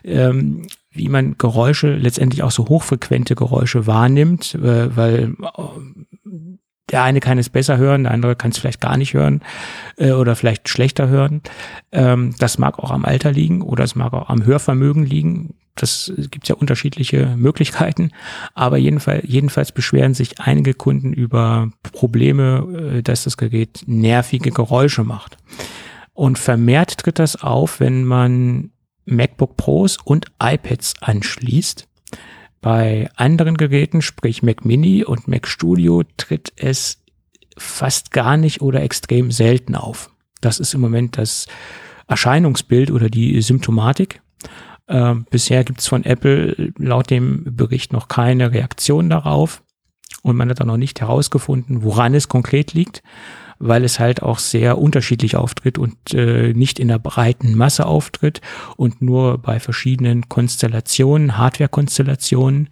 [0.04, 5.62] Ähm, wie man Geräusche, letztendlich auch so hochfrequente Geräusche wahrnimmt, äh, weil äh,
[6.92, 9.42] der eine kann es besser hören, der andere kann es vielleicht gar nicht hören
[9.98, 11.42] äh, oder vielleicht schlechter hören.
[11.92, 15.56] Ähm, das mag auch am Alter liegen oder es mag auch am Hörvermögen liegen.
[15.76, 18.12] Das gibt ja unterschiedliche Möglichkeiten.
[18.54, 25.04] Aber jedenfalls, jedenfalls beschweren sich einige Kunden über Probleme, äh, dass das Gerät nervige Geräusche
[25.04, 25.38] macht.
[26.14, 28.72] Und vermehrt tritt das auf, wenn man
[29.06, 31.88] MacBook Pros und iPads anschließt.
[32.60, 37.04] Bei anderen Geräten, sprich Mac Mini und Mac Studio, tritt es
[37.58, 40.12] fast gar nicht oder extrem selten auf.
[40.42, 41.48] Das ist im Moment das
[42.08, 44.22] Erscheinungsbild oder die Symptomatik.
[44.92, 49.64] Äh, bisher gibt es von Apple laut dem Bericht noch keine Reaktion darauf
[50.22, 53.02] und man hat auch noch nicht herausgefunden, woran es konkret liegt
[53.64, 58.42] weil es halt auch sehr unterschiedlich auftritt und äh, nicht in der breiten Masse auftritt
[58.76, 62.70] und nur bei verschiedenen Konstellationen, Hardware-Konstellationen.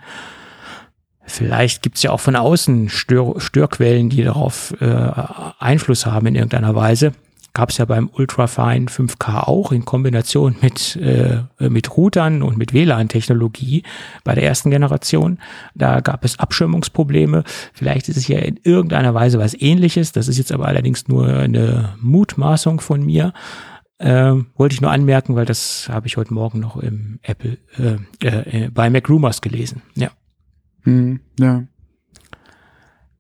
[1.25, 5.11] Vielleicht gibt's ja auch von außen Stör Störquellen, die darauf äh,
[5.59, 7.13] Einfluss haben in irgendeiner Weise
[7.53, 12.73] gab es ja beim Ultrafine 5K auch in Kombination mit, äh, mit Routern und mit
[12.73, 13.84] WLAN-Technologie
[14.23, 15.39] bei der ersten Generation.
[15.76, 17.43] Da gab es Abschirmungsprobleme.
[17.73, 20.11] Vielleicht ist es ja in irgendeiner Weise was ähnliches.
[20.11, 23.34] Das ist jetzt aber allerdings nur eine Mutmaßung von mir.
[24.01, 27.97] Ähm, wollte ich nur anmerken, weil das habe ich heute Morgen noch im Apple äh,
[28.26, 29.81] äh, bei Mac Rumors gelesen.
[29.95, 30.11] Ja.
[30.84, 31.63] Hm, ja.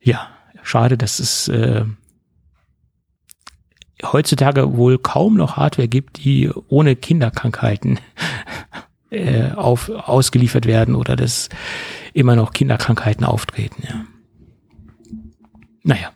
[0.01, 0.29] Ja,
[0.63, 1.83] schade, dass es äh,
[4.03, 7.99] heutzutage wohl kaum noch Hardware gibt, die ohne Kinderkrankheiten
[9.09, 11.49] äh, auf, ausgeliefert werden oder dass
[12.13, 13.83] immer noch Kinderkrankheiten auftreten.
[13.87, 14.05] Ja.
[15.83, 16.11] Naja.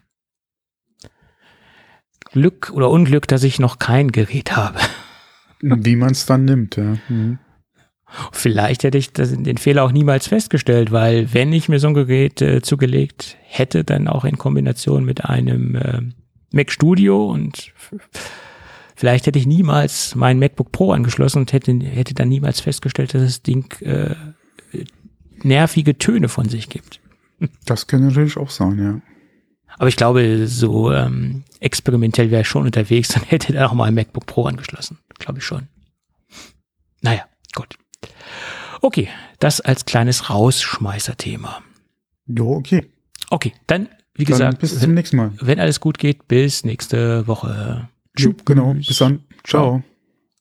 [2.32, 4.80] Glück oder Unglück, dass ich noch kein Gerät habe.
[5.62, 6.98] Wie man es dann nimmt, ja.
[7.08, 7.40] Mhm.
[8.32, 12.42] Vielleicht hätte ich den Fehler auch niemals festgestellt, weil wenn ich mir so ein Gerät
[12.44, 16.02] äh, zugelegt hätte, dann auch in Kombination mit einem äh,
[16.54, 17.74] Mac Studio und
[18.96, 23.24] vielleicht hätte ich niemals mein MacBook Pro angeschlossen und hätte, hätte dann niemals festgestellt, dass
[23.24, 24.16] das Ding äh,
[25.42, 27.02] nervige Töne von sich gibt.
[27.66, 29.02] Das kann natürlich auch sein, ja.
[29.78, 33.86] Aber ich glaube, so ähm, experimentell wäre ich schon unterwegs, dann hätte er auch mal
[33.86, 35.00] ein MacBook Pro angeschlossen.
[35.18, 35.68] Glaube ich schon.
[37.02, 37.26] Naja,
[37.56, 37.76] gut.
[38.82, 39.10] Okay,
[39.40, 41.64] das als kleines Rausschmeißer-Thema.
[42.28, 42.86] Jo, okay.
[43.30, 45.32] Okay, dann wie dann gesagt, bis zum nächsten Mal.
[45.40, 47.90] Wenn alles gut geht, bis nächste Woche.
[48.16, 48.36] Tschüss.
[48.46, 49.20] Genau, bis dann.
[49.44, 49.82] Ciao.
[49.82, 49.84] Ciao.